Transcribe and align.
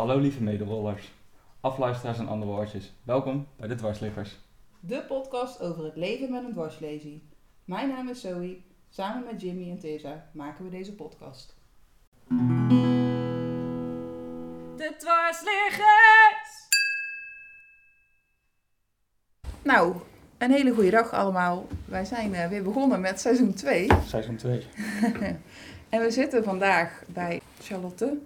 Hallo 0.00 0.18
lieve 0.18 0.42
medewollers, 0.42 1.12
afluisteraars 1.60 2.18
en 2.18 2.28
andere 2.28 2.52
woordjes. 2.52 2.92
Welkom 3.02 3.46
bij 3.56 3.68
de 3.68 3.74
Dwarsliggers. 3.74 4.38
De 4.80 5.04
podcast 5.08 5.60
over 5.60 5.84
het 5.84 5.96
leven 5.96 6.30
met 6.30 6.44
een 6.44 6.52
dwarslesie. 6.52 7.22
Mijn 7.64 7.88
naam 7.88 8.08
is 8.08 8.20
Zoe. 8.20 8.56
Samen 8.88 9.24
met 9.24 9.40
Jimmy 9.40 9.70
en 9.70 9.78
Tessa 9.78 10.30
maken 10.32 10.64
we 10.64 10.70
deze 10.70 10.94
podcast. 10.94 11.56
De 14.76 14.94
dwarsliggers! 14.98 16.68
Nou, 19.62 19.94
een 20.38 20.50
hele 20.50 20.74
goede 20.74 20.90
dag 20.90 21.12
allemaal. 21.12 21.66
Wij 21.84 22.04
zijn 22.04 22.34
eh, 22.34 22.48
weer 22.48 22.62
begonnen 22.62 23.00
met 23.00 23.20
seizoen 23.20 23.54
2. 23.54 23.88
Seizoen 24.06 24.36
2. 24.36 24.66
En 25.88 26.00
we 26.00 26.10
zitten 26.10 26.44
vandaag 26.44 27.02
bij 27.06 27.40
Charlotte 27.58 28.18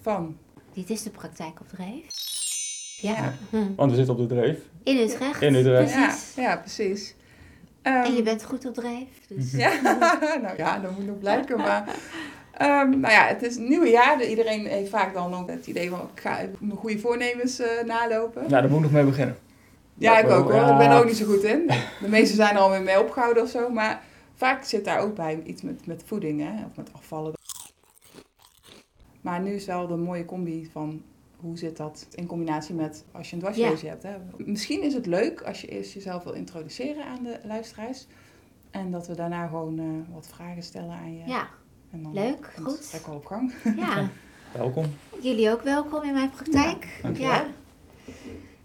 van... 0.00 0.38
Dit 0.78 0.90
is 0.90 1.02
de 1.02 1.10
praktijk 1.10 1.60
op 1.60 1.68
Dreef. 1.68 2.04
Ja. 3.00 3.12
Ja. 3.12 3.34
Hm. 3.50 3.74
Want 3.76 3.90
we 3.90 3.96
zitten 3.96 4.14
op 4.14 4.28
de 4.28 4.34
dreef. 4.34 4.58
In 4.82 4.96
Utrecht. 4.96 5.42
In 5.42 5.54
Utrecht. 5.54 5.92
Precies. 5.92 6.34
Ja, 6.34 6.42
ja 6.42 6.56
precies. 6.56 7.14
En 7.82 8.04
Ehm, 8.04 8.12
je 8.12 8.22
bent 8.22 8.44
goed 8.44 8.66
op 8.66 8.74
Dreef. 8.74 9.08
Dus. 9.28 9.52
Ja, 9.62 9.72
nou 10.42 10.56
ja, 10.56 10.78
dat 10.78 10.90
moet 10.96 11.06
nog 11.06 11.18
blijken. 11.18 11.56
Maar 11.56 11.84
ehm, 12.52 13.00
nou 13.00 13.12
ja, 13.12 13.26
het 13.26 13.42
is 13.42 13.56
een 13.56 13.68
nieuwe 13.68 13.88
jaar. 13.88 14.24
Iedereen 14.24 14.66
heeft 14.66 14.90
vaak 14.90 15.14
dan 15.14 15.34
ook 15.34 15.50
het 15.50 15.66
idee 15.66 15.90
van 15.90 16.00
ik 16.14 16.20
ga 16.20 16.38
mijn 16.58 16.78
goede 16.78 16.98
voornemens 16.98 17.58
eh, 17.58 17.84
nalopen. 17.86 18.42
Ja, 18.42 18.60
daar 18.60 18.68
moet 18.68 18.78
ik 18.78 18.82
nog 18.84 18.92
mee 18.92 19.04
beginnen. 19.04 19.36
Ja, 19.94 20.18
ik 20.18 20.30
ook 20.30 20.44
hoor. 20.44 20.54
Ja. 20.54 20.72
Ik 20.72 20.78
ben 20.78 20.90
er 20.90 20.98
ook 20.98 21.06
niet 21.06 21.16
zo 21.16 21.26
goed 21.26 21.42
in. 21.42 21.66
De 22.02 22.08
meeste 22.08 22.34
zijn 22.34 22.54
er 22.54 22.60
alweer 22.60 22.82
mee 22.82 23.00
opgehouden 23.00 23.42
of 23.42 23.48
zo. 23.48 23.70
Maar 23.70 24.02
vaak 24.34 24.64
zit 24.64 24.84
daar 24.84 25.00
ook 25.00 25.14
bij 25.14 25.42
iets 25.44 25.62
met, 25.62 25.86
met 25.86 26.02
voeding 26.06 26.40
hè? 26.40 26.64
of 26.64 26.76
met 26.76 26.88
afvallen. 26.92 27.36
Maar 29.28 29.40
nu 29.40 29.54
is 29.54 29.64
wel 29.64 29.86
de 29.86 29.96
mooie 29.96 30.24
combi 30.24 30.68
van 30.72 31.02
hoe 31.36 31.58
zit 31.58 31.76
dat 31.76 32.06
in 32.14 32.26
combinatie 32.26 32.74
met 32.74 33.04
als 33.12 33.28
je 33.30 33.34
een 33.36 33.42
dwarslesie 33.42 33.88
hebt. 33.88 34.02
Hè? 34.02 34.16
Misschien 34.36 34.82
is 34.82 34.94
het 34.94 35.06
leuk 35.06 35.42
als 35.42 35.60
je 35.60 35.66
eerst 35.66 35.92
jezelf 35.92 36.24
wil 36.24 36.32
introduceren 36.32 37.04
aan 37.04 37.22
de 37.22 37.38
luisteraars. 37.44 38.06
En 38.70 38.90
dat 38.90 39.06
we 39.06 39.14
daarna 39.14 39.46
gewoon 39.46 39.78
eh, 39.78 40.14
wat 40.14 40.26
vragen 40.28 40.62
stellen 40.62 40.90
aan 40.90 41.16
je. 41.16 41.26
Ja, 41.26 41.48
En 41.90 42.02
dan 42.02 42.12
leuk, 42.12 42.52
het 42.54 42.64
goed. 42.64 42.76
gesprek 42.76 43.06
wel 43.06 43.16
op 43.16 43.26
gang. 43.26 43.52
ja. 43.76 44.08
Welkom. 44.52 44.84
Jullie 45.20 45.50
ook 45.50 45.62
welkom 45.62 46.02
in 46.02 46.12
mijn 46.12 46.30
praktijk. 46.30 47.00
Ja. 47.14 47.46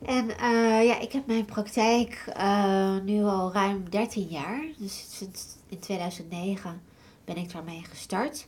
En 0.05 0.38
eh, 0.38 0.86
ja, 0.86 1.00
ik 1.00 1.11
heb 1.11 1.25
mijn 1.25 1.45
praktijk 1.45 2.23
eh, 2.33 2.98
nu 3.03 3.23
al 3.23 3.53
ruim 3.53 3.89
13 3.89 4.27
jaar. 4.27 4.66
Dus 4.77 5.17
sinds 5.17 5.58
in 5.70 5.80
2009 5.80 6.81
ben 7.25 7.38
ik 7.38 7.52
daarmee 7.52 7.81
gestart. 7.83 8.48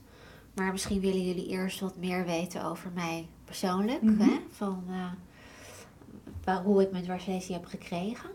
Maar 0.56 0.72
misschien 0.72 1.00
willen 1.00 1.26
jullie 1.26 1.48
eerst 1.48 1.80
wat 1.80 1.96
meer 1.98 2.26
weten 2.26 2.64
over 2.64 2.92
mij 2.94 3.28
persoonlijk. 3.46 4.02
Mhm. 4.02 4.22
hè? 4.22 4.40
Van 4.52 4.84
eh, 4.90 5.12
waar- 6.44 6.64
hoe 6.64 6.82
ik 6.82 6.92
mijn 6.92 7.04
dwarslesie 7.04 7.54
heb 7.56 7.66
gekregen. 7.66 8.30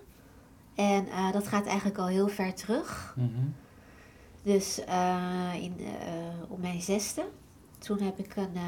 En 0.74 1.08
eh, 1.08 1.32
dat 1.32 1.48
gaat 1.48 1.66
eigenlijk 1.66 1.98
al 1.98 2.06
heel 2.06 2.28
ver 2.28 2.54
terug. 2.54 3.14
Mhm. 3.16 3.28
Dus 4.42 4.84
eh, 4.84 5.54
in, 5.60 5.74
eh, 5.78 5.86
op 6.48 6.60
mijn 6.60 6.80
zesde, 6.80 7.24
toen 7.78 8.00
heb 8.00 8.18
ik 8.18 8.36
een 8.36 8.54
eh, 8.54 8.62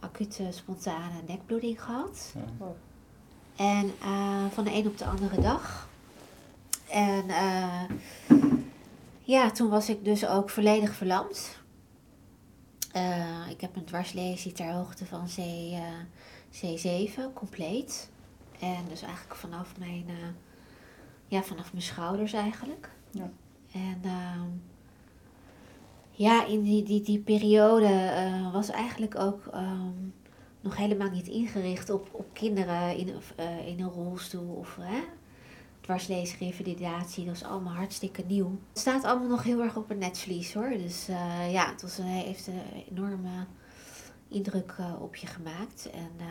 acute 0.00 0.46
spontane 0.50 1.14
nekbloeding 1.26 1.82
gehad. 1.82 2.34
Ja. 2.34 2.66
En 3.56 3.92
eh, 4.02 4.44
van 4.52 4.64
de 4.64 4.72
een 4.74 4.86
op 4.86 4.98
de 4.98 5.04
andere 5.06 5.40
dag. 5.40 5.88
En 6.90 7.28
eh, 7.28 7.82
ja, 9.20 9.50
toen 9.50 9.68
was 9.70 9.88
ik 9.88 10.04
dus 10.04 10.26
ook 10.26 10.50
volledig 10.50 10.94
verlamd. 10.94 11.62
Eh, 12.94 13.50
ik 13.50 13.60
heb 13.60 13.76
een 13.76 13.84
dwarslesie 13.84 14.52
ter 14.52 14.72
hoogte 14.72 15.06
van 15.06 15.26
C, 15.26 15.38
eh, 15.38 15.82
C7, 16.50 17.32
compleet. 17.32 18.10
En 18.60 18.84
dus 18.88 19.02
eigenlijk 19.02 19.34
vanaf 19.34 19.78
mijn, 19.78 20.04
eh, 20.08 20.28
ja, 21.26 21.42
vanaf 21.42 21.72
mijn 21.72 21.84
schouders 21.84 22.32
eigenlijk. 22.32 22.90
Ja. 23.10 23.30
En 23.72 24.00
ehm, 24.02 24.48
ja, 26.10 26.46
in 26.46 26.62
die, 26.62 26.82
die, 26.82 27.02
die 27.02 27.18
periode 27.18 28.12
was 28.52 28.68
eigenlijk 28.70 29.18
ook 29.18 29.46
ehm, 29.46 30.08
nog 30.60 30.76
helemaal 30.76 31.10
niet 31.10 31.28
ingericht 31.28 31.90
op, 31.90 32.08
op 32.12 32.26
kinderen 32.32 32.96
in, 32.96 33.08
in 33.66 33.80
een 33.80 33.90
rolstoel 33.90 34.54
of 34.54 34.76
hè, 34.80 35.00
dwarsleesrevalidatie. 35.84 37.24
Dat 37.24 37.34
is 37.34 37.44
allemaal 37.44 37.72
hartstikke 37.72 38.24
nieuw. 38.26 38.58
Het 38.68 38.78
staat 38.78 39.04
allemaal 39.04 39.28
nog 39.28 39.42
heel 39.42 39.62
erg 39.62 39.76
op 39.76 39.90
een 39.90 39.98
netvlies 39.98 40.54
hoor. 40.54 40.68
Dus 40.68 41.08
eh, 41.08 41.52
ja, 41.52 41.70
het 41.70 41.82
was 41.82 41.98
een, 41.98 42.04
heeft 42.04 42.46
een 42.46 42.62
enorme 42.90 43.46
indruk 44.28 44.74
eh, 44.78 45.02
op 45.02 45.16
je 45.16 45.26
gemaakt. 45.26 45.90
En, 45.90 46.10
eh, 46.18 46.26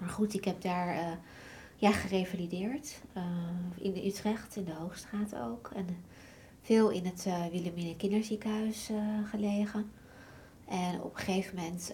maar 0.00 0.08
goed, 0.08 0.34
ik 0.34 0.44
heb 0.44 0.60
daar 0.60 1.18
ja, 1.76 1.92
gerevalideerd. 1.92 3.00
in 3.78 4.06
Utrecht, 4.06 4.56
in 4.56 4.64
de 4.64 4.72
Hoogstraat 4.72 5.34
ook. 5.34 5.70
En 5.74 5.86
veel 6.60 6.90
in 6.90 7.06
het 7.06 7.26
uh, 7.26 7.96
Kinderziekenhuis 7.96 8.90
gelegen. 9.24 9.90
En 10.68 11.00
op 11.00 11.14
een 11.14 11.20
gegeven 11.20 11.56
moment, 11.56 11.92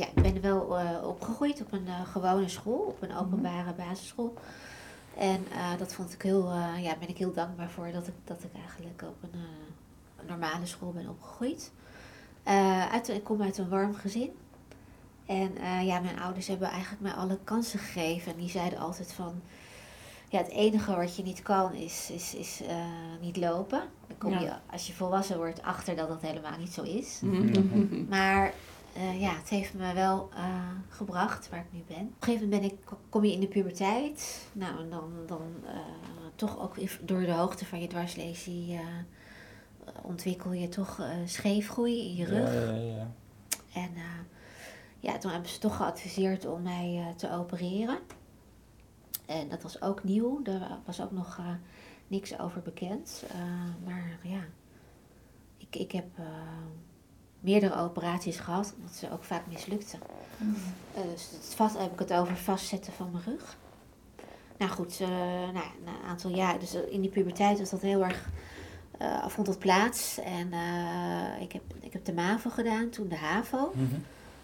ja, 0.00 0.06
ik 0.06 0.22
ben 0.22 0.40
wel 0.40 0.78
eh, 0.78 1.06
opgegroeid 1.08 1.60
op 1.60 1.72
een 1.72 1.86
eh, 1.86 2.06
gewone 2.12 2.48
school, 2.48 2.78
op 2.78 3.02
een 3.02 3.16
openbare 3.16 3.72
basisschool. 3.72 4.34
En 5.16 5.46
eh, 5.52 5.78
dat 5.78 5.94
vond 5.94 6.12
ik 6.12 6.22
heel, 6.22 6.50
eh, 6.50 6.82
ja, 6.82 6.96
ben 6.98 7.08
ik 7.08 7.18
heel 7.18 7.32
dankbaar 7.32 7.70
voor 7.70 7.92
dat 7.92 8.06
ik, 8.06 8.14
dat 8.24 8.42
ik 8.44 8.50
eigenlijk 8.60 9.02
op 9.02 9.22
een 9.22 9.40
eh, 9.40 10.28
normale 10.28 10.66
school 10.66 10.92
ben 10.92 11.08
opgegroeid. 11.08 11.72
Eh, 12.42 12.92
uit, 12.92 13.08
ik 13.08 13.24
kom 13.24 13.42
uit 13.42 13.58
een 13.58 13.68
warm 13.68 13.94
gezin. 13.94 14.30
En 15.26 15.56
eh, 15.56 15.86
ja, 15.86 16.00
mijn 16.00 16.20
ouders 16.20 16.46
hebben 16.46 16.68
eigenlijk 16.68 17.02
mij 17.02 17.12
alle 17.12 17.38
kansen 17.44 17.78
gegeven. 17.78 18.32
En 18.32 18.38
die 18.38 18.48
zeiden 18.48 18.78
altijd 18.78 19.12
van, 19.12 19.42
ja, 20.28 20.38
het 20.38 20.50
enige 20.50 20.96
wat 20.96 21.16
je 21.16 21.22
niet 21.22 21.42
kan 21.42 21.72
is, 21.72 22.10
is, 22.10 22.34
is 22.34 22.60
eh, 22.68 22.76
niet 23.20 23.36
lopen. 23.36 23.82
Dan 24.06 24.18
kom 24.18 24.38
je, 24.38 24.52
als 24.70 24.86
je 24.86 24.92
volwassen 24.92 25.36
wordt, 25.36 25.62
achter 25.62 25.96
dat 25.96 26.08
dat 26.08 26.20
helemaal 26.20 26.58
niet 26.58 26.72
zo 26.72 26.82
is. 26.82 27.20
Mhm. 27.22 28.04
Maar 28.14 28.52
eh, 28.92 29.20
ja, 29.20 29.34
het 29.34 29.48
heeft 29.48 29.74
me 29.74 29.92
wel 29.92 30.28
eh, 30.34 30.70
gebracht 30.88 31.48
waar 31.48 31.60
ik 31.60 31.72
nu 31.72 31.82
ben. 31.86 32.06
Op 32.06 32.06
een 32.06 32.16
gegeven 32.20 32.48
moment 32.48 32.62
ben 32.62 32.70
ik, 32.70 32.98
kom 33.08 33.24
je 33.24 33.32
in 33.32 33.40
de 33.40 33.48
puberteit. 33.48 34.48
Nou, 34.52 34.80
en 34.80 34.90
dan, 34.90 35.12
dan 35.26 35.42
eh, 35.66 35.78
toch 36.34 36.60
ook 36.60 36.74
door 37.06 37.20
de 37.20 37.32
hoogte 37.32 37.66
van 37.66 37.80
je 37.80 37.86
dwarslesie 37.86 38.80
ontwikkel 40.02 40.52
je 40.52 40.68
toch 40.68 41.02
scheefgroei 41.24 42.08
in 42.08 42.14
je 42.14 42.24
rug. 42.24 42.54
Ja, 42.54 42.74
ja, 42.74 42.94
ja. 42.94 43.10
En 43.72 43.90
ja, 45.00 45.18
toen 45.18 45.30
hebben 45.30 45.50
ze 45.50 45.58
toch 45.58 45.76
geadviseerd 45.76 46.46
om 46.46 46.62
mij 46.62 47.14
te 47.16 47.32
opereren. 47.32 47.98
En 49.26 49.48
dat 49.48 49.62
was 49.62 49.82
ook 49.82 50.04
nieuw. 50.04 50.42
Daar 50.42 50.78
was 50.84 51.00
ook 51.00 51.10
nog 51.10 51.40
niks 52.06 52.38
over 52.38 52.62
bekend. 52.62 53.24
Maar 53.84 54.18
ja, 54.22 54.44
ik, 55.56 55.76
ik 55.76 55.92
heb 55.92 56.06
meerdere 57.40 57.76
operaties 57.76 58.36
gehad, 58.38 58.74
omdat 58.78 58.94
ze 58.94 59.12
ook 59.12 59.24
vaak 59.24 59.46
mislukten. 59.46 59.98
Eh, 60.94 61.02
dus 61.12 61.30
het 61.32 61.54
vast, 61.54 61.78
heb 61.78 61.92
ik 61.92 61.98
het 61.98 62.12
over 62.12 62.36
vastzetten 62.36 62.92
van 62.92 63.10
mijn 63.12 63.24
rug. 63.24 63.56
Nou 64.58 64.70
goed, 64.70 65.00
eh, 65.00 65.08
nou, 65.08 65.52
na 65.52 65.62
een 65.90 66.08
aantal 66.08 66.30
jaar, 66.30 66.58
dus 66.58 66.74
in 66.74 67.00
die 67.00 67.10
puberteit 67.10 67.58
was 67.58 67.70
dat 67.70 67.80
heel 67.80 68.04
erg, 68.04 68.28
eh 68.98 69.26
vond 69.26 69.46
dat 69.46 69.58
plaats. 69.58 70.18
En 70.18 70.52
eh, 70.52 71.42
ik, 71.42 71.52
heb, 71.52 71.62
ik 71.80 71.92
heb 71.92 72.04
de 72.04 72.12
MAVO 72.12 72.50
gedaan, 72.50 72.88
toen 72.88 73.08
de 73.08 73.16
HAVO. 73.16 73.72
Mhm. 73.74 74.00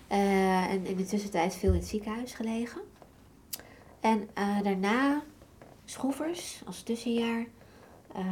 Eh, 0.09 0.71
en 0.71 0.87
in 0.87 0.97
de 0.97 1.05
tussentijd 1.05 1.55
veel 1.55 1.73
in 1.73 1.79
het 1.79 1.89
ziekenhuis 1.89 2.33
gelegen. 2.33 2.81
En 4.01 4.29
eh, 4.35 4.63
daarna 4.63 5.23
schroevers 5.85 6.63
als 6.67 6.83
tussenjaar, 6.83 7.47
eh 8.15 8.25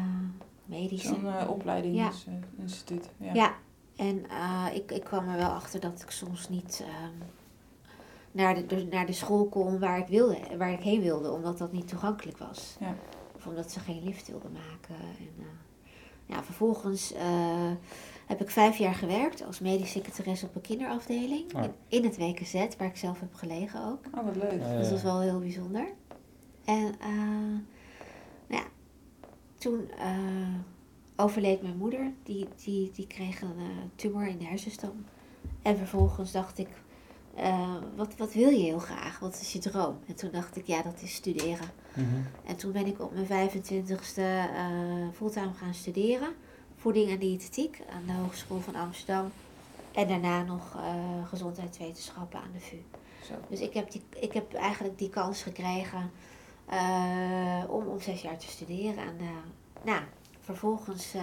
medische. 0.65 1.09
Zo'n 1.09 1.27
eh, 1.27 1.51
opleidingsinstituut. 1.51 3.11
Ja. 3.17 3.33
Ja, 3.35 3.55
en 3.97 4.29
eh, 4.31 4.67
ik, 4.75 4.91
ik 4.93 5.05
kwam 5.05 5.29
er 5.29 5.37
wel 5.37 5.51
achter 5.51 5.81
dat 5.81 6.03
ik 6.03 6.11
soms 6.11 6.49
niet 6.49 6.85
ehm, 6.87 7.29
naar, 8.33 8.55
de, 8.55 8.67
de- 8.67 8.87
naar 8.91 9.07
de 9.07 9.13
school 9.13 9.47
kon 9.49 9.79
waar 9.79 9.99
ik, 9.99 10.07
wilde, 10.07 10.39
waar 10.59 10.73
ik 10.73 10.81
heen 10.81 11.01
wilde, 11.01 11.31
omdat 11.31 11.59
dat 11.59 11.73
niet 11.73 11.89
toegankelijk 11.89 12.39
was. 12.39 12.77
Ja. 12.81 12.95
Of 13.37 13.47
omdat 13.47 13.71
ze 13.71 13.81
geen 13.81 14.03
lift 14.05 14.27
wilden 14.29 14.53
maken. 14.53 14.95
En, 15.05 15.29
eh, 15.39 15.45
ja, 16.27 16.43
vervolgens 16.43 17.13
eh, 17.13 17.71
heb 18.27 18.41
ik 18.41 18.51
vijf 18.51 18.77
jaar 18.77 18.95
gewerkt 18.95 19.45
als 19.47 19.61
medisch 19.61 19.91
secretaresse 19.91 20.47
op 20.47 20.55
een 20.55 20.61
kinderafdeling. 20.61 21.55
Oh. 21.55 21.63
In, 21.63 21.73
in 21.89 22.05
het 22.05 22.17
WKZ, 22.17 22.53
waar 22.79 22.89
ik 22.89 22.97
zelf 22.97 23.21
heb 23.21 23.35
gelegen 23.35 23.85
ook. 23.85 24.05
Oh, 24.15 24.25
wat 24.25 24.37
leuk. 24.37 24.61
Ja, 24.61 24.77
Dus 24.77 24.83
dat 24.83 24.91
was 24.91 25.03
wel 25.03 25.21
heel 25.21 25.39
bijzonder. 25.39 25.89
En 26.65 26.95
eh, 27.01 27.09
nou 28.47 28.63
ja, 28.63 28.65
toen 29.59 29.91
eh, 29.99 30.55
overleed 31.17 31.63
mijn 31.63 31.77
moeder. 31.77 32.13
Die, 32.23 32.49
die, 32.65 32.91
die 32.91 33.07
kreeg 33.07 33.41
een 33.41 33.59
eh, 33.59 33.67
tumor 33.95 34.27
in 34.27 34.39
de 34.39 34.45
hersenstam. 34.45 35.05
En 35.63 35.77
vervolgens 35.77 36.33
dacht 36.33 36.59
ik, 36.59 36.69
eh, 37.35 37.77
wat, 37.97 38.17
wat 38.17 38.33
wil 38.33 38.49
je 38.49 38.63
heel 38.63 38.79
graag? 38.79 39.19
Wat 39.19 39.41
is 39.41 39.53
je 39.53 39.59
droom? 39.59 39.99
En 40.07 40.15
toen 40.15 40.31
dacht 40.31 40.57
ik, 40.57 40.67
ja, 40.67 40.83
dat 40.83 41.03
is 41.03 41.15
studeren. 41.15 41.71
Mhm. 41.95 42.07
En 42.47 42.57
toen 42.57 42.73
ben 42.73 42.87
ik 42.87 43.01
op 43.01 43.13
mijn 43.15 43.51
25ste 43.51 44.15
eh 44.17 45.09
fulltime 45.13 45.53
gaan 45.55 45.75
studeren. 45.75 46.29
Voeding 46.77 47.11
en 47.11 47.19
diëtetiek 47.19 47.83
aan 47.91 48.07
de 48.07 48.13
Hogeschool 48.13 48.61
van 48.61 48.75
Amsterdam. 48.75 49.31
En 49.93 50.09
daarna 50.09 50.43
nog 50.43 50.77
gezondheidswetenschappen 51.25 52.41
aan 52.41 52.53
de 52.53 52.61
VU. 52.61 52.83
Zo. 53.25 53.35
Dus 53.49 53.61
ik 53.61 53.75
heb, 53.75 53.91
die, 53.91 54.03
ik 54.21 54.33
heb 54.33 54.55
eigenlijk 54.55 54.99
die 54.99 55.09
kans 55.09 55.43
gekregen 55.43 56.11
om, 57.69 57.87
om 57.87 58.01
zes 58.01 58.23
jaar 58.23 58.39
te 58.39 58.47
studeren. 58.47 58.97
En 58.97 59.17
eh, 59.19 59.27
nou, 59.85 60.03
vervolgens 60.45 61.15
eh, 61.15 61.23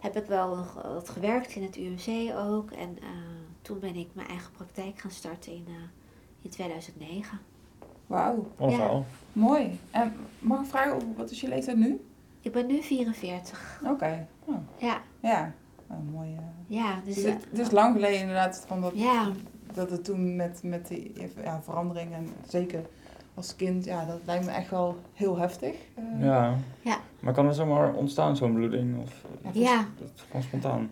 heb 0.00 0.16
ik 0.16 0.26
wel 0.26 0.56
nog 0.56 0.82
wat 0.82 1.08
gewerkt 1.08 1.54
in 1.54 1.62
het 1.62 1.76
UMC 1.76 2.34
ook. 2.36 2.70
En 2.70 2.98
eh, 3.02 3.08
toen 3.62 3.78
ben 3.78 3.96
ik 3.96 4.08
mijn 4.12 4.28
eigen 4.28 4.52
praktijk 4.52 4.98
gaan 5.00 5.10
starten 5.10 5.52
in, 5.52 5.64
eh, 5.68 5.74
in 6.42 6.50
2009. 6.50 7.38
Wauw, 8.06 8.50
een 8.58 8.70
Ja. 8.70 9.02
mooi. 9.32 9.78
En 9.90 10.12
mag 10.38 10.60
ik 10.60 10.66
vragen, 10.66 11.14
wat 11.16 11.30
is 11.30 11.40
je 11.40 11.48
leeftijd 11.48 11.76
nu? 11.76 12.00
Ik 12.40 12.52
ben 12.52 12.66
nu 12.66 12.82
44. 12.82 13.80
Oké, 13.84 14.26
oh, 14.44 14.54
Ja, 14.78 15.00
ja. 15.20 15.52
Oh, 15.86 15.96
mooi. 16.12 16.34
eh. 16.34 16.42
ja. 16.66 17.00
Dus, 17.04 17.14
Dus 17.14 17.24
het, 17.24 17.44
het 17.50 17.58
is 17.58 17.70
lang 17.70 17.94
geleden 17.94 18.20
inderdaad 18.20 18.64
van 18.66 18.80
dat, 18.80 18.92
ja, 18.94 19.30
dat 19.72 19.90
het 19.90 20.04
toen 20.04 20.36
met, 20.36 20.62
met 20.62 20.88
die 20.88 21.12
ja, 21.44 21.62
verandering 21.62 22.12
en 22.12 22.28
zeker 22.48 22.80
als 23.36 23.56
kind, 23.56 23.84
ja, 23.84 24.04
dat 24.04 24.18
lijkt 24.24 24.44
me 24.44 24.50
echt 24.50 24.70
wel 24.70 24.96
heel 25.14 25.38
heftig. 25.38 25.74
eh. 25.94 26.04
Ja. 26.24 26.56
Ja. 26.80 26.98
Maar 27.20 27.32
kan 27.34 27.46
er 27.46 27.54
zomaar 27.54 27.94
ontstaan, 27.94 28.36
zo'n 28.36 28.54
bloeding? 28.54 28.98
Of 29.02 29.24
ja. 29.52 29.86
dat 29.98 30.10
is 30.14 30.22
gewoon 30.22 30.42
spontaan? 30.42 30.90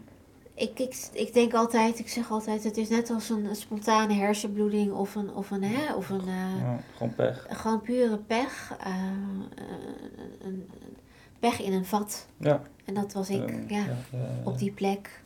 Ik, 0.55 0.79
ik, 0.79 1.09
ik 1.13 1.33
denk 1.35 1.55
altijd, 1.55 1.99
ik 1.99 2.09
zeg 2.09 2.31
altijd, 2.31 2.65
het 2.65 2.77
is 2.77 2.89
net 2.89 3.11
als 3.11 3.29
een, 3.31 3.45
een 3.45 3.57
spontane 3.57 4.15
hersenbloeding 4.15 4.93
of 4.93 5.15
een, 5.15 5.35
of 5.35 5.51
een, 5.51 5.63
hè, 5.63 5.95
of 5.95 6.09
een 6.11 6.21
eh, 6.21 6.59
Ja, 6.61 6.79
gewoon 6.97 7.15
pech. 7.15 7.47
gewoon 7.49 7.81
pure 7.81 8.17
pech. 8.17 8.75
eh, 8.81 8.95
een, 10.41 10.69
pech 11.39 11.63
in 11.63 11.73
een 11.73 11.85
vat. 11.85 12.27
Ja. 12.37 12.63
En 12.85 12.95
dat 12.95 13.13
was 13.13 13.31
ik, 13.31 13.51
Eh, 13.51 13.69
ja, 13.69 13.77
ja, 13.85 13.97
ja, 14.13 14.19
op 14.45 14.59
die 14.59 14.71
plek. 14.73 15.23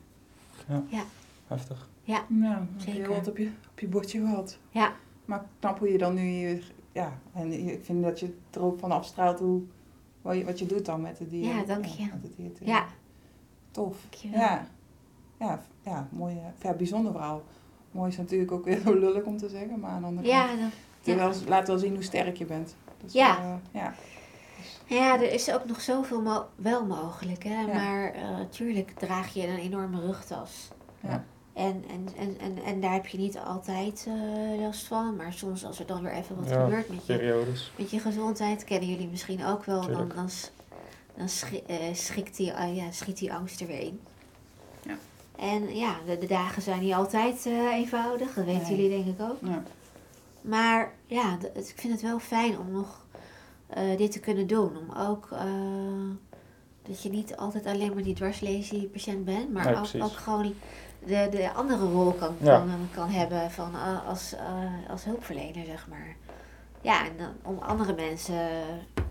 Heftig. 1.46 1.88
Ja, 2.02 2.24
dan 2.28 2.42
heb 2.42 2.62
je 2.76 2.82
Zeker. 2.90 3.00
heel 3.06 3.14
wat 3.14 3.28
op 3.28 3.36
je, 3.38 3.50
op 3.70 3.78
je 3.80 3.86
bordje 3.88 4.20
gehad. 4.20 4.58
Ja. 4.70 4.92
Maar 5.24 5.44
knap 5.58 5.78
hoe 5.78 5.92
je 5.92 5.98
dan 5.98 6.14
nu 6.14 6.20
hier, 6.22 6.72
ja, 6.92 7.18
en 7.34 7.68
ik 7.68 7.84
vind 7.84 8.02
dat 8.04 8.20
je 8.20 8.36
er 8.50 8.62
ook 8.62 8.78
van 8.78 8.92
afstraalt 8.92 9.38
hoe, 9.38 9.62
wat 10.22 10.36
je, 10.36 10.44
wat 10.44 10.58
je 10.58 10.66
doet 10.66 10.84
dan 10.84 11.00
met 11.00 11.16
de 11.18 11.28
dier. 11.28 11.44
Ja, 11.54 11.62
dank 11.64 11.84
je. 11.84 12.02
Ja, 12.60 12.86
Tof. 13.70 13.96
dankjewel. 14.02 14.40
Ja. 14.40 14.66
Ja, 15.38 15.60
ja, 15.84 16.08
mooi, 16.10 16.34
eh, 16.36 16.42
ja, 16.62 16.72
bijzonder 16.72 17.12
verhaal. 17.12 17.42
Mooi 17.90 18.10
is 18.10 18.16
natuurlijk 18.16 18.52
ook 18.52 18.64
weer 18.64 18.80
zo 18.86 18.94
lullig 18.98 19.22
om 19.24 19.36
te 19.36 19.48
zeggen, 19.48 19.80
maar 19.80 19.90
aan 19.90 20.00
de 20.00 20.06
andere 20.06 20.26
Ja, 20.28 20.46
kant, 20.46 20.60
dan- 21.04 21.16
ja. 21.16 21.30
laat 21.48 21.66
wel 21.66 21.78
zien 21.78 21.94
hoe 21.94 22.02
sterk 22.02 22.36
je 22.36 22.44
bent. 22.44 22.74
Dus, 23.02 23.12
Ja. 23.12 23.38
eh, 23.38 23.54
ja. 23.80 23.94
ja, 24.86 25.14
er 25.14 25.32
is 25.32 25.52
ook 25.52 25.64
nog 25.64 25.80
zoveel 25.80 26.20
mo- 26.22 26.46
wel 26.56 26.86
mogelijk. 26.86 27.44
Hè? 27.44 27.60
Ja. 27.60 27.66
Maar 27.74 28.12
eh 28.12 28.40
tuurlijk 28.50 28.90
draag 28.90 29.34
je 29.34 29.46
een 29.46 29.58
enorme 29.58 30.00
rugtas. 30.00 30.68
Ja. 31.00 31.24
En, 31.58 31.84
en, 31.90 32.08
en, 32.18 32.36
en, 32.40 32.62
en 32.64 32.80
daar 32.80 32.92
heb 32.92 33.06
je 33.06 33.18
niet 33.18 33.38
altijd 33.38 34.06
eh, 34.08 34.60
last 34.60 34.86
van. 34.86 35.16
Maar 35.16 35.32
soms 35.32 35.64
als 35.64 35.78
er 35.78 35.86
dan 35.86 36.02
weer 36.02 36.12
even 36.12 36.36
wat 36.36 36.48
Ja, 36.48 36.64
gebeurt 36.64 36.88
met 36.88 37.06
je, 37.06 37.52
met 37.76 37.90
je 37.90 37.98
gezondheid, 37.98 38.64
kennen 38.64 38.88
jullie 38.88 39.08
misschien 39.08 39.44
ook 39.44 39.64
wel. 39.64 39.80
Dan, 39.80 39.86
Tuurlijk. 39.90 40.14
dan, 40.14 40.30
s- 40.30 40.50
dan 41.16 41.28
schi- 41.28 41.62
eh, 41.66 41.76
schikt 41.94 42.36
die, 42.36 42.54
ah 42.54 42.76
ja, 42.76 42.90
schiet 42.90 43.18
die 43.18 43.32
angst 43.32 43.60
er 43.60 43.66
weer 43.66 43.80
in. 43.80 44.00
Ja. 44.82 44.96
En 45.36 45.76
ja, 45.76 45.96
de, 46.06 46.18
de 46.18 46.26
dagen 46.26 46.62
zijn 46.62 46.80
niet 46.80 46.94
altijd 46.94 47.46
eh, 47.46 47.52
eenvoudig. 47.74 48.34
Dat 48.34 48.44
weten 48.44 48.62
Nee. 48.62 48.76
jullie 48.76 49.04
denk 49.04 49.18
ik 49.18 49.26
ook. 49.30 49.36
Ja. 49.50 49.62
Maar 50.40 50.92
ja, 51.06 51.38
het- 51.54 51.68
ik 51.68 51.78
vind 51.78 51.92
het 51.92 52.02
wel 52.02 52.18
fijn 52.18 52.58
om 52.58 52.70
nog 52.72 53.06
eh, 53.66 53.96
dit 53.96 54.12
te 54.12 54.20
kunnen 54.20 54.46
doen. 54.46 54.76
Om 54.76 54.96
ook 54.96 55.28
eh, 55.32 55.40
dat 56.82 57.02
je 57.02 57.10
niet 57.10 57.36
altijd 57.36 57.66
alleen 57.66 57.94
maar 57.94 58.02
die 58.02 58.14
dwarslesie-patiënt 58.14 59.24
bent, 59.24 59.52
maar 59.52 59.64
Nee, 59.64 59.74
ook, 60.02 60.10
ook 60.10 60.16
gewoon 60.16 60.54
de, 61.08 61.28
de 61.30 61.52
andere 61.52 61.84
rol 61.86 62.12
kan, 62.12 62.34
Ja. 62.40 62.56
kan, 62.58 62.68
kan 62.94 63.08
hebben 63.10 63.50
van, 63.50 63.74
eh, 63.74 64.06
als, 64.08 64.34
eh, 64.34 64.90
als 64.90 65.04
hulpverlener, 65.04 65.64
zeg 65.64 65.86
maar. 65.88 66.16
Ja, 66.80 67.04
en 67.06 67.12
dan, 67.16 67.32
om 67.42 67.58
andere 67.58 67.94
mensen 67.94 68.48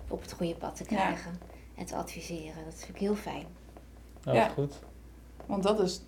op 0.07 0.21
het 0.21 0.31
goede 0.31 0.55
pad 0.55 0.75
te 0.75 0.83
Ja. 0.89 0.95
krijgen 0.95 1.39
en 1.75 1.85
te 1.85 1.95
adviseren. 1.95 2.63
Dat 2.65 2.75
vind 2.75 2.89
ik 2.95 3.01
heel 3.01 3.15
fijn. 3.15 3.45
Ja, 4.23 4.47
goed. 4.47 4.73
Want 5.45 5.63
dat 5.63 5.79
is 5.79 6.01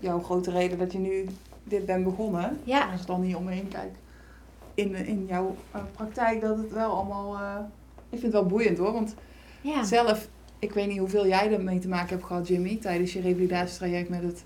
jouw 0.00 0.20
grote 0.22 0.50
reden 0.50 0.78
dat 0.78 0.92
je 0.92 0.98
nu 0.98 1.26
dit 1.64 1.86
bent 1.86 2.04
begonnen. 2.04 2.60
Ja. 2.64 2.90
Als 2.90 3.00
ik 3.00 3.06
dan 3.06 3.20
niet 3.20 3.36
omheen 3.36 3.68
kijk 3.68 3.90
in, 4.74 4.94
in 4.94 5.26
jouw 5.26 5.56
eh, 5.70 5.80
praktijk, 5.96 6.40
dat 6.40 6.56
het 6.56 6.72
wel 6.72 6.90
allemaal... 6.96 7.34
eh, 7.34 7.56
ik 8.10 8.18
vind 8.20 8.22
het 8.22 8.32
wel 8.32 8.46
boeiend 8.46 8.78
hoor, 8.78 8.92
want 8.92 9.14
Ja, 9.60 9.84
zelf, 9.84 10.28
ik 10.58 10.72
weet 10.72 10.88
niet 10.88 10.98
hoeveel 10.98 11.26
jij 11.26 11.52
ermee 11.52 11.78
te 11.78 11.88
maken 11.88 12.08
hebt 12.08 12.24
gehad, 12.24 12.48
Jimmy, 12.48 12.76
tijdens 12.76 13.12
je 13.12 13.20
revalidatietraject 13.20 14.08
met, 14.08 14.22
het, 14.22 14.44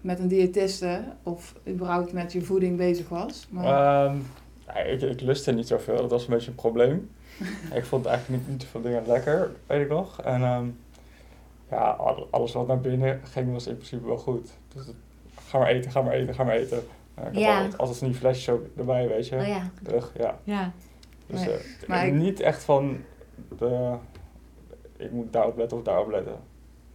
met 0.00 0.18
een 0.18 0.28
diëtiste 0.28 1.04
of 1.22 1.54
überhaupt 1.68 2.12
met 2.12 2.32
je 2.32 2.40
voeding 2.42 2.76
bezig 2.76 3.08
was. 3.08 3.46
Maar, 3.50 4.04
Ehm, 4.06 4.16
ik, 4.88 5.00
ik 5.02 5.20
lustte 5.20 5.52
niet 5.52 5.66
zoveel, 5.66 5.96
dat 5.96 6.10
was 6.10 6.22
een 6.24 6.30
beetje 6.34 6.50
een 6.50 6.54
probleem. 6.56 7.10
ik 7.74 7.84
vond 7.84 8.06
eigenlijk 8.06 8.40
niet, 8.42 8.50
niet 8.50 8.62
zoveel 8.62 8.80
dingen 8.80 9.02
lekker, 9.06 9.50
weet 9.66 9.80
ik 9.82 9.88
nog. 9.88 10.20
En 10.22 10.42
ehm, 10.42 10.66
ja, 11.70 11.90
al- 11.90 12.28
alles 12.30 12.52
wat 12.52 12.66
naar 12.66 12.80
binnen 12.80 13.20
ging 13.24 13.52
was 13.52 13.66
in 13.66 13.74
principe 13.74 14.06
wel 14.06 14.18
goed. 14.18 14.50
Dus 14.74 14.86
ga 15.48 15.58
maar 15.58 15.68
eten, 15.68 15.90
ga 15.90 16.02
maar 16.02 16.12
eten, 16.12 16.34
ga 16.34 16.44
maar 16.44 16.54
eten. 16.56 16.78
Ik 16.78 17.24
had 17.24 17.36
Ja. 17.36 17.54
altijd, 17.56 17.78
altijd 17.78 17.98
van 17.98 18.08
die 18.08 18.16
flesjes 18.16 18.48
ook 18.54 18.66
erbij, 18.76 19.08
weet 19.08 19.28
je. 19.28 19.36
oh 19.36 19.46
ja. 19.46 19.70
Terug, 19.82 20.12
ja. 20.18 20.38
Ja. 20.44 20.72
Dus 21.26 21.40
Nee, 21.44 21.54
eh, 21.54 21.88
maar 21.88 22.06
ik- 22.06 22.12
niet 22.12 22.40
echt 22.40 22.62
van, 22.64 22.96
de, 23.58 23.94
ik 24.96 25.10
moet 25.12 25.32
daarop 25.32 25.56
letten 25.56 25.76
of 25.78 25.82
daarop 25.82 26.10
letten. 26.10 26.36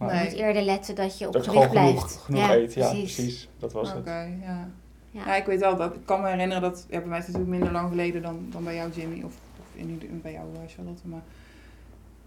Maar 0.04 0.14
Nee. 0.14 0.24
Je 0.24 0.30
moet 0.30 0.38
eerder 0.38 0.62
letten 0.62 0.94
dat 0.94 1.18
je 1.18 1.26
op 1.26 1.32
dat 1.32 1.46
gewicht 1.48 1.70
blijft. 1.70 1.98
genoeg, 1.98 2.24
genoeg 2.24 2.48
eet, 2.50 2.74
ja 2.74 2.88
precies. 2.90 3.14
precies. 3.14 3.48
Dat 3.58 3.72
was 3.72 3.88
Oké, 3.94 4.10
het. 4.10 4.28
ja. 4.42 4.68
Ja. 5.10 5.26
Ja, 5.26 5.36
ik 5.36 5.46
weet 5.46 5.60
wel 5.60 5.76
dat. 5.76 5.94
Ik 5.94 6.00
kan 6.04 6.20
me 6.20 6.28
herinneren 6.28 6.62
dat. 6.62 6.86
Ja, 6.90 6.98
bij 6.98 7.08
mij 7.08 7.18
is 7.18 7.24
het 7.26 7.32
natuurlijk 7.34 7.62
minder 7.62 7.80
lang 7.80 7.88
geleden 7.90 8.22
dan, 8.22 8.46
dan 8.50 8.64
bij 8.64 8.74
jou, 8.74 8.90
Jimmy. 8.94 9.16
Of, 9.24 9.32
of 9.60 9.66
in, 9.74 9.90
ieder- 9.90 10.08
bij 10.22 10.32
jou, 10.32 10.46
eh, 10.54 10.60
Charlotte. 10.74 11.02
Maar. 11.08 11.22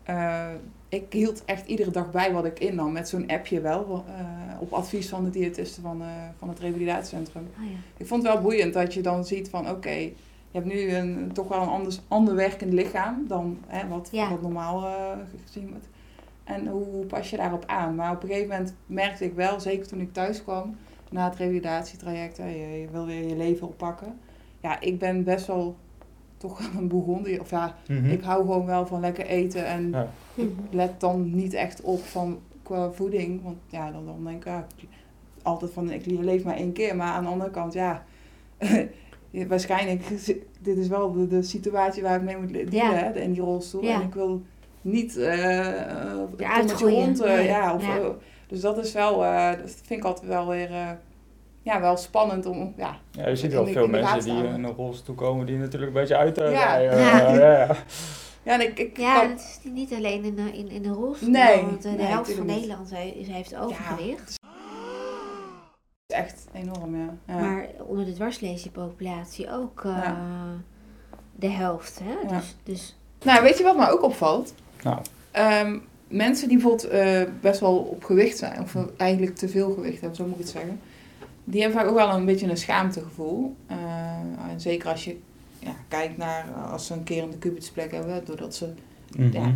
eh, 0.04 0.56
ik 0.90 1.06
hield 1.14 1.46
echt 1.46 1.68
iedere 1.68 1.92
dag 1.92 2.12
bij 2.12 2.34
wat 2.34 2.46
ik 2.46 2.60
innam. 2.60 2.92
Met 2.92 3.10
zo'n 3.10 3.28
appje 3.28 3.62
wel. 3.62 4.06
eh, 4.08 4.62
op 4.62 4.74
advies 4.74 5.10
van 5.10 5.24
de 5.24 5.30
diëtiste 5.30 5.82
van, 5.82 6.02
eh, 6.02 6.08
van 6.38 6.50
het 6.50 6.60
revalidatiecentrum. 6.60 7.48
Oh 7.60 7.66
ja. 7.66 7.78
Ik 7.98 8.08
vond 8.08 8.24
het 8.24 8.32
wel 8.34 8.42
boeiend 8.42 8.74
dat 8.74 8.94
je 8.94 9.02
dan 9.02 9.26
ziet 9.26 9.50
van. 9.50 9.70
Oké, 9.70 9.90
je 9.90 10.14
hebt 10.52 10.66
nu 10.66 10.94
een, 10.96 11.30
toch 11.34 11.48
wel 11.48 11.62
een 11.62 11.68
anders, 11.68 12.00
ander 12.08 12.36
werkend 12.36 12.74
lichaam. 12.74 13.26
Dan 13.28 13.58
hè, 13.68 13.88
wat, 13.88 14.10
Ja. 14.12 14.30
wat 14.30 14.42
normaal 14.42 14.86
eh, 14.86 14.94
gezien 15.46 15.70
wordt. 15.70 15.88
En 16.48 16.68
hoe, 16.68 16.84
hoe 16.86 17.06
pas 17.06 17.30
je 17.30 17.38
daarop 17.38 17.64
aan? 17.66 17.96
Maar 17.96 18.12
op 18.12 18.22
een 18.24 18.28
gegeven 18.30 18.50
moment 18.50 18.76
merkte 18.86 19.26
ik 19.26 19.34
wel, 19.34 19.60
zeker 19.60 19.88
toen 19.88 20.02
ik 20.02 20.14
thuis 20.14 20.44
kwam 20.44 20.76
na 21.12 21.30
het 21.30 21.36
revalidatietraject, 21.38 22.38
je, 22.38 22.44
je 22.82 22.88
wil 22.92 23.06
weer 23.06 23.28
je 23.28 23.36
leven 23.36 23.68
oppakken. 23.68 24.18
Ja, 24.62 24.80
ik 24.80 25.00
ben 25.00 25.24
best 25.24 25.48
wel 25.48 25.76
toch 26.38 26.60
een 26.78 26.88
begonnen. 26.88 27.40
Of 27.40 27.50
ja, 27.50 27.76
Mhm. 27.88 28.06
ik 28.10 28.22
hou 28.24 28.42
gewoon 28.42 28.66
wel 28.66 28.86
van 28.86 29.00
lekker 29.00 29.26
eten 29.26 29.66
en 29.66 29.90
Ja. 29.92 30.08
ik 30.36 30.50
let 30.72 31.00
dan 31.00 31.36
niet 31.36 31.54
echt 31.54 31.82
op 31.82 32.00
van 32.04 32.40
qua 32.64 32.92
voeding. 32.92 33.44
Want 33.44 33.58
ja, 33.68 33.92
dan, 33.92 34.06
dan 34.06 34.24
denk 34.24 34.38
ik 34.38 34.46
ja, 34.46 34.68
altijd 35.42 35.72
van 35.72 35.92
ik 35.92 36.06
leef 36.06 36.44
maar 36.44 36.56
één 36.56 36.72
keer. 36.74 36.96
Maar 36.96 37.12
aan 37.12 37.24
de 37.24 37.30
andere 37.30 37.52
kant, 37.52 37.74
ja, 37.74 38.04
je- 39.30 39.48
waarschijnlijk, 39.48 40.08
dit 40.62 40.78
is 40.78 40.88
wel 40.88 41.12
de, 41.12 41.28
de 41.28 41.42
situatie 41.44 42.04
waar 42.04 42.16
ik 42.16 42.22
mee 42.22 42.38
moet 42.38 42.54
dealen, 42.54 42.72
Ja. 42.74 42.94
hè, 42.94 43.20
in 43.20 43.32
die 43.32 43.42
rolstoel. 43.42 43.84
Ja. 43.84 43.94
En 44.02 44.08
ik 44.08 44.14
wil 44.14 44.42
niet 44.88 45.18
eh 45.18 45.38
uh, 45.40 46.70
rond, 46.80 47.20
Nee. 47.20 47.48
ja, 47.48 47.74
of, 47.76 47.86
Ja. 47.86 47.98
eh, 47.98 48.06
dus 48.48 48.62
dat 48.62 48.78
is 48.78 48.94
wel, 48.94 49.24
eh, 49.26 49.50
dat 49.50 49.70
vind 49.86 50.00
ik 50.00 50.04
altijd 50.04 50.28
wel 50.28 50.48
weer, 50.48 50.72
eh, 50.72 50.90
ja, 51.62 51.82
wel 51.82 51.98
spannend 51.98 52.46
om, 52.46 52.74
ja, 52.78 52.98
Ja, 53.12 53.28
je 53.30 53.36
ziet 53.36 53.54
wel 53.54 53.66
de- 53.66 53.72
veel 53.72 53.88
mensen 53.88 54.24
die 54.24 54.44
in 54.44 54.64
een 54.64 54.74
rolstoel 54.74 55.16
komen 55.16 55.46
die 55.46 55.58
natuurlijk 55.58 55.92
een 55.94 56.00
beetje 56.02 56.18
uit 56.18 56.36
Ja. 56.38 56.44
rijden. 56.44 57.00
Ja. 57.00 57.18
Ja, 57.18 57.34
ja. 57.34 57.76
ja, 58.44 58.54
en 58.54 58.62
ik, 58.62 58.80
ik 58.80 58.98
Ja, 58.98 59.20
kan- 59.20 59.30
het 59.30 59.40
is 59.64 59.72
niet 59.72 59.94
alleen 59.94 60.24
in 60.24 60.36
de, 60.36 60.52
in, 60.58 60.70
in 60.70 60.82
de 60.82 60.90
rolstoel. 60.90 61.30
Nee, 61.30 61.62
want 61.66 61.82
de 61.82 61.90
nee, 61.90 62.06
helft 62.06 62.34
van. 62.34 62.46
Nederland 62.46 62.92
is- 63.16 63.28
heeft 63.28 63.56
overgewicht. 63.56 64.36
is 66.08 66.16
echt 66.16 66.48
enorm, 66.54 66.96
ja. 66.98 67.14
ja. 67.28 67.40
Maar 67.40 67.66
onder 67.88 68.06
de 68.06 68.14
dwarslesiepopulatie 68.14 69.52
ook 69.54 69.84
eh, 69.86 69.92
Ja. 70.04 70.18
de 71.36 71.50
helft. 71.50 72.00
Hè? 72.04 72.12
Ja. 72.34 72.40
Dus, 72.40 72.56
dus 72.64 72.98
Nou, 73.24 73.44
weet 73.44 73.58
je 73.58 73.64
wat 73.64 73.78
mij 73.78 73.90
ook 73.92 74.04
opvalt? 74.04 74.54
Nou, 74.88 75.00
Ehm, 75.38 75.78
mensen 76.08 76.48
die 76.48 76.58
bijvoorbeeld 76.58 76.90
eh, 76.90 77.22
best 77.42 77.60
wel 77.60 77.76
op 77.76 78.04
gewicht 78.04 78.38
zijn, 78.38 78.62
of 78.62 78.76
eigenlijk 78.98 79.36
te 79.36 79.50
veel 79.50 79.74
gewicht 79.74 80.02
hebben, 80.02 80.16
zo 80.16 80.24
moet 80.24 80.34
ik 80.34 80.40
het 80.40 80.50
zeggen. 80.50 80.80
Die 81.44 81.62
hebben 81.62 81.80
vaak 81.80 81.90
ook 81.90 81.96
wel 81.96 82.10
een 82.10 82.26
beetje 82.26 82.50
een 82.50 82.58
schaamtegevoel. 82.58 83.56
Eh, 83.68 83.78
en 84.52 84.62
zeker 84.62 84.90
als 84.90 85.04
je 85.04 85.18
ja, 85.60 85.72
kijkt 85.88 86.18
naar 86.18 86.46
eh, 86.56 86.72
als 86.72 86.86
ze 86.86 86.94
een 86.94 87.04
keer 87.04 87.24
in 87.24 87.32
de 87.32 87.38
kubitusplek 87.38 87.92
hebben, 87.92 88.26
doordat 88.26 88.56
ze, 88.56 88.70
mhm. 89.18 89.34
ja, 89.34 89.56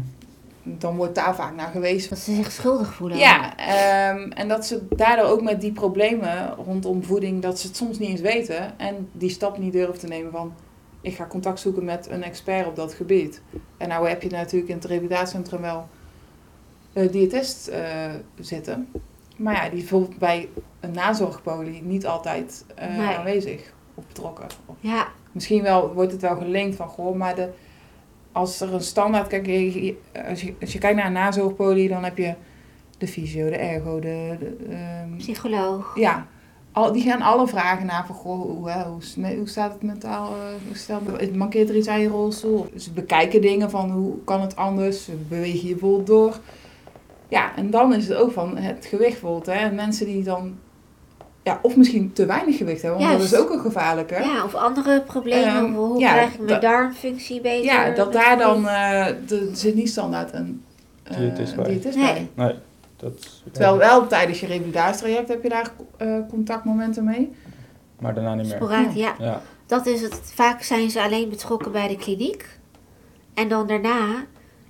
dan 0.64 0.96
wordt 0.96 1.16
daar 1.16 1.36
vaak 1.36 1.56
naar 1.56 1.72
gewezen. 1.72 2.10
dat 2.10 2.20
ze 2.20 2.36
zich 2.36 2.52
schuldig 2.52 2.94
voelen. 2.94 3.18
Ja, 3.18 3.58
ehm, 3.58 4.32
en 4.32 4.48
dat 4.48 4.66
ze 4.66 4.88
daardoor 4.90 5.26
ook 5.26 5.42
met 5.42 5.62
die 5.62 5.72
problemen 5.72 6.56
rondom 6.66 7.04
voeding, 7.04 7.42
dat 7.42 7.60
ze 7.60 7.68
het 7.68 7.76
soms 7.76 8.00
niet 8.00 8.10
eens 8.10 8.22
weten 8.22 8.80
en 8.80 9.10
die 9.12 9.30
stap 9.30 9.58
niet 9.58 9.74
durven 9.74 10.00
te 10.00 10.08
nemen 10.08 10.32
van 10.32 10.54
ik 11.02 11.16
ga 11.16 11.26
contact 11.28 11.60
zoeken 11.60 11.84
met 11.86 12.10
een 12.10 12.24
expert 12.24 12.68
op 12.68 12.76
dat 12.76 12.94
gebied. 12.94 13.42
En 13.78 13.88
nou 13.88 14.08
heb 14.10 14.22
je 14.22 14.30
natuurlijk 14.30 14.70
in 14.70 14.76
het 14.76 14.86
revalidatiecentrum 14.86 15.62
wel 15.62 15.88
een 16.94 17.12
diëtist 17.12 17.68
eh, 17.68 18.12
zitten. 18.40 18.88
Maar 19.38 19.54
ja, 19.54 19.62
die 19.70 19.72
is 19.78 19.80
bijvoorbeeld 19.80 20.18
bij 20.18 20.50
een 20.80 20.92
nazorgpolie 20.92 21.82
niet 21.84 22.06
altijd 22.06 22.66
eh, 22.76 22.98
Nee. 22.98 23.16
aanwezig 23.16 23.74
of 23.96 24.08
betrokken. 24.08 24.48
Ja, 24.80 25.08
Misschien 25.32 25.62
wel, 25.64 25.94
wordt 25.94 26.12
het 26.12 26.22
wel 26.22 26.36
gelinkt 26.36 26.76
van, 26.76 26.88
goh, 26.88 27.16
maar 27.16 27.36
de, 27.36 27.50
als 28.32 28.62
er 28.62 28.74
een 28.74 28.82
standaard, 28.82 29.28
kijk, 29.28 29.48
als 30.28 30.42
je, 30.42 30.54
als 30.62 30.74
je 30.74 30.80
kijkt 30.80 30.96
naar 30.98 31.06
een 31.06 31.12
nazorgpolie, 31.14 31.90
dan 31.90 32.04
heb 32.04 32.18
je 32.18 32.34
de 32.98 33.08
fysio, 33.08 33.50
de 33.50 33.56
ergo, 33.58 34.00
de, 34.00 34.36
de, 34.40 34.56
ehm, 34.70 35.18
psycholoog. 35.18 35.92
ja, 35.96 36.28
al, 36.72 36.92
die 36.92 37.04
gaan 37.04 37.22
alle 37.22 37.48
vragen 37.48 37.86
naar 37.86 38.06
van, 38.06 38.16
goh, 38.16 38.42
hoe, 38.42 38.72
hoe, 39.36 39.48
staat 39.48 39.74
het 39.74 39.84
mentaal, 39.84 40.34
eh, 40.88 40.98
hoe 41.06 41.18
het 41.18 41.36
mankeert 41.36 41.70
er 41.70 41.76
iets 41.76 41.88
aan 41.88 42.02
je 42.02 42.08
rolstoel? 42.08 42.68
Ze 42.78 42.92
bekijken 42.92 43.42
dingen 43.42 43.70
van, 43.70 43.92
hoe 43.92 44.14
kan 44.24 44.42
het 44.42 44.56
anders? 44.56 45.10
Beweeg 45.28 45.62
je 45.62 45.68
je 45.68 45.74
bijvoorbeeld 45.74 46.08
door? 46.08 46.40
Ja, 47.28 47.56
en 47.56 47.70
dan 47.70 47.94
is 47.94 48.08
het 48.08 48.18
ook 48.18 48.32
van 48.32 48.58
het 48.58 48.86
gewicht 48.86 49.12
bijvoorbeeld, 49.12 49.46
hè. 49.46 49.52
En 49.54 49.76
mensen 49.76 50.06
die 50.06 50.24
dan, 50.24 50.56
ja, 51.44 51.60
of 51.62 51.76
misschien 51.76 52.14
te 52.14 52.26
weinig 52.26 52.58
gewicht 52.58 52.82
hebben, 52.82 53.00
want 53.00 53.12
dat 53.12 53.32
is 53.32 53.36
ook 53.36 53.50
een 53.50 53.60
gevaarlijke. 53.60 54.14
Ja, 54.14 54.44
of 54.44 54.56
andere 54.56 55.02
problemen. 55.02 55.66
Of 55.66 55.76
hoe 55.76 56.00
ja, 56.00 56.12
krijg 56.12 56.34
ik 56.34 56.40
mijn 56.40 56.62
darmfunctie 56.62 57.42
beter? 57.42 57.66
Ja, 57.66 57.90
dat 57.90 58.14
daar 58.14 58.38
dan, 58.38 58.68
eh 58.68 59.08
er 59.08 59.50
zit 59.54 59.76
niet 59.76 59.90
standaard 59.90 60.34
een 60.34 60.64
eh, 61.04 61.18
Diëtist 61.18 61.56
bij. 61.56 61.66
diëtist 61.66 61.98
Nee. 61.98 62.14
bij. 62.14 62.46
Nee, 62.46 62.56
dat... 63.02 63.42
Terwijl 63.52 63.78
wel 63.78 64.08
tijdens 64.08 64.40
je 64.40 64.46
revalidatietraject 64.48 65.28
heb 65.28 65.44
je 65.44 65.50
daar 65.50 65.72
eh, 65.98 66.18
contactmomenten 66.30 67.04
mee. 67.04 67.32
Maar 68.00 68.14
daarna 68.14 68.34
niet 68.36 68.46
meer. 68.48 68.56
Sporadisch, 68.56 68.94
ja. 68.96 69.16
Ja, 69.20 69.42
Dat 69.66 69.86
is 69.86 70.02
het. 70.02 70.14
Vaak 70.24 70.62
zijn 70.64 70.90
ze 70.90 71.02
alleen 71.02 71.30
betrokken 71.30 71.72
bij 71.72 71.88
de 71.88 71.96
kliniek. 71.96 72.60
En 73.34 73.48
dan 73.50 73.68
daarna 73.68 74.26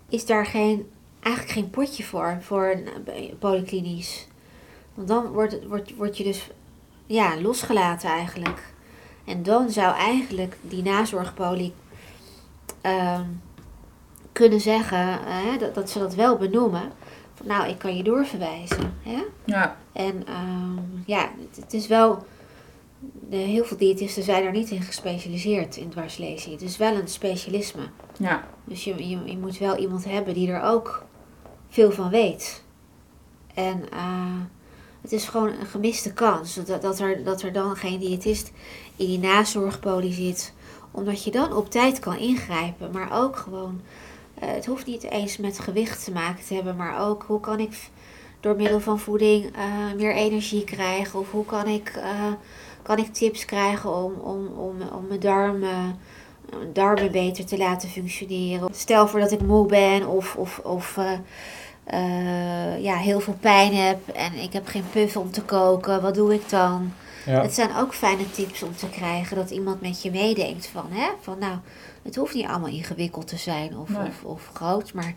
is 0.10 0.26
daar 0.26 0.46
geen, 0.46 0.90
eigenlijk 1.20 1.54
geen 1.54 1.70
potje 1.70 2.04
voor, 2.04 2.38
voor 2.42 2.66
een 2.66 3.06
eh, 3.14 3.34
polyklinisch. 3.40 4.28
Want 4.94 5.08
dan 5.08 5.26
wordt, 5.28 5.52
het- 5.52 5.68
wordt, 5.68 5.96
wordt 5.96 6.18
je 6.18 6.24
dus 6.24 6.50
ja, 7.06 7.42
losgelaten 7.42 8.10
eigenlijk. 8.10 8.74
En 9.26 9.44
dan 9.44 9.70
zou 9.70 9.96
eigenlijk 9.96 10.58
die 10.62 10.84
nazorgpolie 10.84 11.74
ehm, 12.82 13.24
kunnen 14.32 14.62
zeggen 14.62 15.20
eh, 15.26 15.60
dat, 15.60 15.76
dat 15.76 15.90
ze 15.90 16.00
dat 16.00 16.16
wel 16.16 16.38
benoemen. 16.38 16.92
Nou, 17.44 17.70
ik 17.70 17.78
kan 17.78 17.98
je 17.98 18.04
doorverwijzen. 18.04 18.94
Hè? 19.04 19.24
Ja, 19.46 19.78
En 19.92 20.28
ehm, 20.28 20.78
ja, 21.06 21.32
het, 21.40 21.64
het 21.64 21.74
is 21.74 21.88
wel. 21.88 22.26
De, 23.30 23.36
heel 23.36 23.64
veel 23.64 23.78
diëtisten 23.78 24.24
zijn 24.24 24.44
er 24.44 24.52
niet 24.52 24.70
in 24.70 24.82
gespecialiseerd 24.82 25.76
in 25.76 25.90
dwarslesie. 25.90 26.52
Het 26.52 26.62
is 26.62 26.78
wel 26.78 26.96
een 26.96 27.08
specialisme. 27.08 27.82
ja, 28.18 28.48
Dus 28.64 28.84
je, 28.84 29.10
je, 29.10 29.20
je 29.26 29.38
moet 29.38 29.58
wel 29.58 29.78
iemand 29.78 30.06
hebben 30.06 30.34
die 30.34 30.52
er 30.52 30.62
ook 30.62 31.06
veel 31.70 31.92
van 31.92 32.10
weet. 32.10 32.64
En 33.54 33.84
eh, 33.92 34.40
het 35.02 35.12
is 35.12 35.26
gewoon 35.28 35.48
een 35.60 35.66
gemiste 35.66 36.14
kans 36.14 36.56
dat, 36.66 36.82
dat, 36.82 37.00
er, 37.00 37.24
dat 37.24 37.42
er 37.42 37.54
dan 37.54 37.76
geen 37.76 38.00
diëtist 38.00 38.52
in 38.96 39.06
die 39.06 39.20
nazorgpolie 39.20 40.14
zit. 40.14 40.54
Omdat 40.92 41.24
je 41.24 41.32
dan 41.32 41.54
op 41.54 41.70
tijd 41.70 42.00
kan 42.00 42.18
ingrijpen. 42.18 42.92
Maar 42.92 43.22
ook 43.22 43.36
gewoon, 43.36 43.82
het 44.46 44.66
hoeft 44.66 44.86
niet 44.86 45.04
eens 45.04 45.38
met 45.38 45.60
gewicht 45.60 46.04
te 46.04 46.12
maken 46.12 46.46
te 46.46 46.54
hebben. 46.54 46.76
Maar 46.76 47.08
ook 47.08 47.24
hoe 47.28 47.40
kan 47.40 47.60
ik 47.60 47.90
door 48.40 48.56
middel 48.56 48.80
van 48.80 49.00
voeding 49.00 49.56
eh, 49.56 49.94
meer 49.96 50.14
energie 50.14 50.64
krijgen? 50.64 51.20
Of 51.20 51.32
hoe 51.32 51.46
kan 51.46 51.68
ik, 51.68 51.90
eh, 51.90 52.34
kan 52.82 52.98
ik 52.98 53.14
tips 53.14 53.46
krijgen 53.46 53.96
om, 53.96 54.14
om, 54.14 54.48
om, 54.48 54.76
om 54.82 55.08
mijn 55.08 55.20
darmen 55.20 56.00
darmen 56.74 57.12
beter 57.12 57.46
te 57.46 57.58
laten 57.58 57.90
functioneren. 57.90 58.70
Stel 58.74 59.08
voor 59.08 59.20
dat 59.20 59.32
ik 59.32 59.42
moe 59.42 59.66
ben 59.66 60.08
of, 60.08 60.36
of, 60.36 60.60
of 60.64 60.98
eh, 60.98 61.12
eh, 61.84 62.84
ja, 62.84 62.96
heel 62.96 63.20
veel 63.20 63.38
pijn 63.40 63.76
heb 63.76 64.08
en 64.08 64.34
ik 64.34 64.54
heb 64.54 64.68
geen 64.68 64.90
puff 64.92 65.18
om 65.18 65.32
te 65.32 65.42
koken. 65.42 66.02
Wat 66.02 66.16
doe 66.16 66.34
ik 66.34 66.50
dan? 66.50 66.94
Ja. 67.26 67.42
Het 67.42 67.54
zijn 67.54 67.76
ook 67.76 67.94
fijne 67.94 68.32
tips 68.32 68.64
om 68.64 68.76
te 68.76 68.90
krijgen 68.90 69.36
dat 69.38 69.50
iemand 69.50 69.82
met 69.82 70.02
je 70.02 70.12
meedenkt 70.12 70.68
van, 70.68 70.86
hè, 70.92 71.10
van 71.22 71.38
nou, 71.40 71.58
het 72.04 72.16
hoeft 72.16 72.34
niet 72.34 72.46
allemaal 72.46 72.70
ingewikkeld 72.70 73.28
te 73.28 73.38
zijn 73.38 73.78
of, 73.78 73.90
Nee. 73.90 74.08
of, 74.08 74.24
of 74.24 74.50
groot, 74.54 74.94
maar 74.94 75.16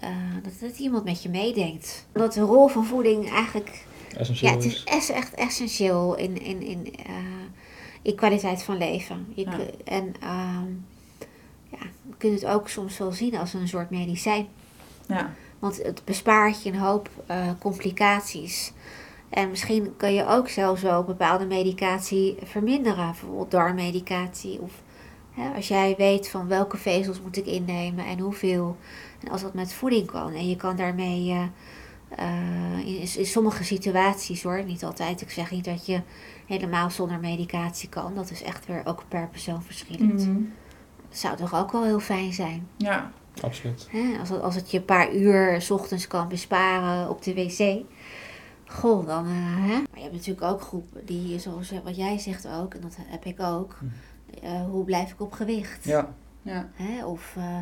eh, 0.00 0.08
dat, 0.42 0.52
dat 0.60 0.78
iemand 0.78 1.04
met 1.04 1.22
je 1.22 1.28
meedenkt. 1.28 2.06
Dat 2.12 2.32
de 2.32 2.40
rol 2.40 2.68
van 2.68 2.84
voeding 2.86 3.30
eigenlijk 3.30 3.84
essentieel 4.16 4.50
ja, 4.50 4.56
het 4.56 4.64
is. 4.66 4.84
is 4.84 5.10
echt 5.10 5.34
essentieel 5.34 6.14
in, 6.16 6.40
in, 6.42 6.62
in, 6.62 6.94
eh, 7.06 7.14
in 8.02 8.14
kwaliteit 8.16 8.62
van 8.62 8.76
leven. 8.78 9.26
Je 9.34 9.44
Ja. 9.44 9.50
kun- 9.56 9.70
En 9.84 10.14
ehm, 10.20 10.66
ja, 11.70 11.78
we 12.02 12.14
kunnen 12.18 12.38
het 12.38 12.48
ook 12.48 12.68
soms 12.68 12.98
wel 12.98 13.12
zien 13.12 13.36
als 13.36 13.54
een 13.54 13.68
soort 13.68 13.90
medicijn. 13.90 14.46
ja, 15.08 15.34
Want 15.58 15.82
het 15.82 16.04
bespaart 16.04 16.62
je 16.62 16.70
een 16.72 16.78
hoop 16.78 17.08
eh, 17.26 17.48
complicaties. 17.58 18.72
En 19.34 19.50
misschien 19.50 19.96
kun 19.96 20.12
je 20.14 20.26
ook 20.26 20.48
zelfs 20.48 20.82
wel 20.82 21.04
bepaalde 21.04 21.46
medicatie 21.46 22.36
verminderen. 22.42 23.06
Bijvoorbeeld 23.06 23.50
darmmedicatie. 23.50 24.60
Of 24.60 24.82
hè, 25.30 25.54
als 25.54 25.68
jij 25.68 25.94
weet 25.98 26.28
van 26.28 26.48
welke 26.48 26.76
vezels 26.76 27.20
moet 27.20 27.36
ik 27.36 27.46
innemen 27.46 28.06
en 28.06 28.18
hoeveel. 28.18 28.76
En 29.20 29.30
als 29.30 29.42
dat 29.42 29.54
met 29.54 29.72
voeding 29.72 30.06
kan. 30.06 30.32
En 30.32 30.48
je 30.48 30.56
kan 30.56 30.76
daarmee 30.76 31.30
eh, 31.30 31.42
eh, 32.08 32.86
in, 32.86 33.18
in 33.18 33.26
sommige 33.26 33.64
situaties 33.64 34.42
hoor. 34.42 34.64
Niet 34.64 34.84
altijd. 34.84 35.20
Ik 35.20 35.30
zeg 35.30 35.50
niet 35.50 35.64
dat 35.64 35.86
je 35.86 36.00
helemaal 36.46 36.90
zonder 36.90 37.18
medicatie 37.18 37.88
kan. 37.88 38.14
Dat 38.14 38.30
is 38.30 38.42
echt 38.42 38.66
weer 38.66 38.82
ook 38.84 39.02
per 39.08 39.28
persoon 39.28 39.62
verschillend. 39.62 40.26
Mhm. 40.26 40.40
Zou 41.08 41.36
toch 41.36 41.54
ook 41.54 41.72
wel 41.72 41.84
heel 41.84 42.00
fijn 42.00 42.32
zijn. 42.32 42.68
ja, 42.76 43.12
Absoluut. 43.40 43.88
Hè, 43.90 44.18
als, 44.20 44.28
het, 44.28 44.42
als 44.42 44.54
het 44.54 44.70
je 44.70 44.78
een 44.78 44.84
paar 44.84 45.14
uur 45.14 45.62
's 45.62 45.70
ochtends 45.70 46.06
kan 46.06 46.28
besparen 46.28 47.08
op 47.10 47.22
de 47.22 47.34
wc. 47.34 47.84
Goh, 48.74 49.06
dan. 49.06 49.24
eh, 49.26 49.32
hè? 49.56 49.66
Maar 49.76 49.86
je 49.94 50.00
hebt 50.02 50.12
natuurlijk 50.14 50.46
ook 50.46 50.60
groepen 50.60 51.06
die, 51.06 51.38
zoals 51.38 51.72
wat 51.84 51.96
jij 51.96 52.18
zegt 52.18 52.48
ook, 52.48 52.74
en 52.74 52.80
dat 52.80 52.96
heb 52.98 53.24
ik 53.24 53.40
ook. 53.40 53.78
eh, 54.42 54.64
hoe 54.64 54.84
blijf 54.84 55.12
ik 55.12 55.20
op 55.20 55.32
gewicht? 55.32 55.84
Ja, 55.84 56.08
ja, 56.42 56.68
Hè? 56.74 57.04
Of 57.06 57.34
eh, 57.36 57.58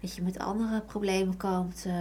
dat 0.00 0.14
je 0.14 0.22
met 0.22 0.38
andere 0.38 0.80
problemen 0.80 1.36
komt. 1.36 1.84
eh, 1.86 1.94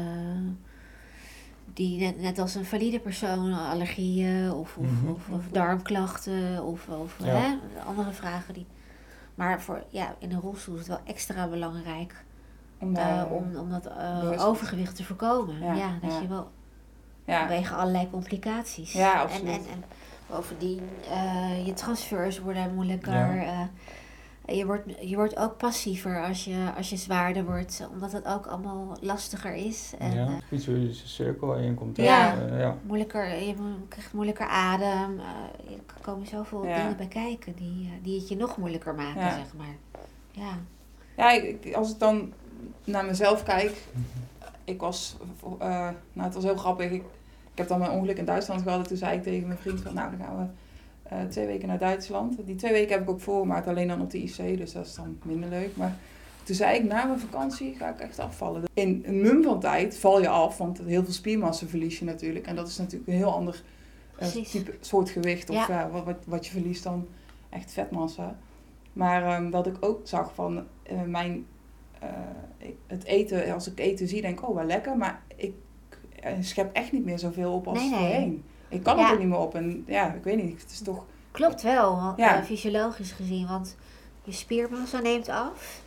die 1.74 2.00
net, 2.00 2.20
net 2.22 2.40
als 2.40 2.56
een 2.56 2.66
valide 2.66 3.00
persoon, 3.00 3.54
allergieën 3.54 4.52
of, 4.52 4.78
of, 4.78 4.86
Mhm. 5.02 5.08
of, 5.12 5.30
of 5.30 5.48
darmklachten 5.52 6.64
of, 6.64 6.88
of 6.88 7.16
Ja. 7.24 7.26
hè? 7.36 7.56
andere 7.86 8.12
vragen. 8.12 8.54
Die, 8.54 8.66
maar 9.36 9.62
voor, 9.62 9.84
ja, 9.90 10.16
in 10.20 10.32
een 10.32 10.40
rolstoel 10.42 10.74
is 10.74 10.80
het 10.80 10.90
wel 10.90 11.00
extra 11.06 11.48
belangrijk 11.48 12.24
om 12.80 12.90
eh, 12.96 12.96
daar, 12.96 13.30
om, 13.30 13.56
om 13.56 13.70
dat 13.70 13.86
eh, 13.86 14.46
overgewicht 14.48 14.96
te 14.96 15.04
voorkomen. 15.04 15.60
Ja, 15.60 15.74
Ja, 15.74 15.98
dat 16.02 16.12
ja. 16.12 16.20
je 16.22 16.28
wel 16.28 16.52
ja, 17.26 17.40
vanwege 17.48 17.74
allerlei 17.76 18.10
complicaties. 18.10 18.94
Ja, 18.94 19.14
en, 19.14 19.20
absoluut. 19.22 19.48
en, 19.54 19.66
en 19.74 19.84
bovendien, 20.28 20.82
eh, 21.12 21.66
je 21.66 21.74
transfers 21.74 22.40
worden 22.40 22.74
moeilijker. 22.76 23.14
Ja. 23.36 23.70
eh, 24.46 24.58
je, 24.58 24.66
wordt, 24.66 24.90
je 25.02 25.16
wordt 25.16 25.38
ook 25.38 25.58
passiever 25.58 26.26
als 26.28 26.44
je, 26.46 26.72
als 26.78 26.90
je 26.90 26.96
zwaarder 26.98 27.46
wordt, 27.46 27.88
omdat 27.94 28.12
het 28.12 28.26
ook 28.26 28.46
allemaal 28.48 28.98
lastiger 29.02 29.54
is. 29.54 29.94
En, 30.00 30.14
ja. 30.14 30.26
eh, 30.26 30.34
Iets 30.58 30.68
waar 30.68 30.76
je 30.76 30.88
een 30.88 30.94
cirkel 30.96 31.56
in 31.56 31.76
komt. 31.76 31.98
hè. 31.98 32.04
Ja. 32.04 32.34
Ja. 32.58 32.76
moeilijker, 32.86 33.28
je 33.44 33.56
krijgt 33.90 34.14
moeilijker 34.14 34.48
adem. 34.48 35.20
eh, 35.20 35.72
er 35.74 36.02
komen 36.02 36.28
zoveel 36.28 36.66
Ja. 36.68 36.76
dingen 36.78 36.98
bij 36.98 37.08
kijken 37.08 37.54
die, 37.56 37.92
die 38.02 38.20
het 38.20 38.30
je 38.30 38.36
nog 38.36 38.58
moeilijker 38.58 38.96
maken, 38.96 39.22
Ja. 39.22 39.30
zeg 39.36 39.54
maar. 39.58 39.76
Ja. 40.32 40.52
ja 41.18 41.32
ik, 41.32 41.66
ik- 41.66 41.74
als 41.76 41.92
ik 41.92 42.00
dan 42.00 42.34
naar 42.84 43.06
mezelf 43.06 43.44
kijk, 43.44 43.78
ik 44.64 44.80
was, 44.80 45.18
eh, 45.60 45.68
nou 46.14 46.26
het 46.26 46.34
was 46.34 46.44
heel 46.44 46.56
grappig, 46.58 46.92
ik, 46.92 47.04
ik 47.52 47.58
heb 47.58 47.68
dan 47.68 47.80
mijn 47.80 47.92
ongeluk 47.92 48.18
in 48.18 48.26
Duitsland 48.26 48.62
gehad 48.62 48.80
en 48.80 48.88
toen 48.88 48.98
zei 48.98 49.18
ik 49.18 49.24
tegen 49.24 49.48
mijn 49.48 49.60
vriend 49.60 49.82
van, 49.82 49.94
nou 49.94 50.18
dan 50.18 50.26
gaan 50.26 50.38
we 50.38 50.46
eh, 51.10 51.24
twee 51.24 51.46
weken 51.46 51.68
naar 51.68 51.78
Duitsland. 51.80 52.46
Die 52.46 52.56
twee 52.56 52.72
weken 52.72 52.92
heb 52.92 53.02
ik 53.02 53.10
ook 53.10 53.22
voorgemaakt, 53.22 53.68
alleen 53.68 53.88
dan 53.88 54.02
op 54.02 54.10
de 54.10 54.22
IC, 54.24 54.58
dus 54.58 54.72
dat 54.72 54.86
is 54.86 54.96
dan 54.96 55.18
minder 55.24 55.50
leuk. 55.50 55.76
Maar 55.76 55.96
toen 56.44 56.56
zei 56.56 56.78
ik, 56.78 56.84
na 56.84 57.06
mijn 57.06 57.20
vakantie 57.20 57.76
ga 57.76 57.90
ik 57.90 58.00
echt 58.00 58.20
afvallen. 58.20 58.64
In 58.74 59.04
een 59.06 59.22
mum 59.22 59.44
van 59.44 59.60
tijd 59.60 59.98
val 59.98 60.22
je 60.22 60.30
af, 60.30 60.58
want 60.58 60.78
heel 60.78 61.04
veel 61.04 61.14
spiermassa 61.14 61.66
verlies 61.66 62.00
je 62.00 62.06
natuurlijk. 62.06 62.46
En 62.46 62.56
dat 62.56 62.68
is 62.68 62.78
natuurlijk 62.78 63.12
een 63.12 63.16
heel 63.18 63.34
ander 63.34 63.64
eh, 64.18 64.28
type, 64.28 64.74
soort 64.80 65.10
gewicht 65.10 65.50
of 65.50 65.68
Ja. 65.68 65.90
wat, 65.90 66.04
wat, 66.04 66.18
wat 66.26 66.46
je 66.46 66.52
verliest 66.52 66.84
dan 66.84 67.08
echt 67.50 67.72
vetmassa. 67.72 68.38
Maar 68.94 69.24
ehm, 69.24 69.50
dat 69.50 69.68
ik 69.68 69.76
ook 69.80 70.00
zag 70.04 70.34
van 70.34 70.68
mijn, 71.06 71.46
het 72.88 73.04
eten, 73.04 73.54
als 73.54 73.72
ik 73.72 73.80
eten 73.80 74.08
zie, 74.08 74.22
denk 74.22 74.40
ik, 74.40 74.50
oh 74.50 74.56
wel 74.56 74.66
lekker. 74.66 74.98
Maar 74.98 75.22
ik 75.36 75.54
eh, 76.20 76.34
schep 76.42 76.74
echt 76.76 76.92
niet 76.92 77.06
meer 77.06 77.20
zoveel 77.20 77.54
op 77.54 77.68
als 77.68 77.80
Nee, 77.80 77.90
nee. 77.90 78.00
voorheen. 78.00 78.44
Ik 78.70 78.84
kan 78.84 78.98
Ja. 78.98 79.04
het 79.04 79.14
ook 79.14 79.20
niet 79.20 79.28
meer 79.28 79.40
op. 79.40 79.56
En 79.56 79.84
ja, 79.88 80.14
ik 80.14 80.24
weet 80.24 80.44
niet, 80.44 80.62
het 80.62 80.72
is 80.72 80.82
toch... 80.82 81.06
Klopt 81.32 81.62
wel, 81.62 82.14
Ja. 82.18 82.38
eh, 82.38 82.44
fysiologisch 82.44 83.12
gezien, 83.12 83.48
want 83.48 83.78
je 84.24 84.32
spiermassa 84.32 85.00
neemt 85.00 85.30
af. 85.30 85.84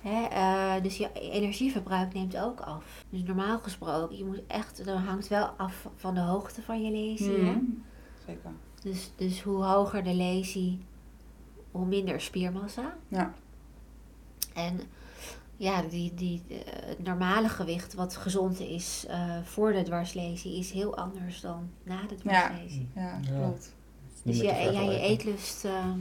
Hè, 0.00 0.24
eh, 0.26 0.82
dus 0.82 0.96
je 0.96 1.08
energieverbruik 1.12 2.14
neemt 2.14 2.36
ook 2.36 2.60
af. 2.60 3.04
Dus 3.10 3.22
normaal 3.22 3.58
gesproken, 3.58 4.16
je 4.16 4.24
moet 4.24 4.40
echt, 4.46 4.84
dat 4.84 4.98
hangt 4.98 5.28
wel 5.28 5.46
af 5.46 5.88
van 5.96 6.14
de 6.14 6.20
hoogte 6.20 6.62
van 6.62 6.82
je 6.84 6.90
lesie. 6.90 7.38
Mhm. 7.42 7.58
Zeker. 8.26 8.50
Dus, 8.82 9.12
dus 9.16 9.42
hoe 9.42 9.64
hoger 9.64 10.04
de 10.04 10.14
lesie, 10.14 10.78
hoe 11.70 11.86
minder 11.86 12.20
spiermassa. 12.20 12.94
Ja. 13.08 13.32
En 14.54 14.80
ja, 15.58 15.82
die, 15.82 16.14
die, 16.14 16.42
eh, 16.48 16.56
het 16.86 17.04
normale 17.04 17.48
gewicht 17.48 17.94
wat 17.94 18.16
gezond 18.16 18.60
is 18.60 19.04
eh, 19.08 19.36
voor 19.44 19.72
de 19.72 19.82
dwarslesie 19.82 20.58
is 20.58 20.70
heel 20.70 20.96
anders 20.96 21.40
dan 21.40 21.70
na 21.82 22.00
de 22.08 22.14
dwarslesie. 22.14 22.88
Ja, 22.94 23.20
Ja. 23.22 23.38
klopt. 23.38 23.74
Dus 24.22 24.38
meer 24.42 24.60
je, 24.62 24.72
ja, 24.72 24.80
je 24.80 24.98
eetlust, 25.00 25.64
ehm, 25.64 25.98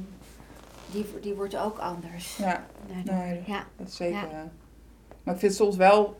die, 0.91 1.05
die 1.21 1.33
wordt 1.33 1.57
ook 1.57 1.77
anders. 1.77 2.37
Ja, 2.37 2.65
nee, 3.03 3.43
Ja, 3.45 3.65
dat 3.77 3.87
is 3.87 3.95
zeker. 3.95 4.29
Ja. 4.31 4.51
Maar 5.23 5.33
ik 5.33 5.39
vind 5.39 5.53
soms 5.53 5.75
wel, 5.75 6.17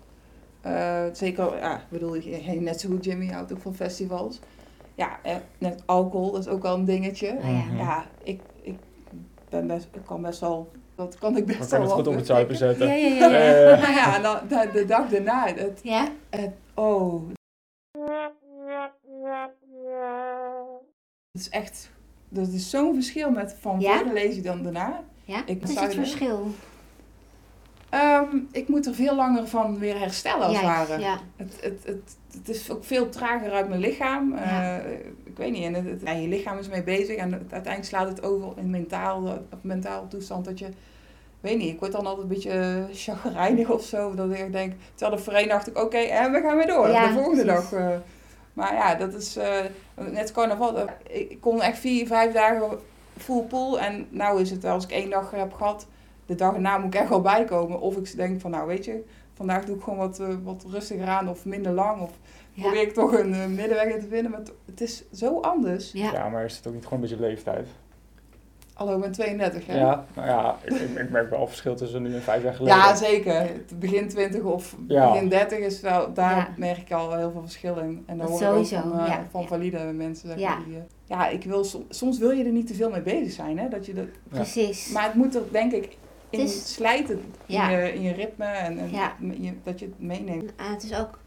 eh, 0.62 1.06
zeker, 1.14 1.58
ja, 1.58 1.78
ik 1.78 1.90
bedoel, 1.90 2.22
net 2.60 2.80
zo 2.80 2.90
goed 2.90 3.04
Jimmy 3.06 3.28
houdt 3.28 3.52
ook 3.54 3.62
van 3.62 3.76
festivals. 3.76 4.40
Ja, 4.96 5.20
eh, 5.24 5.36
net 5.58 5.84
alcohol, 5.86 6.32
dat 6.32 6.42
is 6.42 6.48
ook 6.48 6.62
wel 6.62 6.76
een 6.76 6.86
dingetje. 6.86 7.38
Oh 7.38 7.44
ja. 7.44 7.76
Ja, 7.78 8.06
ik, 8.24 8.42
ik, 8.62 8.80
ben 9.50 9.68
best, 9.68 9.88
ik 9.94 10.06
kan 10.06 10.22
best 10.22 10.40
wel, 10.40 10.72
dat 10.98 11.18
kan 11.18 11.38
ik 11.38 11.46
best 11.46 11.60
We 11.60 11.66
wel 11.66 11.70
kunnen 11.70 11.88
het 11.88 11.98
goed 11.98 12.08
op 12.08 12.16
het 12.16 12.26
zuipen 12.26 12.56
zetten. 12.56 12.88
ja, 12.88 12.94
ja. 12.94 13.28
ja, 13.30 13.40
ja. 13.70 13.76
Nou 13.82 13.94
ja, 13.94 14.16
en 14.16 14.22
dan, 14.22 14.38
de, 14.48 14.70
de 14.74 14.86
dag 14.86 15.10
daarna, 15.10 15.46
het, 15.56 15.80
Ja? 15.84 16.08
het, 16.30 16.52
oh. 16.74 17.22
Het 21.32 21.42
is 21.42 21.50
echt, 21.50 21.90
dat 22.30 22.48
is 22.48 22.70
zo'n 22.70 22.94
verschil 22.94 23.32
met 23.32 23.56
van 23.60 23.80
Ja? 23.80 23.98
voor 23.98 24.08
de 24.08 24.14
lezing 24.14 24.46
dan 24.46 24.64
daarna. 24.64 25.04
ja? 25.26 25.42
Ik 25.46 25.60
Wat 25.62 25.70
is 25.70 25.80
het 25.80 25.94
je- 25.94 26.00
verschil? 26.00 26.48
Ehm, 27.90 28.38
ik 28.52 28.68
moet 28.68 28.86
er 28.86 28.94
veel 28.94 29.16
langer 29.16 29.48
van 29.48 29.80
weer 29.80 30.00
herstellen 30.00 30.48
als 30.48 30.62
ware. 30.62 31.00
ja. 31.00 31.18
Het, 31.36 31.54
het, 31.62 31.80
het, 31.86 32.16
het 32.38 32.50
is 32.50 32.72
ook 32.72 32.84
veel 32.84 33.10
trager 33.10 33.52
uit 33.52 33.68
mijn 33.70 33.80
lichaam. 33.82 34.36
Ja. 34.36 34.80
Eh, 34.80 34.92
ik 35.24 35.38
weet 35.38 35.52
niet, 35.52 35.64
en 35.64 35.74
het, 35.74 35.86
het- 35.86 36.02
ja, 36.04 36.12
je 36.12 36.28
lichaam 36.28 36.58
is 36.58 36.68
mee 36.70 36.84
bezig 36.84 37.16
en 37.16 37.34
uiteindelijk 37.34 37.84
slaat 37.86 38.08
het 38.08 38.24
over 38.24 38.52
in 38.56 38.70
mentaal, 38.70 39.26
op 39.28 39.60
mentaal 39.64 40.08
toestand 40.08 40.46
dat 40.46 40.60
je, 40.60 40.68
weet 41.40 41.58
niet, 41.58 41.74
ik 41.74 41.80
word 41.80 41.92
dan 41.92 42.06
altijd 42.06 42.22
een 42.22 42.34
beetje 42.34 42.86
chagrijnig 42.94 43.70
of 43.70 43.84
zo. 43.84 44.16
Dat 44.16 44.32
ik 44.32 44.52
denk, 44.52 44.74
terwijl 44.96 45.18
de 45.18 45.24
voorheen 45.24 45.48
dacht 45.48 45.68
ik, 45.68 45.78
oké, 45.78 45.98
en 45.98 46.32
we 46.32 46.42
gaan 46.42 46.58
weer 46.58 46.68
door. 46.68 46.88
Ja, 46.90 47.08
de 47.08 47.14
volgende 47.14 47.46
precies. 47.46 47.70
dag. 47.70 47.80
eh. 47.80 47.96
maar 48.54 48.74
ja, 48.74 48.96
dat 48.96 49.14
is 49.14 49.36
eh, 49.38 49.60
net 50.12 50.32
carnaval. 50.32 50.90
ik 51.10 51.38
kon 51.42 51.62
echt 51.62 51.80
vier, 51.80 52.08
vijf 52.08 52.34
dagen 52.34 52.80
full 53.18 53.42
pool 53.42 53.80
en 53.80 54.08
nou 54.10 54.42
is 54.42 54.52
het, 54.52 54.66
als 54.66 54.84
ik 54.84 54.92
één 54.92 55.10
dag 55.10 55.32
heb 55.32 55.54
gehad, 55.54 55.88
de 56.28 56.36
dag 56.36 56.54
erna 56.54 56.78
moet 56.78 56.94
ik 56.94 57.00
echt 57.00 57.10
wel 57.10 57.22
bijkomen. 57.22 57.80
Of 57.80 57.98
ik 57.98 58.16
denk 58.16 58.42
van, 58.42 58.52
nou 58.52 58.68
weet 58.68 58.86
je, 58.86 59.04
vandaag 59.34 59.66
doe 59.66 59.76
ik 59.76 59.82
gewoon 59.84 60.00
wat, 60.00 60.20
eh, 60.20 60.28
wat 60.44 60.66
rustiger 60.70 61.08
aan 61.08 61.30
of 61.30 61.46
minder 61.46 61.72
lang. 61.72 62.02
Of 62.02 62.12
Ja. 62.54 62.62
probeer 62.62 62.82
ik 62.82 62.94
toch 62.94 63.12
een 63.20 63.34
eh, 63.34 63.46
middenweg 63.46 63.84
in 63.94 64.00
te 64.00 64.08
vinden. 64.08 64.32
Maar 64.32 64.42
het- 64.66 64.82
is 64.82 65.04
zo 65.14 65.40
anders. 65.40 65.92
Ja. 65.92 66.12
ja, 66.12 66.30
maar 66.30 66.46
is 66.46 66.58
het 66.58 66.68
ook 66.68 66.74
niet 66.74 66.84
gewoon 66.84 67.04
een 67.04 67.10
beetje 67.10 67.26
leeftijd? 67.26 67.68
Hallo, 68.74 68.96
ik 68.96 69.02
ben 69.02 69.12
32 69.12 69.66
hè? 69.66 69.80
Ja, 69.80 70.06
nou 70.16 70.28
ja, 70.28 70.56
ik, 70.64 70.72
ik, 70.74 70.98
ik 71.00 71.10
merk 71.10 71.30
wel 71.30 71.42
een 71.42 71.48
verschil 71.48 71.76
tussen 71.76 72.02
nu 72.02 72.14
en 72.16 72.22
vijf 72.22 72.44
jaar 72.44 72.54
geleden. 72.54 72.78
Ja, 72.78 72.96
zeker. 72.96 73.40
Het 73.40 73.80
Begin 73.80 74.08
20 74.08 74.42
of 74.42 74.76
Ja. 74.88 75.12
begin 75.12 75.30
30 75.30 75.58
is 75.60 75.82
wel, 75.82 76.14
daar 76.14 76.36
Ja. 76.38 76.48
merk 76.58 76.78
ik 76.78 76.92
al 76.92 77.16
heel 77.16 77.32
veel 77.32 77.42
verschil 77.42 77.76
in. 77.78 78.04
En 78.06 78.18
dan 78.18 78.18
Dat 78.18 78.30
hoor 78.30 78.42
ik 78.42 78.48
ook 78.48 78.54
sowieso, 78.54 78.90
van, 78.90 79.00
eh, 79.00 79.08
ja. 79.08 79.26
van 79.32 79.42
Ja. 79.42 79.48
valide 79.48 79.84
mensen. 79.84 80.30
Zeg 80.30 80.40
maar, 80.50 80.64
die, 80.66 80.78
ja, 81.06 81.28
ik 81.28 81.44
wil, 81.44 81.64
som- 81.64 81.86
soms 81.90 82.18
wil 82.18 82.32
je 82.32 82.44
er 82.44 82.52
niet 82.52 82.68
te 82.68 82.74
veel 82.74 82.90
mee 82.90 83.02
bezig 83.02 83.32
zijn. 83.32 83.60
Hè? 83.60 83.68
Dat 83.70 83.86
je 83.86 83.94
dat, 83.94 84.06
Precies. 84.30 84.92
maar 84.92 85.04
het 85.04 85.14
moet 85.14 85.36
er 85.36 85.42
denk 85.52 85.72
ik 85.72 85.98
in 86.30 86.40
Het 86.40 86.50
is- 86.50 86.74
slijten 86.74 87.34
in, 87.46 87.56
je, 87.70 87.94
in 87.94 88.02
je 88.02 88.14
ritme 88.14 88.46
en, 88.46 88.78
en 88.80 88.92
Ja. 88.92 89.16
je, 89.20 89.54
dat 89.64 89.80
je 89.80 89.86
het 89.86 90.00
meeneemt. 90.00 90.56
En, 90.56 90.72
het 90.72 90.84
is 90.84 90.94
ook 90.96 91.20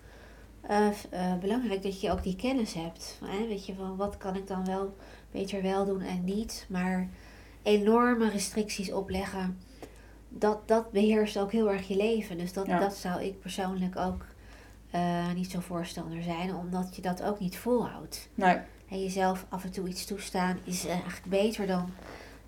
eh, 0.60 0.88
eh, 1.10 1.38
belangrijk 1.40 1.82
dat 1.82 2.00
je 2.00 2.10
ook 2.10 2.22
die 2.22 2.36
kennis 2.36 2.74
hebt. 2.74 3.18
Hè? 3.24 3.46
Weet 3.46 3.66
je, 3.66 3.74
van 3.74 3.96
wat 3.96 4.16
kan 4.16 4.36
ik 4.36 4.46
dan 4.46 4.64
wel 4.64 4.96
beter 5.30 5.62
wel 5.62 5.84
doen 5.84 6.00
en 6.00 6.24
niet. 6.24 6.66
Maar 6.68 7.08
enorme 7.62 8.30
restricties 8.30 8.92
opleggen, 8.92 9.58
dat, 10.28 10.68
dat 10.68 10.90
beheerst 10.92 11.38
ook 11.38 11.52
heel 11.52 11.70
erg 11.70 11.88
je 11.88 11.96
leven. 11.96 12.38
Dus 12.38 12.52
dat, 12.52 12.66
Ja. 12.66 12.78
dat 12.78 12.94
zou 12.96 13.22
ik 13.22 13.40
persoonlijk 13.40 13.96
ook 13.96 14.24
eh, 14.90 15.32
niet 15.32 15.50
zo 15.50 15.60
voorstander 15.60 16.22
zijn, 16.22 16.54
omdat 16.54 16.96
je 16.96 17.02
dat 17.02 17.22
ook 17.22 17.40
niet 17.40 17.58
volhoudt. 17.58 18.28
Nee, 18.34 18.56
En 18.88 19.00
jezelf 19.02 19.46
af 19.48 19.64
en 19.64 19.70
toe 19.70 19.88
iets 19.88 20.04
toestaan 20.06 20.58
is 20.64 20.86
eigenlijk 20.86 21.24
beter 21.26 21.66
dan, 21.66 21.90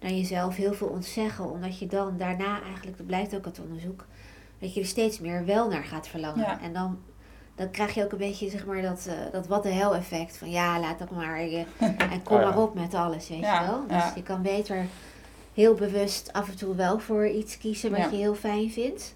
dan 0.02 0.16
jezelf 0.18 0.56
heel 0.56 0.72
veel 0.74 0.86
ontzeggen. 0.86 1.50
Omdat 1.50 1.78
je 1.78 1.86
dan 1.86 2.16
daarna 2.16 2.62
eigenlijk, 2.62 2.96
dat 2.96 3.06
blijkt 3.06 3.34
ook 3.36 3.44
uit 3.44 3.60
onderzoek, 3.60 4.04
dat 4.58 4.74
je 4.74 4.80
er 4.80 4.86
steeds 4.86 5.20
meer 5.20 5.44
wel 5.44 5.68
naar 5.68 5.84
gaat 5.84 6.08
verlangen. 6.08 6.40
Ja. 6.44 6.60
En 6.60 6.72
dan, 6.72 6.98
dan 7.54 7.70
krijg 7.70 7.94
je 7.94 8.04
ook 8.04 8.12
een 8.12 8.18
beetje 8.18 8.50
zeg 8.50 8.66
maar 8.66 8.82
dat, 8.82 9.06
eh, 9.08 9.14
dat 9.32 9.46
wat 9.46 9.62
de 9.62 9.68
hel 9.68 9.94
effect 9.94 10.36
van 10.36 10.50
ja, 10.50 10.80
laat 10.80 10.98
dat 10.98 11.10
maar. 11.10 11.38
eh, 11.38 11.58
en 12.12 12.22
kom 12.22 12.36
Oh 12.36 12.42
ja. 12.42 12.48
maar 12.48 12.58
op 12.58 12.74
met 12.74 12.94
alles, 12.94 13.28
weet 13.28 13.38
Ja, 13.40 13.60
je 13.60 13.66
wel. 13.66 13.80
Dus 13.86 13.96
ja. 13.96 14.12
je 14.14 14.22
kan 14.22 14.42
beter 14.42 14.86
heel 15.54 15.74
bewust 15.74 16.32
af 16.32 16.48
en 16.48 16.56
toe 16.56 16.74
wel 16.74 16.98
voor 16.98 17.26
iets 17.28 17.58
kiezen 17.58 17.90
wat 17.90 17.98
Ja. 18.00 18.08
je 18.10 18.16
heel 18.16 18.34
fijn 18.34 18.70
vindt. 18.70 19.14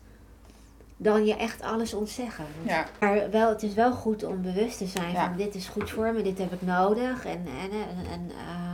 Dan 0.98 1.26
je 1.26 1.36
echt 1.36 1.62
alles 1.62 1.94
ontzeggen. 1.94 2.44
Maar 3.00 3.30
wel, 3.30 3.48
het 3.48 3.62
is 3.62 3.74
wel 3.74 3.92
goed 3.92 4.24
om 4.24 4.42
bewust 4.42 4.78
te 4.78 4.86
zijn 4.86 5.12
Ja. 5.12 5.26
van 5.28 5.36
dit 5.36 5.54
is 5.54 5.66
goed 5.68 5.90
voor 5.90 6.12
me, 6.12 6.22
dit 6.22 6.38
heb 6.38 6.52
ik 6.52 6.62
nodig. 6.62 7.24
En, 7.24 7.46
en, 7.62 7.70
en, 7.70 8.12
en, 8.12 8.30
eh, 8.30 8.72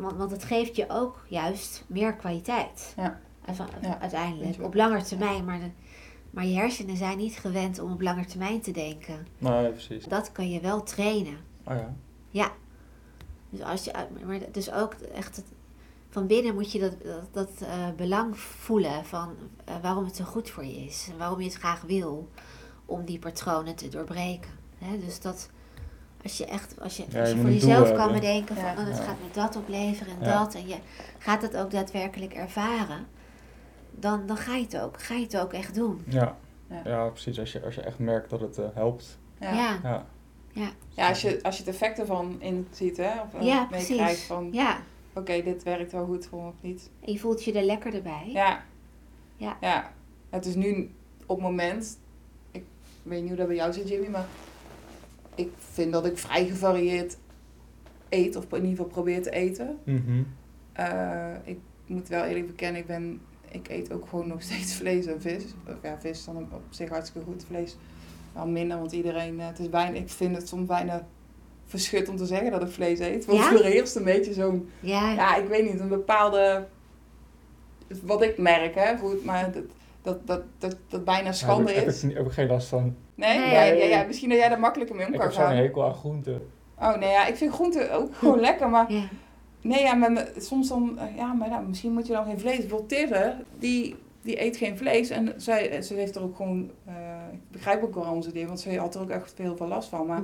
want, 0.00 0.16
want 0.16 0.30
het 0.30 0.44
geeft 0.44 0.76
je 0.76 0.84
ook 0.88 1.24
juist 1.28 1.84
meer 1.86 2.14
kwaliteit. 2.14 2.92
Ja. 2.96 3.20
Uite- 3.44 3.64
Ja. 3.82 4.00
Uiteindelijk, 4.00 4.62
op 4.62 4.74
langer 4.74 5.04
termijn. 5.04 5.44
Maar, 5.44 5.58
de, 5.60 5.70
maar 6.30 6.44
je 6.46 6.54
hersenen 6.56 6.96
zijn 6.96 7.18
niet 7.18 7.34
gewend 7.38 7.78
om 7.78 7.92
op 7.92 8.00
lange 8.00 8.24
termijn 8.24 8.60
te 8.60 8.70
denken. 8.70 9.26
Nee, 9.38 9.70
precies. 9.70 10.04
Dat 10.04 10.32
kan 10.32 10.50
je 10.50 10.60
wel 10.60 10.82
trainen. 10.82 11.36
Oh 11.64 11.76
ja. 12.30 12.52
Dus, 13.50 13.60
als 13.62 13.84
je, 13.84 13.92
maar 14.26 14.38
dus 14.52 14.72
ook 14.72 14.92
echt 14.94 15.36
het, 15.36 15.44
van 16.10 16.26
binnen 16.26 16.54
moet 16.54 16.72
je 16.72 16.78
dat, 16.80 16.94
dat, 17.02 17.32
dat 17.32 17.68
eh, 17.68 17.88
belang 17.96 18.38
voelen 18.38 19.04
van 19.04 19.34
eh, 19.64 19.74
waarom 19.82 20.04
het 20.04 20.16
zo 20.16 20.24
goed 20.24 20.50
voor 20.50 20.64
je 20.64 20.84
is. 20.84 21.08
En 21.12 21.18
waarom 21.18 21.38
je 21.40 21.44
het 21.44 21.54
graag 21.58 21.80
wil 21.82 22.28
om 22.84 23.04
die 23.04 23.18
patronen 23.18 23.76
te 23.76 23.88
doorbreken. 23.88 24.50
Hè? 24.78 24.98
Dus 24.98 25.20
dat 25.20 25.48
als 26.22 26.38
je 26.38 26.44
echt, 26.46 26.80
als 26.80 26.96
je, 26.96 27.04
Ja, 27.08 27.20
als 27.20 27.30
je 27.30 27.36
voor 27.36 27.50
jezelf 27.50 27.88
kan 27.88 27.98
hebben. 27.98 28.20
bedenken 28.20 28.54
van 28.54 28.64
Ja. 28.64 28.72
oh, 28.72 28.78
het 28.86 28.96
Ja. 28.96 29.02
gaat 29.02 29.16
me 29.20 29.30
dat 29.32 29.56
opleveren 29.56 30.12
en 30.20 30.26
Ja. 30.26 30.38
dat. 30.38 30.54
En 30.54 30.68
je 30.68 30.76
gaat 31.18 31.42
het 31.42 31.56
ook 31.56 31.70
daadwerkelijk 31.70 32.32
ervaren. 32.34 33.06
Dan, 33.90 34.26
dan 34.26 34.36
ga 34.36 34.54
je 34.56 34.62
het 34.62 34.78
ook. 34.78 35.02
Ga 35.02 35.14
je 35.14 35.22
het 35.22 35.38
ook 35.38 35.52
echt 35.52 35.74
doen. 35.74 36.02
Ja. 36.06 36.36
Ja. 36.68 36.80
Ja, 36.84 37.08
precies. 37.08 37.38
Als 37.38 37.52
je, 37.52 37.64
als 37.64 37.74
je 37.74 37.80
echt 37.80 37.98
merkt 37.98 38.30
dat 38.30 38.40
het 38.40 38.58
eh, 38.58 38.64
helpt. 38.74 39.18
ja. 39.40 39.52
Ja, 39.54 39.78
Ja. 40.52 40.70
Ja, 40.94 41.08
als 41.08 41.20
je, 41.22 41.38
als 41.42 41.56
je 41.56 41.62
het 41.64 41.72
effect 41.72 41.98
ervan 41.98 42.36
in 42.38 42.66
ziet, 42.70 42.96
hè, 42.96 43.10
of 43.20 43.34
eh, 43.34 43.46
ja, 43.46 43.60
meekrijgt 43.70 43.96
precies. 43.96 44.24
van, 44.24 44.48
Ja, 44.52 44.78
oké, 45.14 45.42
dit 45.42 45.62
werkt 45.62 45.92
wel 45.92 46.04
goed 46.06 46.26
voor 46.26 46.42
me 46.42 46.48
of 46.48 46.54
niet. 46.60 46.90
en 47.04 47.12
je 47.12 47.18
voelt 47.18 47.44
je 47.44 47.52
er 47.52 47.62
lekker 47.64 48.02
bij. 48.02 48.30
Ja. 48.32 48.62
Ja. 49.36 49.56
ja. 49.60 49.92
Het 50.30 50.46
is 50.46 50.54
nu 50.54 50.90
op 51.26 51.36
het 51.36 51.46
moment, 51.46 51.98
ik 52.50 52.64
weet 53.02 53.20
niet 53.20 53.28
hoe 53.28 53.38
dat 53.38 53.46
bij 53.46 53.56
jou 53.56 53.72
zit, 53.72 53.88
Jimmy, 53.88 54.08
maar 54.08 54.26
ik 55.40 55.52
vind 55.58 55.92
dat 55.92 56.06
ik 56.06 56.18
vrij 56.18 56.46
gevarieerd 56.46 57.16
eet, 58.08 58.36
of 58.36 58.44
in 58.44 58.54
ieder 58.54 58.70
geval 58.70 58.86
probeer 58.86 59.22
te 59.22 59.30
eten. 59.30 59.78
Mhm. 59.84 60.22
Eh, 60.72 61.34
ik 61.44 61.58
moet 61.86 62.08
wel 62.08 62.24
eerlijk 62.24 62.46
bekennen, 62.46 62.80
ik, 62.80 62.86
ben, 62.86 63.20
ik 63.50 63.68
eet 63.68 63.92
ook 63.92 64.08
gewoon 64.08 64.28
nog 64.28 64.42
steeds 64.42 64.74
vlees 64.74 65.06
en 65.06 65.20
vis. 65.20 65.44
Of 65.66 65.74
ja, 65.82 66.00
vis 66.00 66.10
is 66.10 66.24
dan 66.24 66.36
op 66.36 66.62
zich 66.70 66.88
hartstikke 66.88 67.26
goed. 67.26 67.44
Vlees 67.44 67.76
wel 68.32 68.46
minder, 68.46 68.78
want 68.78 68.92
iedereen, 68.92 69.40
eh, 69.40 69.46
het 69.46 69.58
is 69.58 69.68
bijna, 69.68 69.96
ik 69.96 70.08
vind 70.08 70.36
het 70.36 70.48
soms 70.48 70.66
bijna 70.66 71.06
verschut 71.66 72.08
om 72.08 72.16
te 72.16 72.26
zeggen 72.26 72.50
dat 72.50 72.62
ik 72.62 72.68
vlees 72.68 72.98
eet. 72.98 73.24
Want 73.24 73.38
Ja? 73.38 73.52
er 73.52 73.64
heerst 73.64 73.96
een 73.96 74.04
beetje 74.04 74.32
zo'n 74.32 74.68
Ja, 74.80 75.12
ja, 75.12 75.36
ik 75.36 75.48
weet 75.48 75.70
niet, 75.72 75.80
een 75.80 75.88
bepaalde. 75.88 76.66
Wat 78.02 78.22
ik 78.22 78.38
merk, 78.38 78.74
hè, 78.74 78.96
goed, 78.96 79.24
maar 79.24 79.52
dat, 79.52 79.64
dat, 80.02 80.26
dat, 80.26 80.42
dat, 80.58 80.76
dat 80.88 81.04
bijna 81.04 81.32
schande 81.32 81.72
heb 81.72 81.82
ik, 81.82 81.88
is. 81.88 82.02
Heb 82.02 82.10
ik, 82.10 82.16
heb 82.16 82.26
ik 82.26 82.32
geen 82.32 82.46
last 82.46 82.68
van. 82.68 82.96
Nee? 83.20 83.38
Nee. 83.38 83.50
Ja, 83.52 83.62
ja, 83.62 83.84
ja, 83.84 84.04
misschien 84.06 84.28
dat 84.28 84.38
jij 84.38 84.48
daar 84.48 84.60
makkelijker 84.60 84.96
mee 84.96 85.06
om 85.06 85.12
Ik 85.12 85.18
kan 85.18 85.28
heb 85.28 85.36
zo'n 85.36 85.46
gaan. 85.46 85.56
hekel 85.56 85.84
aan 85.84 85.94
groenten. 85.94 86.42
Oh 86.78 86.96
nee, 86.96 87.10
ja, 87.10 87.26
ik 87.26 87.36
vind 87.36 87.52
groenten 87.52 87.92
ook 87.92 88.14
gewoon 88.14 88.40
lekker, 88.40 88.68
maar 88.68 88.92
ja. 88.92 89.02
nee, 89.60 89.82
ja, 89.82 89.94
maar 89.94 90.28
soms 90.36 90.68
dan, 90.68 90.98
eh, 90.98 91.16
ja, 91.16 91.32
maar 91.32 91.48
nou, 91.48 91.66
misschien 91.66 91.92
moet 91.92 92.06
je 92.06 92.12
dan 92.12 92.24
geen 92.24 92.40
vlees. 92.40 92.56
Bijvoorbeeld 92.58 92.88
Tirre, 92.88 93.36
die, 93.58 93.96
die 94.22 94.42
eet 94.44 94.56
geen 94.56 94.78
vlees 94.78 95.10
en 95.10 95.34
zij, 95.36 95.82
ze 95.82 95.94
heeft 95.94 96.16
er 96.16 96.22
ook 96.22 96.36
gewoon, 96.36 96.70
eh, 96.86 96.94
ik 97.32 97.38
begrijp 97.50 97.82
ook 97.82 97.94
waarom 97.94 98.22
ze 98.22 98.32
die, 98.32 98.46
want 98.46 98.60
ze 98.60 98.78
had 98.78 98.94
er 98.94 99.00
ook 99.00 99.10
echt 99.10 99.32
veel 99.36 99.56
van 99.56 99.68
last 99.68 99.88
van, 99.88 100.06
maar. 100.06 100.22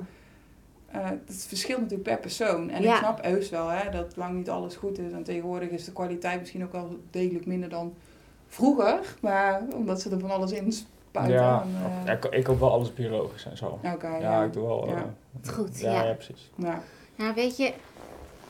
eh, 0.90 1.04
het 1.26 1.44
verschilt 1.48 1.80
natuurlijk 1.80 2.08
per 2.08 2.18
persoon. 2.18 2.70
En 2.70 2.82
Ja. 2.82 2.92
ik 2.92 2.98
snap 2.98 3.22
heus 3.24 3.50
wel 3.50 3.68
hè, 3.68 3.90
dat 3.90 4.16
lang 4.16 4.34
niet 4.36 4.50
alles 4.50 4.76
goed 4.76 4.98
is. 4.98 5.12
En 5.12 5.22
tegenwoordig 5.22 5.68
is 5.68 5.84
de 5.84 5.92
kwaliteit 5.92 6.38
misschien 6.40 6.64
ook 6.64 6.72
wel 6.72 6.98
degelijk 7.10 7.46
minder 7.46 7.68
dan 7.68 7.94
vroeger. 8.46 9.16
Maar 9.20 9.62
omdat 9.74 10.00
ze 10.00 10.10
er 10.10 10.20
van 10.20 10.30
alles 10.30 10.52
in 10.52 10.72
spuiten. 11.24 11.36
Ja, 11.36 11.64
eh, 12.06 12.12
ik, 12.12 12.24
ik 12.24 12.44
koop 12.44 12.58
wel 12.60 12.70
alles 12.72 12.94
biologisch 12.94 13.44
en 13.46 13.56
zo. 13.56 13.78
Oké, 13.94 14.08
Ja, 14.08 14.18
ja. 14.18 14.44
ik 14.44 14.52
doe 14.52 14.66
wel. 14.66 14.88
Ja. 14.88 14.94
eh, 15.44 15.52
Goed, 15.52 15.80
ja, 15.80 15.90
ja. 15.92 16.02
ja, 16.04 16.12
precies. 16.12 16.50
Ja. 16.54 16.80
Nou, 17.16 17.34
weet 17.34 17.56
je, 17.56 17.72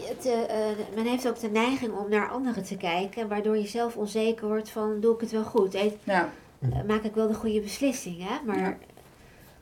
het, 0.02 0.26
eh, 0.26 0.70
eh, 0.70 0.76
men 0.94 1.06
heeft 1.06 1.28
ook 1.28 1.40
de 1.40 1.48
neiging 1.50 1.92
om 1.92 2.08
naar 2.08 2.28
anderen 2.30 2.62
te 2.62 2.76
kijken, 2.76 3.28
waardoor 3.28 3.56
je 3.56 3.66
zelf 3.66 3.96
onzeker 3.96 4.46
wordt 4.46 4.70
van, 4.70 5.00
doe 5.00 5.14
ik 5.14 5.20
het 5.20 5.30
wel 5.30 5.44
goed? 5.44 5.74
Eet, 5.74 5.94
Ja. 6.04 6.28
eh, 6.60 6.82
maak 6.86 7.02
ik 7.02 7.14
wel 7.14 7.28
de 7.28 7.34
goede 7.34 7.60
beslissing, 7.60 8.16
hè? 8.28 8.44
Maar 8.46 8.58
Ja. 8.58 8.76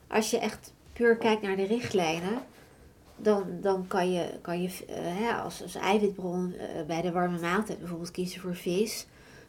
als 0.07 0.29
je 0.31 0.39
echt 0.39 0.73
puur 0.93 1.17
kijkt 1.17 1.41
naar 1.41 1.55
de 1.55 1.65
richtlijnen, 1.65 2.39
dan, 3.17 3.43
dan 3.61 3.87
kan 3.87 4.11
je, 4.11 4.25
kan 4.41 4.61
je 4.61 4.67
eh, 4.87 4.95
hè, 4.97 5.33
als, 5.33 5.61
als 5.63 5.75
eiwitbron 5.75 6.53
eh, 6.53 6.85
bij 6.87 7.01
de 7.01 7.11
warme 7.11 7.39
maaltijd 7.39 7.79
bijvoorbeeld 7.79 8.11
kiezen 8.11 8.41
voor 8.41 8.55
vis, 8.55 9.07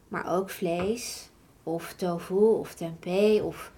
maar 0.08 0.32
ook 0.36 0.50
vlees, 0.50 1.30
of 1.66 1.94
tofu 1.96 2.34
of 2.34 2.74
tempeh 2.74 3.44
of 3.44 3.72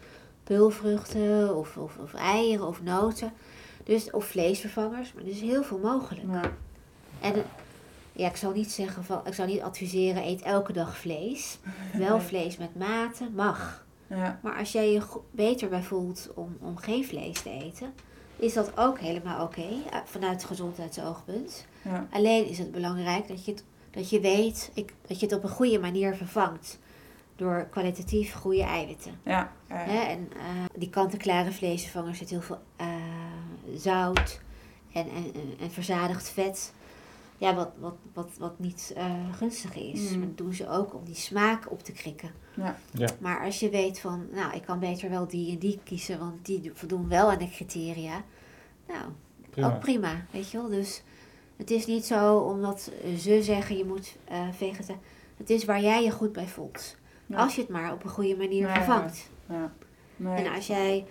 pulvruchten 0.45 1.57
of, 1.57 1.77
of, 1.77 1.97
of 2.03 2.15
eieren 2.15 2.67
of 2.67 2.83
noten. 2.83 3.33
Dus, 3.85 4.11
of 4.11 4.25
vleesvervangers, 4.25 5.13
maar 5.13 5.23
er 5.23 5.31
is 5.31 5.41
heel 5.41 5.63
veel 5.63 5.79
mogelijk. 5.79 6.27
Ja. 6.33 6.53
En 7.21 7.45
ja, 8.13 8.29
ik 8.29 8.37
zou 8.37 8.55
niet 8.55 8.71
zeggen 8.71 9.05
van, 9.05 9.21
ik 9.27 9.35
zou 9.35 9.49
niet 9.49 9.61
adviseren 9.61 10.23
eet 10.23 10.43
elke 10.43 10.73
dag 10.73 10.99
vlees. 10.99 11.59
Wel 11.93 12.21
vlees 12.21 12.57
met 12.57 12.77
mate, 12.77 13.29
mag. 13.35 13.87
Ja. 14.07 14.41
Maar 14.43 14.59
als 14.59 14.73
jij 14.73 14.93
je 14.93 15.03
beter 15.31 15.69
bij 15.69 15.83
voelt 15.83 16.29
om, 16.35 16.57
om 16.61 16.77
geen 16.77 17.05
vlees 17.05 17.43
te 17.43 17.51
eten, 17.51 17.93
is 18.37 18.53
dat 18.53 18.71
ook 18.77 18.99
helemaal 18.99 19.45
oké 19.45 19.67
eh, 19.91 19.99
vanuit 20.05 20.45
gezondheidsoogpunt. 20.45 21.67
Ja. 21.83 22.07
Alleen 22.11 22.47
is 22.49 22.59
het 22.59 22.71
belangrijk 22.71 23.29
dat 23.29 23.45
je, 23.45 23.51
het, 23.51 23.65
dat 23.91 24.11
je 24.11 24.21
weet 24.21 24.71
ik, 24.75 24.95
dat 25.07 25.21
je 25.21 25.27
het 25.27 25.35
op 25.35 25.43
een 25.43 25.49
goede 25.49 25.79
manier 25.79 26.15
vervangt. 26.15 26.79
Door 27.39 27.67
kwalitatief 27.71 28.35
goede 28.35 28.63
eiwitten. 28.63 29.21
Ja. 29.23 29.53
Ja. 29.69 29.77
Hè? 29.77 29.99
En 29.99 30.33
eh, 30.33 30.65
die 30.77 30.91
kant-en-klare 30.91 31.53
vleesvervangers 31.53 32.19
zit 32.19 32.31
heel 32.31 32.41
veel 32.41 32.59
eh, 32.77 32.87
zout 33.75 34.41
en, 34.93 35.09
en, 35.09 35.33
en, 35.61 35.71
verzadigd 35.71 36.29
vet. 36.29 36.73
Ja, 37.37 37.55
wat, 37.55 37.71
wat, 37.79 37.97
wat, 38.13 38.29
wat 38.39 38.59
niet 38.59 38.93
eh, 38.97 39.35
gunstig 39.37 39.77
is. 39.77 40.11
Mm. 40.11 40.19
Maar 40.19 40.27
dat 40.27 40.39
doen 40.39 40.55
ze 40.55 40.69
ook 40.69 40.95
om 40.95 41.05
die 41.05 41.15
smaak 41.15 41.71
op 41.71 41.83
te 41.83 41.93
krikken. 41.93 42.31
Ja. 42.55 42.79
Ja. 42.91 43.09
Maar 43.21 43.45
als 43.45 43.61
je 43.61 43.71
weet 43.71 44.01
van, 44.01 44.27
nou, 44.33 44.55
ik 44.55 44.63
kan 44.63 44.79
beter 44.79 45.11
wel 45.11 45.29
die 45.29 45.53
en 45.53 45.59
die 45.59 45.81
kiezen, 45.85 46.19
want 46.19 46.47
die 46.47 46.71
voldoen 46.75 47.09
wel 47.09 47.31
aan 47.31 47.39
de 47.39 47.51
criteria. 47.51 48.25
Nou, 48.89 49.05
Prima. 49.51 49.69
ook 49.69 49.81
prima, 49.81 50.27
weet 50.31 50.51
je 50.51 50.59
wel. 50.59 50.69
Dus 50.69 51.03
het 51.57 51.71
is 51.71 51.87
niet 51.87 52.07
zo 52.07 52.39
omdat 52.39 52.91
ze 53.19 53.43
zeggen 53.43 53.77
je 53.77 53.85
moet 53.85 54.17
eh 54.25 54.49
vegetarisch. 54.53 55.03
Het 55.37 55.51
is 55.51 55.65
waar 55.65 55.81
jij 55.81 56.03
je 56.03 56.11
goed 56.11 56.33
bij 56.33 56.47
voelt. 56.47 56.97
Ja. 57.29 57.37
Als 57.37 57.55
je 57.55 57.61
het 57.61 57.71
maar 57.71 57.93
op 57.93 58.05
een 58.05 58.11
goede 58.11 58.37
manier 58.37 58.69
vervangt. 58.69 59.31
Ja. 59.49 59.73
Nee. 60.17 60.45
En 60.45 60.55
als 60.55 60.67
jij, 60.67 61.07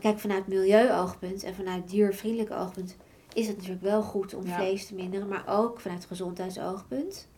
kijk 0.00 0.18
vanuit 0.18 0.46
milieuoogpunt 0.46 1.42
en 1.42 1.54
vanuit 1.54 1.88
diervriendelijk 1.88 2.50
oogpunt, 2.50 2.96
is 3.32 3.46
het 3.46 3.56
natuurlijk 3.56 3.82
wel 3.82 4.02
goed 4.02 4.34
om 4.34 4.46
Ja. 4.46 4.54
vlees 4.56 4.86
te 4.86 4.94
minderen, 4.94 5.28
maar 5.28 5.44
ook 5.46 5.80
vanuit 5.80 6.04
gezondheidsoogpunt. 6.04 7.28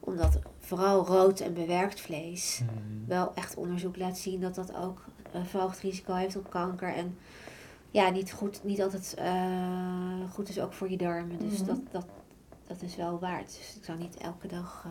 Omdat 0.00 0.38
vooral 0.58 1.06
rood 1.06 1.40
en 1.40 1.54
bewerkt 1.54 2.00
vlees 2.00 2.60
Mhm. 2.62 2.72
wel 3.06 3.32
echt 3.34 3.54
onderzoek 3.56 3.96
laat 3.96 4.18
zien 4.18 4.40
dat 4.40 4.54
dat 4.54 4.74
ook 4.76 5.04
een 5.32 5.46
verhoogd 5.46 5.80
risico 5.80 6.14
heeft 6.14 6.36
op 6.36 6.50
kanker. 6.50 6.94
En 6.94 7.18
ja, 7.90 8.10
niet, 8.10 8.32
goed, 8.32 8.64
niet 8.64 8.82
altijd 8.82 9.14
eh, 9.14 10.30
goed 10.32 10.48
is 10.48 10.60
ook 10.60 10.72
voor 10.72 10.90
je 10.90 10.96
darmen. 10.96 11.38
Dus 11.38 11.58
Mhm. 11.58 11.66
dat, 11.66 11.78
dat, 11.90 12.06
dat 12.66 12.82
is 12.82 12.96
wel 12.96 13.18
waard. 13.18 13.46
Dus 13.46 13.76
ik 13.76 13.84
zou 13.84 13.98
niet 13.98 14.16
elke 14.16 14.46
dag 14.46 14.82
eh, 14.86 14.90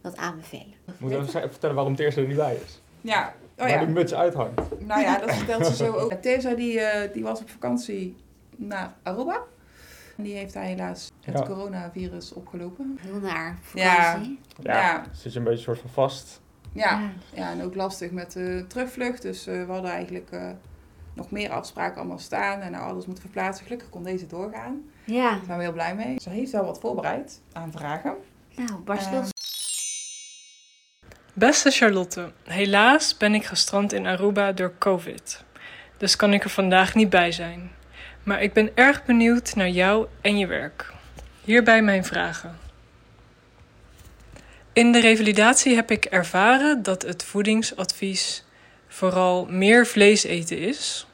dat 0.00 0.16
aanbevelen. 0.16 0.74
Moet 0.98 1.10
je 1.10 1.16
even 1.18 1.50
vertellen 1.50 1.74
waarom 1.76 1.96
Teersa 1.96 2.20
er 2.20 2.26
niet 2.26 2.36
bij 2.36 2.54
is? 2.54 2.80
Ja. 3.00 3.34
Oh 3.56 3.66
Waar 3.66 3.68
ja. 3.70 3.78
die 3.78 3.88
muts 3.94 4.14
uithangt. 4.14 4.60
Nou 4.86 5.00
ja, 5.00 5.18
dat 5.18 5.34
vertelt 5.34 5.66
ze 5.66 5.74
zo 5.74 5.92
ook. 5.92 6.12
Tessa 6.22 6.54
die, 6.54 6.80
eh, 6.80 7.12
die 7.12 7.22
was 7.22 7.40
op 7.40 7.50
vakantie 7.50 8.16
naar 8.56 8.94
Aruba. 9.02 9.40
En 10.16 10.22
die 10.22 10.34
heeft 10.34 10.52
daar 10.54 10.62
helaas 10.64 11.10
het 11.20 11.38
Ja. 11.38 11.44
coronavirus 11.44 12.32
opgelopen. 12.32 12.98
Heel 13.00 13.18
naar 13.20 13.58
Ja. 13.74 13.94
vakantie. 13.94 14.38
Ja, 14.62 14.76
Ja. 14.78 15.04
zit 15.12 15.32
je 15.32 15.38
een 15.38 15.44
beetje 15.44 15.62
soort 15.62 15.78
van 15.78 15.90
vast. 15.90 16.40
Ja, 16.72 17.00
ja 17.34 17.50
en 17.50 17.62
ook 17.62 17.74
lastig 17.74 18.10
met 18.10 18.32
de 18.32 18.64
terugvlucht. 18.68 19.22
Dus 19.22 19.46
eh, 19.46 19.64
we 19.66 19.72
hadden 19.72 19.90
eigenlijk 19.90 20.30
eh, 20.30 20.50
nog 21.14 21.30
meer 21.30 21.50
afspraken 21.50 21.98
allemaal 21.98 22.18
staan. 22.18 22.60
En 22.60 22.70
nou, 22.72 22.90
alles 22.90 23.04
moeten 23.06 23.24
verplaatsen. 23.24 23.64
Gelukkig 23.64 23.88
kon 23.88 24.02
deze 24.02 24.26
doorgaan. 24.26 24.82
Ja, 25.04 25.30
Daar 25.30 25.44
zijn 25.44 25.56
we 25.58 25.64
heel 25.64 25.72
blij 25.72 25.94
mee. 25.94 26.20
Ze 26.20 26.30
heeft 26.30 26.52
wel 26.52 26.64
wat 26.64 26.80
voorbereid 26.80 27.40
aan 27.52 27.72
vragen. 27.72 28.14
nou, 28.56 28.80
barst. 28.84 29.08
Beste 31.40 31.70
Charlotte, 31.70 32.30
helaas 32.44 33.16
ben 33.16 33.34
ik 33.34 33.44
gestrand 33.44 33.92
in 33.92 34.06
Aruba 34.06 34.52
door 34.52 34.72
COVID. 34.78 35.44
Dus 35.96 36.16
kan 36.16 36.32
ik 36.32 36.44
er 36.44 36.50
vandaag 36.50 36.94
niet 36.94 37.10
bij 37.10 37.32
zijn. 37.32 37.70
Maar 38.22 38.42
ik 38.42 38.52
ben 38.52 38.70
erg 38.74 39.04
benieuwd 39.04 39.54
naar 39.54 39.68
jou 39.68 40.06
en 40.20 40.38
je 40.38 40.46
werk. 40.46 40.92
Hierbij 41.44 41.82
mijn 41.82 42.04
vragen. 42.04 42.58
In 44.72 44.92
de 44.92 45.00
revalidatie 45.00 45.74
heb 45.74 45.90
ik 45.90 46.04
ervaren 46.04 46.82
dat 46.82 47.02
het 47.02 47.24
voedingsadvies 47.24 48.44
vooral 48.88 49.46
meer 49.46 49.86
vlees 49.86 50.24
eten 50.24 50.58
is. 50.58 51.06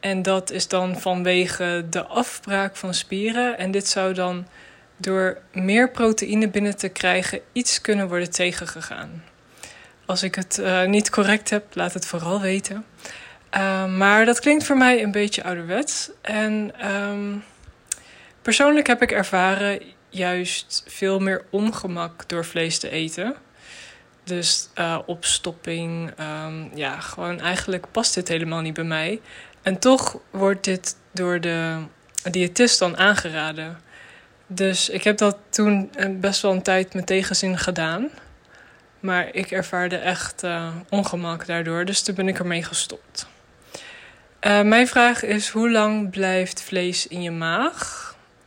En 0.00 0.22
dat 0.22 0.50
is 0.50 0.68
dan 0.68 1.00
vanwege 1.00 1.86
de 1.90 2.04
afbraak 2.04 2.76
van 2.76 2.94
spieren. 2.94 3.58
En 3.58 3.70
dit 3.70 3.88
zou 3.88 4.14
dan 4.14 4.46
door 4.96 5.38
meer 5.52 5.90
proteïne 5.90 6.48
binnen 6.48 6.76
te 6.76 6.88
krijgen 6.88 7.40
iets 7.52 7.80
kunnen 7.80 8.08
worden 8.08 8.30
tegengegaan. 8.30 9.34
Als 10.06 10.22
ik 10.22 10.34
het 10.34 10.58
eh, 10.58 10.84
niet 10.84 11.10
correct 11.10 11.50
heb, 11.50 11.64
laat 11.74 11.94
het 11.94 12.06
vooral 12.06 12.40
weten. 12.40 12.84
Uh, 13.56 13.96
maar 13.96 14.24
dat 14.24 14.40
klinkt 14.40 14.64
voor 14.64 14.76
mij 14.76 15.02
een 15.02 15.10
beetje 15.10 15.44
ouderwets. 15.44 16.10
En 16.20 16.72
um, 16.92 17.44
persoonlijk 18.42 18.86
heb 18.86 19.02
ik 19.02 19.12
ervaren 19.12 19.82
juist 20.08 20.84
veel 20.86 21.18
meer 21.18 21.44
ongemak 21.50 22.28
door 22.28 22.44
vlees 22.44 22.78
te 22.78 22.90
eten. 22.90 23.34
Dus 24.24 24.68
uh, 24.78 24.98
opstopping, 25.06 26.12
um, 26.20 26.70
ja, 26.74 27.00
gewoon 27.00 27.40
eigenlijk 27.40 27.86
past 27.90 28.14
dit 28.14 28.28
helemaal 28.28 28.60
niet 28.60 28.74
bij 28.74 28.84
mij. 28.84 29.20
En 29.62 29.78
toch 29.78 30.18
wordt 30.30 30.64
dit 30.64 30.96
door 31.12 31.40
de 31.40 31.76
diëtist 32.30 32.78
dan 32.78 32.96
aangeraden. 32.96 33.80
Dus 34.46 34.88
ik 34.88 35.04
heb 35.04 35.18
dat 35.18 35.36
toen 35.48 35.90
best 36.10 36.42
wel 36.42 36.52
een 36.52 36.62
tijd 36.62 36.94
met 36.94 37.06
tegenzin 37.06 37.58
gedaan. 37.58 38.10
Maar 39.00 39.28
ik 39.34 39.50
ervaarde 39.50 39.96
echt 39.96 40.44
uh, 40.44 40.68
ongemak 40.88 41.46
daardoor, 41.46 41.84
dus 41.84 42.02
toen 42.02 42.14
ben 42.14 42.28
ik 42.28 42.38
ermee 42.38 42.62
gestopt. 42.62 43.26
Uh, 44.40 44.62
mijn 44.62 44.88
vraag 44.88 45.22
is: 45.22 45.48
hoe 45.48 45.70
lang 45.70 46.10
blijft 46.10 46.62
vlees 46.62 47.06
in 47.06 47.22
je 47.22 47.30
maag? 47.30 48.04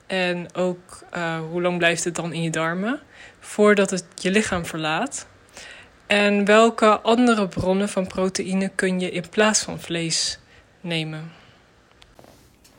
En 0.08 0.56
ook 0.56 1.00
uh, 1.18 1.40
hoe 1.50 1.62
lang 1.62 1.78
blijft 1.78 2.04
het 2.04 2.16
dan 2.16 2.34
in 2.34 2.42
je 2.42 2.50
darmen 2.50 3.00
voordat 3.40 3.90
het 3.90 4.06
je 4.16 4.32
lichaam 4.32 4.66
verlaat? 4.66 5.28
En 6.08 6.46
welke 6.46 7.00
andere 7.00 7.48
bronnen 7.48 7.90
van 7.90 8.08
proteïne 8.08 8.70
kun 8.76 9.00
je 9.00 9.12
in 9.12 9.30
plaats 9.30 9.64
van 9.64 9.80
vlees 9.80 10.40
nemen? 10.82 11.32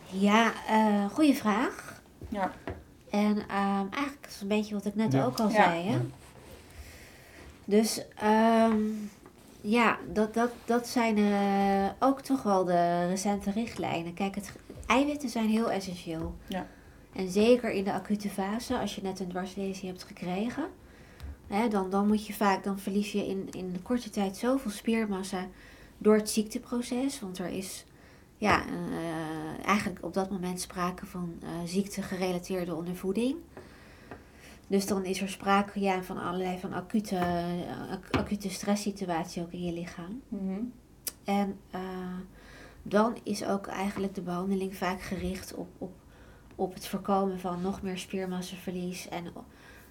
Ja, 0.07 0.53
uh, 0.71 1.05
goede 1.13 1.35
vraag. 1.35 2.01
Ja. 2.29 2.53
En 3.11 3.37
um, 3.37 3.89
eigenlijk 3.93 4.27
is 4.27 4.33
het 4.33 4.41
een 4.43 4.49
beetje 4.49 4.75
wat 4.75 4.85
ik 4.87 4.95
net 4.95 5.13
Ja. 5.13 5.25
ook 5.25 5.39
al 5.39 5.49
Ja. 5.49 5.55
zei. 5.55 5.89
Hè? 5.89 5.99
Dus 7.71 8.03
um, 8.25 9.11
ja, 9.61 9.99
dat, 10.13 10.35
dat, 10.35 10.51
dat 10.65 10.89
zijn 10.89 11.17
uh, 11.17 11.89
ook 11.99 12.21
toch 12.21 12.43
wel 12.43 12.65
de 12.65 13.07
recente 13.07 13.51
richtlijnen. 13.51 14.15
Kijk, 14.15 14.35
het, 14.35 14.53
eiwitten 14.87 15.29
zijn 15.29 15.49
heel 15.49 15.71
essentieel. 15.71 16.35
Ja. 16.49 16.67
En 17.13 17.31
zeker 17.31 17.71
in 17.71 17.85
de 17.85 17.93
acute 17.93 18.29
fase, 18.29 18.79
als 18.79 18.95
je 18.95 19.03
net 19.03 19.21
een 19.21 19.29
dwarslesie 19.29 19.89
hebt 19.89 20.03
gekregen, 20.03 20.65
hè, 21.47 21.69
dan, 21.69 21.91
dan 21.91 22.07
moet 22.07 22.27
je 22.27 22.33
vaak, 22.33 22.65
dan 22.65 22.79
verlies 22.79 23.13
je 23.13 23.27
in, 23.27 23.49
in 23.51 23.83
korte 23.83 24.11
tijd 24.11 24.37
zoveel 24.37 24.71
spiermassa 24.71 25.47
door 25.99 26.15
het 26.15 26.31
ziekteproces. 26.31 27.21
Want 27.21 27.39
er 27.39 27.49
is 27.49 27.85
ja, 28.37 28.65
uh, 28.67 29.67
eigenlijk 29.67 30.05
op 30.05 30.15
dat 30.15 30.31
moment 30.31 30.61
sprake 30.61 31.07
van 31.07 31.35
uh, 31.43 31.49
ziekte-gerelateerde 31.65 32.75
ondervoeding. 32.75 33.37
Dus 34.71 34.87
dan 34.87 35.05
is 35.05 35.21
er 35.21 35.29
sprake 35.29 35.81
ja, 35.81 36.03
van 36.03 36.19
allerlei 36.19 36.59
van 36.59 36.73
acute, 36.73 37.15
uh, 37.15 38.21
acute 38.21 38.51
stresssituatie 38.51 39.43
ook 39.43 39.53
in 39.53 39.65
je 39.65 39.73
lichaam. 39.73 40.23
Mm 40.29 40.39
-hmm. 40.39 40.73
En 41.25 41.59
uh, 41.75 41.81
dan 42.83 43.17
is 43.23 43.45
ook 43.45 43.67
eigenlijk 43.67 44.15
de 44.15 44.21
behandeling 44.21 44.77
vaak 44.77 45.03
gericht 45.03 45.55
op, 45.55 45.69
op, 45.79 45.93
op 46.55 46.75
het 46.75 46.87
voorkomen 46.87 47.41
van 47.41 47.61
nog 47.61 47.83
meer 47.83 47.99
spiermassaverlies 47.99 49.09
en 49.09 49.33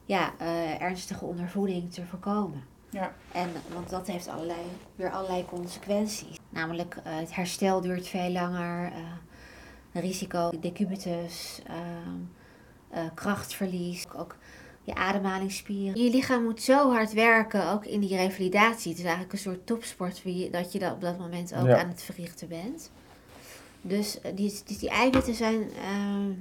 ja, 0.06 0.34
uh, 0.42 0.82
ernstige 0.82 1.26
ondervoeding 1.26 1.94
te 1.94 2.06
voorkomen. 2.06 2.64
Ja. 2.90 3.14
En, 3.32 3.50
want 3.74 3.90
dat 3.90 4.08
heeft 4.08 4.28
allerlei, 4.28 4.62
weer 4.96 5.12
allerlei 5.12 5.46
consequenties. 5.46 6.40
Namelijk 6.50 6.96
uh, 6.96 7.02
het 7.04 7.36
herstel 7.36 7.82
duurt 7.82 8.08
veel 8.08 8.32
langer, 8.32 8.92
risico 9.94 10.52
decubitus, 10.60 11.62
krachtverlies, 13.14 14.14
ook 14.14 14.36
je 14.84 14.96
ademhalingsspieren. 14.96 16.04
Je 16.04 16.10
lichaam 16.10 16.44
moet 16.44 16.62
zo 16.62 16.92
hard 16.92 17.14
werken, 17.14 17.72
ook 17.72 17.86
in 17.86 18.00
die 18.00 18.16
revalidatie. 18.16 18.90
Het 18.90 18.98
is 19.00 19.06
eigenlijk 19.06 19.34
een 19.34 19.40
soort 19.40 19.66
topsport 19.66 20.22
dat 20.52 20.72
je 20.72 20.80
dat 20.80 20.92
op 20.94 21.02
dat 21.02 21.18
moment 21.18 21.56
ook 21.56 21.68
Ja. 21.68 21.82
aan 21.82 21.90
het 21.90 22.02
verrichten 22.02 22.48
bent. 22.48 22.92
Dus 23.82 24.20
die, 24.36 24.62
die, 24.66 24.78
die 24.78 24.90
eiwitten 24.90 25.34
zijn 25.34 25.70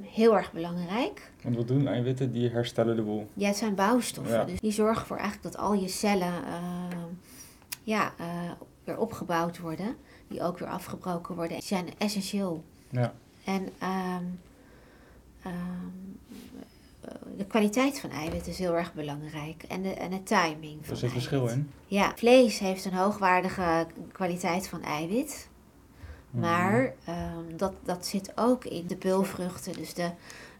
heel 0.02 0.36
erg 0.36 0.52
belangrijk. 0.52 1.30
Want 1.42 1.56
wat 1.56 1.68
doen 1.68 1.86
eiwitten? 1.88 2.32
Die 2.32 2.50
herstellen 2.50 2.96
de 2.96 3.02
boel. 3.02 3.28
Ja, 3.34 3.46
het 3.46 3.56
zijn 3.56 3.74
bouwstoffen. 3.74 4.34
Ja. 4.34 4.44
Dus 4.44 4.60
die 4.60 4.72
zorgen 4.72 5.06
voor 5.06 5.16
eigenlijk 5.16 5.52
dat 5.52 5.62
al 5.62 5.74
je 5.74 5.88
cellen 5.88 6.32
uh, 6.46 7.04
ja, 7.82 8.12
uh, 8.20 8.26
weer 8.84 8.98
opgebouwd 8.98 9.58
worden. 9.58 9.96
Die 10.28 10.42
ook 10.42 10.58
weer 10.58 10.68
afgebroken 10.68 11.34
worden. 11.34 11.56
Die 11.58 11.66
zijn 11.66 11.86
essentieel. 11.98 12.64
Ja. 12.90 13.14
En 13.44 13.62
um, 13.82 14.40
um, 15.46 16.18
de 17.36 17.44
kwaliteit 17.46 18.00
van 18.00 18.10
eiwit 18.10 18.46
is 18.46 18.58
heel 18.58 18.76
erg 18.76 18.94
belangrijk. 18.94 19.62
En 19.68 19.82
de, 19.82 19.94
en 19.94 20.10
de 20.10 20.22
timing 20.22 20.86
Er 20.88 20.96
zit 20.96 21.10
verschil 21.10 21.38
eiwit. 21.38 21.56
in. 21.56 21.70
Ja, 21.86 22.12
vlees 22.16 22.58
heeft 22.58 22.84
een 22.84 22.92
hoogwaardige 22.94 23.86
kwaliteit 24.12 24.68
van 24.68 24.82
eiwit. 24.82 25.48
Mhm. 26.30 26.40
Maar 26.40 26.94
ehm, 27.04 27.56
dat, 27.56 27.72
dat 27.84 28.06
zit 28.06 28.32
ook 28.34 28.64
in 28.64 28.86
de 28.86 28.96
peulvruchten. 28.96 29.72
Dus 29.72 29.94
de 29.94 30.10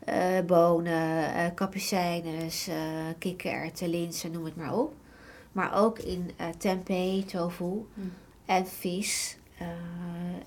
eh, 0.05 0.45
bonen, 0.47 1.35
eh 1.35 1.45
kapucijnes, 1.55 2.69
eh 2.69 2.75
kikkererwten, 3.19 3.89
linzen, 3.89 4.31
noem 4.31 4.45
het 4.45 4.57
maar 4.57 4.75
op. 4.75 4.95
Maar 5.53 5.75
ook 5.83 5.99
in 5.99 6.31
eh 6.37 6.47
tempeh, 6.59 7.25
tofu 7.25 7.87
Hm. 7.95 8.01
en 8.47 8.67
vis, 8.67 9.37
eh, 9.59 9.67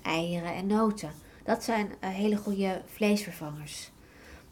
eieren 0.02 0.54
en 0.54 0.66
noten. 0.66 1.10
Dat 1.44 1.64
zijn 1.64 1.88
eh, 2.00 2.10
hele 2.10 2.36
goede 2.36 2.82
vleesvervangers. 2.86 3.90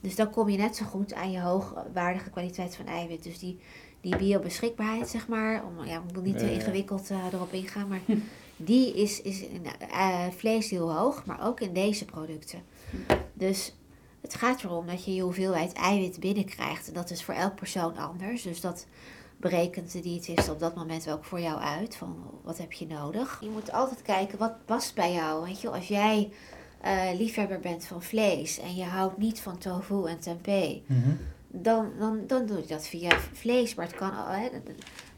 Dus 0.01 0.17
dan 0.17 0.31
kom 0.31 0.49
je 0.49 0.57
net 0.57 0.77
zo 0.77 0.85
goed 0.85 1.15
aan 1.15 1.31
je 1.31 1.41
hoogwaardige 1.41 2.31
kwaliteit 2.31 2.77
van 2.77 2.87
eiwit. 2.87 3.23
Dus 3.23 3.39
die, 3.39 3.61
die 4.01 4.17
biobeschikbaarheid, 4.17 5.09
zeg 5.09 5.29
maar. 5.29 5.65
Om, 5.65 5.85
ja, 5.85 6.03
ik 6.09 6.15
wil 6.15 6.23
niet 6.23 6.39
te 6.39 6.53
ingewikkeld 6.53 7.11
eh, 7.11 7.33
erop 7.33 7.53
ingaan, 7.53 7.89
maar 7.89 8.01
die 8.57 8.95
is, 8.95 9.23
is 9.23 9.41
in 9.41 9.67
eh, 9.91 10.27
vlees 10.37 10.71
heel 10.71 10.95
hoog, 10.95 11.25
maar 11.25 11.47
ook 11.47 11.61
in 11.61 11.73
deze 11.73 12.05
producten. 12.05 12.63
Dus 13.33 13.75
het 14.21 14.35
gaat 14.35 14.65
erom 14.65 14.87
dat 14.87 15.05
je 15.05 15.15
je 15.15 15.23
hoeveelheid 15.23 15.73
eiwit 15.73 16.21
binnenkrijgt. 16.21 16.89
En 16.89 16.95
dat 16.95 17.11
is 17.11 17.25
voor 17.25 17.35
elk 17.35 17.55
persoon 17.55 17.97
anders. 17.97 18.43
Dus 18.43 18.61
dat 18.61 18.87
berekent 19.37 19.93
de 19.93 20.01
diëtist 20.01 20.49
op 20.49 20.59
dat 20.59 20.75
moment 20.75 21.11
ook 21.11 21.25
voor 21.25 21.41
jou 21.41 21.61
uit. 21.61 21.97
Van 21.97 22.17
wat 22.43 22.59
heb 22.59 22.73
je 22.73 22.87
nodig? 22.87 23.39
Je 23.41 23.49
moet 23.49 23.73
altijd 23.73 24.03
kijken 24.03 24.39
wat 24.39 24.65
past 24.65 24.95
bij 24.95 25.13
jou. 25.13 25.45
Weet 25.45 25.61
je, 25.61 25.71
als 25.71 25.89
jij 25.89 26.33
eh, 26.81 27.09
liefhebber 27.19 27.61
bent 27.61 27.85
van 27.85 28.03
vlees 28.03 28.59
en 28.59 28.75
je 28.75 28.85
houdt 28.85 29.17
niet 29.19 29.41
van 29.41 29.59
tofu 29.59 30.05
en 30.07 30.19
tempeh, 30.21 30.77
Mhm. 30.87 31.11
dan, 31.49 31.91
dan, 31.99 32.21
dan 32.27 32.47
doe 32.47 32.59
ik 32.59 32.69
dat 32.69 32.87
via 32.87 33.19
vlees. 33.33 33.75
Maar 33.75 33.87
het 33.87 33.95
kan, 33.95 34.17
al, 34.17 34.27
hè, 34.33 34.49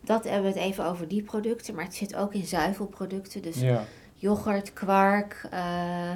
dat- 0.01 0.25
hebben 0.25 0.53
we 0.53 0.59
het 0.59 0.67
even 0.69 0.85
over 0.87 1.09
die 1.09 1.23
producten, 1.23 1.75
maar 1.75 1.85
het 1.85 1.95
zit 1.95 2.15
ook 2.17 2.35
in 2.35 2.47
zuivelproducten. 2.47 3.43
Dus 3.43 3.61
Ja. 3.61 3.85
yoghurt, 4.15 4.73
kwark, 4.73 5.47
eh 5.51 6.15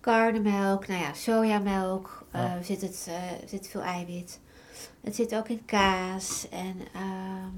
karnemelk, 0.00 0.86
nou 0.86 1.00
ja, 1.00 1.12
sojamelk, 1.14 2.26
Ja. 2.32 2.62
zit, 2.62 2.80
het, 2.80 3.08
zit 3.46 3.68
veel 3.68 3.80
eiwit. 3.82 4.40
Het 5.00 5.14
zit 5.16 5.34
ook 5.34 5.48
in 5.48 5.64
kaas 5.64 6.46
en 6.50 6.76
ehm, 6.94 7.54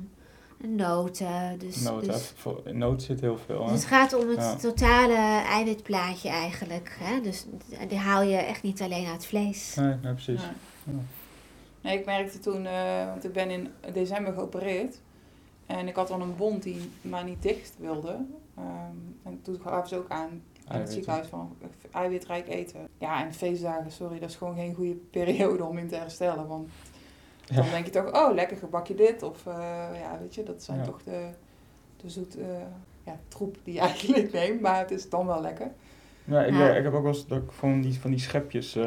noten. 0.69 1.59
Dus, 1.59 1.83
Noot, 1.83 2.05
dus, 2.05 2.33
in 2.65 2.79
noot 2.79 3.03
zit 3.03 3.21
heel 3.21 3.39
veel. 3.47 3.59
dus 3.59 3.67
Hè? 3.69 3.73
het 3.75 3.85
gaat 3.85 4.13
om 4.15 4.29
het 4.29 4.37
Ja. 4.39 4.55
totale 4.57 5.43
eiwitplaatje 5.47 6.29
eigenlijk. 6.29 6.97
Hè? 7.01 7.21
Dus 7.21 7.47
die 7.89 7.99
haal 7.99 8.23
je 8.23 8.37
echt 8.37 8.63
niet 8.63 8.83
alleen 8.83 9.07
uit 9.07 9.27
vlees. 9.27 9.75
Nee, 9.75 9.95
nee, 10.03 10.13
precies. 10.13 10.41
Ja. 10.43 10.53
Ja. 10.85 10.93
Nee, 11.81 11.99
ik 11.99 12.05
merkte 12.05 12.39
toen, 12.39 12.67
eh, 12.67 13.07
want 13.07 13.25
ik 13.25 13.33
ben 13.33 13.51
in 13.51 13.69
december 13.93 14.33
geopereerd. 14.33 15.01
En 15.67 15.89
ik 15.89 15.95
had 15.95 16.09
dan 16.09 16.21
een 16.23 16.37
wond 16.37 16.63
die 16.63 16.91
maar 17.03 17.25
niet 17.25 17.43
dicht 17.43 17.75
wilde. 17.79 18.17
Ehm, 18.57 18.67
en 19.23 19.41
toen 19.43 19.61
gaven 19.65 19.89
ze 19.89 19.97
ook 19.97 20.09
aan 20.11 20.43
in 20.73 20.81
het 20.81 20.93
ziekenhuis 20.93 21.27
van 21.27 21.57
eiwitrijk 21.93 22.49
eten. 22.49 22.89
Ja, 22.99 23.25
en 23.25 23.35
feestdagen, 23.35 23.93
sorry, 23.93 24.19
dat 24.19 24.29
is 24.29 24.37
gewoon 24.37 24.55
geen 24.55 24.75
goede 24.75 24.95
periode 25.11 25.65
om 25.65 25.79
in 25.79 25.89
te 25.89 25.95
herstellen. 25.97 26.47
Want 26.47 26.69
dan 27.55 27.65
Ja. 27.65 27.71
denk 27.71 27.85
je 27.85 27.91
toch, 27.91 28.13
oh, 28.13 28.35
lekker 28.35 28.57
gebakje 28.57 28.95
dit. 28.95 29.23
Of 29.23 29.47
eh, 29.47 29.55
ja, 30.01 30.19
weet 30.21 30.35
je, 30.35 30.43
dat 30.43 30.63
zijn 30.63 30.79
Ja. 30.79 30.85
toch 30.85 31.03
de, 31.03 31.27
de 31.97 32.11
zoet 32.11 32.39
eh, 32.39 32.47
ja, 33.05 33.17
troep 33.29 33.57
die 33.65 33.75
je 33.75 33.81
eigenlijk 33.91 34.33
neemt. 34.33 34.61
Maar 34.61 34.79
het 34.79 34.91
is 34.91 35.09
dan 35.09 35.27
wel 35.27 35.41
lekker. 35.41 35.71
Ja, 36.25 36.43
ik, 36.43 36.55
Ja. 36.55 36.69
ik 36.75 36.85
heb 36.85 36.95
ook 36.95 37.03
wel 37.03 37.13
eens 37.13 37.27
dat 37.27 37.39
ik 37.39 37.53
van 37.53 37.81
die, 37.81 38.01
van 38.01 38.11
die 38.11 38.21
schepjes, 38.21 38.77
eh, 38.77 38.85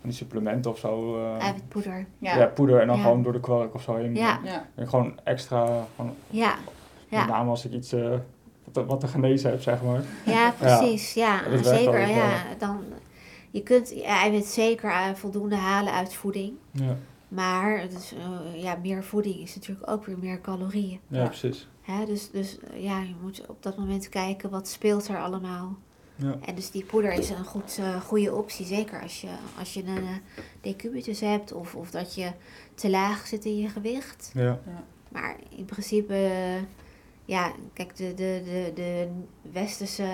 van 0.00 0.08
die 0.08 0.12
supplementen 0.12 0.70
of 0.70 0.78
zo. 0.78 1.16
eh, 1.24 1.42
Eiwitpoeder. 1.42 2.06
Ja, 2.18 2.36
ja. 2.36 2.46
poeder 2.46 2.80
en 2.80 2.86
dan 2.86 2.96
Ja. 2.96 3.02
gewoon 3.02 3.22
door 3.22 3.32
de 3.32 3.40
kwark 3.40 3.74
of 3.74 3.82
zo 3.82 3.96
heen. 3.96 4.14
Ja. 4.14 4.40
ja. 4.44 4.66
En 4.74 4.88
gewoon 4.88 5.18
extra, 5.24 5.86
gewoon, 5.96 6.14
Ja, 6.30 6.54
met 7.08 7.18
ja. 7.20 7.26
name 7.26 7.50
als 7.50 7.64
ik 7.64 7.72
iets 7.72 7.92
eh, 7.92 8.10
wat, 8.64 8.74
te- 8.74 8.84
wat 8.86 9.00
te 9.00 9.06
genezen 9.08 9.50
heb, 9.50 9.62
zeg 9.62 9.82
maar. 9.82 10.02
ja 10.24 10.50
precies. 10.58 11.14
Ja, 11.14 11.40
zeker. 11.62 12.08
Ja, 12.08 12.30
dan, 12.58 12.84
je 13.50 13.62
kunt 13.62 14.02
eiwit 14.02 14.46
zeker 14.46 14.90
eh, 14.90 15.14
voldoende 15.14 15.56
halen 15.56 15.92
uit 15.92 16.14
voeding. 16.14 16.52
Ja, 16.70 16.96
Maar 17.28 17.80
het 17.80 17.92
is, 17.92 18.12
eh, 18.14 18.62
ja, 18.62 18.76
meer 18.82 19.04
voeding 19.04 19.40
is 19.40 19.54
natuurlijk 19.54 19.90
ook 19.90 20.04
weer 20.06 20.18
meer 20.18 20.40
calorieën. 20.40 21.00
ja, 21.08 21.18
Ja. 21.20 21.26
precies. 21.26 21.68
Hè? 21.82 22.04
Dus, 22.06 22.30
dus 22.30 22.58
eh, 22.58 22.82
ja, 22.82 23.00
je 23.00 23.14
moet 23.22 23.46
op 23.46 23.62
dat 23.62 23.76
moment 23.76 24.08
kijken 24.08 24.50
wat 24.50 24.68
speelt 24.68 25.08
er 25.08 25.18
allemaal. 25.18 25.76
Ja. 26.14 26.36
En 26.44 26.54
dus 26.54 26.70
die 26.70 26.84
poeder 26.84 27.12
is 27.12 27.30
een 27.30 27.44
goed, 27.44 27.78
eh, 27.78 28.00
goede 28.00 28.34
optie. 28.34 28.66
Zeker 28.66 29.02
als 29.02 29.20
je, 29.20 29.28
als 29.58 29.74
je 29.74 29.84
een 29.84 29.96
eh, 29.96 30.14
decubitus 30.60 31.20
hebt 31.20 31.52
of, 31.52 31.74
of 31.74 31.90
dat 31.90 32.14
je 32.14 32.32
te 32.74 32.90
laag 32.90 33.26
zit 33.26 33.44
in 33.44 33.56
je 33.58 33.68
gewicht. 33.68 34.30
Ja. 34.34 34.60
Maar 35.08 35.36
in 35.48 35.64
principe, 35.64 36.30
ja, 37.24 37.52
kijk, 37.72 37.96
de, 37.96 38.14
de, 38.14 38.42
de, 38.44 38.72
de 38.74 39.08
westerse 39.52 40.10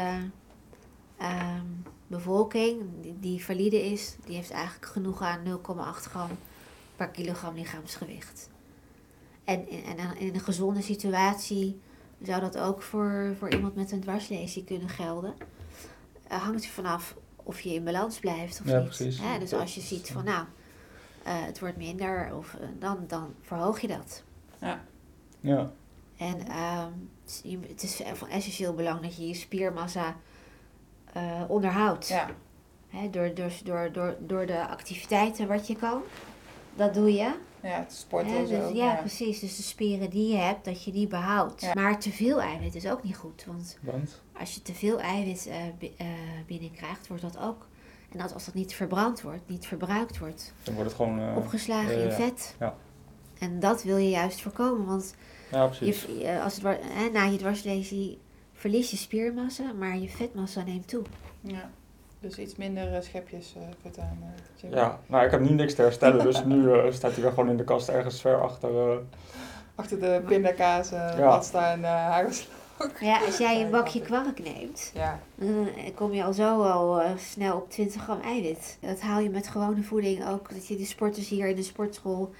ehm, 1.18 1.64
bevolking 2.06 2.80
die, 3.00 3.16
die 3.20 3.44
valide 3.44 3.90
is, 3.92 4.16
die 4.24 4.34
heeft 4.36 4.50
eigenlijk 4.50 4.86
genoeg 4.86 5.22
aan 5.22 5.40
0,8 5.44 6.10
gram 6.10 6.30
per 6.96 7.08
kilogram 7.08 7.54
lichaamsgewicht. 7.54 8.50
En, 9.44 9.68
in- 9.68 9.84
en 9.84 9.96
dan 9.96 10.16
in 10.16 10.34
een 10.34 10.40
gezonde 10.40 10.82
situatie 10.82 11.80
zou 12.22 12.40
dat 12.40 12.58
ook 12.58 12.82
voor, 12.82 13.34
voor 13.38 13.50
iemand 13.50 13.74
met 13.74 13.92
een 13.92 14.00
dwarslesie 14.00 14.64
kunnen 14.64 14.88
gelden. 14.88 15.34
Eh, 16.28 16.42
hangt 16.42 16.64
er 16.64 16.70
vanaf 16.70 17.16
of 17.36 17.60
je 17.60 17.74
in 17.74 17.84
balans 17.84 18.18
blijft 18.18 18.60
of 18.60 18.66
Ja, 18.66 18.76
niet. 18.76 18.84
precies. 18.84 19.18
Hè, 19.20 19.38
dus 19.38 19.52
als 19.52 19.74
je 19.74 19.80
ziet 19.80 20.10
van 20.10 20.24
nou, 20.24 20.44
eh, 21.22 21.32
het 21.44 21.60
wordt 21.60 21.76
minder, 21.76 22.34
of, 22.36 22.54
eh, 22.54 22.68
dan, 22.78 23.04
dan 23.08 23.34
verhoog 23.40 23.80
je 23.80 23.86
dat. 23.88 24.22
Ja. 25.40 25.72
En 26.16 26.46
ehm, 26.48 26.92
het 27.68 27.82
is 27.82 28.00
van 28.14 28.28
essentieel 28.28 28.74
belang 28.74 29.00
dat 29.00 29.16
je 29.16 29.26
je 29.28 29.34
spiermassa 29.34 30.16
eh, 31.12 31.42
onderhoudt. 31.48 32.08
ja. 32.08 32.30
Hè, 32.88 33.10
door, 33.10 33.34
door, 33.34 33.50
door, 33.64 33.92
door, 33.92 34.16
door 34.20 34.46
de 34.46 34.66
activiteiten 34.68 35.48
wat 35.48 35.66
je 35.66 35.76
kan. 35.76 36.02
Dat 36.76 36.94
doe 36.94 37.12
je. 37.12 37.34
Ja, 37.60 37.78
het 37.78 37.92
sporten 37.92 38.32
Hè, 38.32 38.38
en 38.38 38.46
zo. 38.46 38.68
dus, 38.68 38.76
ja, 38.76 38.94
precies. 38.94 39.40
Dus 39.40 39.56
de 39.56 39.62
spieren 39.62 40.10
die 40.10 40.28
je 40.28 40.36
hebt, 40.36 40.64
dat 40.64 40.84
je 40.84 40.92
die 40.92 41.06
behoudt. 41.06 41.60
Ja. 41.60 41.72
Maar 41.74 42.00
te 42.00 42.10
veel 42.10 42.40
eiwit 42.40 42.74
is 42.74 42.86
ook 42.90 43.02
niet 43.02 43.16
goed. 43.16 43.44
Want 43.46 43.78
Want? 43.82 44.22
als 44.38 44.54
je 44.54 44.62
te 44.62 44.74
veel 44.74 45.00
eiwit 45.00 45.46
eh, 45.46 45.66
eh, 45.66 46.06
binnenkrijgt, 46.46 47.06
wordt 47.06 47.22
dat 47.22 47.38
ook... 47.38 47.66
En 48.12 48.18
dat 48.18 48.34
als 48.34 48.44
dat 48.44 48.54
niet 48.54 48.74
verbrand 48.74 49.22
wordt, 49.22 49.48
niet 49.48 49.66
verbruikt 49.66 50.18
wordt, 50.18 50.52
Dan 50.62 50.74
wordt 50.74 50.88
het 50.90 51.00
gewoon... 51.00 51.20
eh, 51.20 51.36
opgeslagen 51.36 51.92
ja, 51.96 52.02
in 52.02 52.08
ja. 52.08 52.14
vet. 52.14 52.54
Ja. 52.58 52.74
En 53.38 53.60
dat 53.60 53.82
wil 53.82 53.96
je 53.96 54.10
juist 54.10 54.40
voorkomen. 54.40 54.86
Want 54.86 55.14
ja, 55.50 55.66
precies. 55.66 56.02
je, 56.02 56.40
als 56.42 56.60
het, 56.62 57.12
na 57.12 57.24
je 57.24 57.38
dwarslesie 57.38 58.18
verlies 58.52 58.90
je 58.90 58.96
spiermassa, 58.96 59.72
maar 59.72 59.98
je 59.98 60.08
vetmassa 60.08 60.62
neemt 60.62 60.88
toe. 60.88 61.02
Ja. 61.40 61.70
Dus 62.24 62.38
iets 62.38 62.56
minder 62.56 62.94
eh, 62.94 63.00
schepjes 63.02 63.54
eh 63.56 63.62
vet 63.82 63.98
aan. 63.98 64.18
eh. 64.62 64.70
Ja, 64.70 64.98
nou 65.06 65.24
ik 65.24 65.30
heb 65.30 65.40
nu 65.40 65.50
niks 65.50 65.74
te 65.74 65.82
herstellen, 65.82 66.24
dus 66.24 66.44
nu 66.54 66.72
eh, 66.72 66.92
staat 66.92 67.12
hij 67.12 67.22
weer 67.22 67.30
gewoon 67.32 67.48
in 67.50 67.56
de 67.56 67.64
kast 67.64 67.88
ergens 67.88 68.20
ver 68.20 68.42
achter. 68.42 68.90
eh, 68.92 68.96
Achter 69.74 70.00
de 70.00 70.22
pindakaas, 70.26 70.92
eh 70.92 71.14
Ja. 71.18 71.28
pasta 71.28 71.72
en 71.72 71.84
eh 71.84 71.90
hagels. 71.90 72.48
Ja, 73.00 73.24
als 73.24 73.38
jij 73.38 73.60
een 73.64 73.70
bakje 73.70 74.00
kwark 74.00 74.38
neemt, 74.42 74.90
Ja, 74.94 75.18
dan 75.34 75.68
eh, 75.76 75.94
kom 75.94 76.12
je 76.12 76.24
al 76.24 76.32
zo 76.32 76.62
al 76.62 77.00
eh, 77.00 77.10
snel 77.16 77.56
op 77.56 77.70
20 77.70 78.02
gram 78.02 78.20
eiwit. 78.20 78.78
Dat 78.80 79.00
haal 79.00 79.20
je 79.20 79.30
met 79.30 79.48
gewone 79.48 79.82
voeding 79.82 80.28
ook. 80.28 80.54
Dat 80.54 80.66
je 80.66 80.76
de 80.76 80.84
sporters 80.84 81.28
hier 81.28 81.46
in 81.48 81.56
de 81.56 81.62
sportschool, 81.62 82.30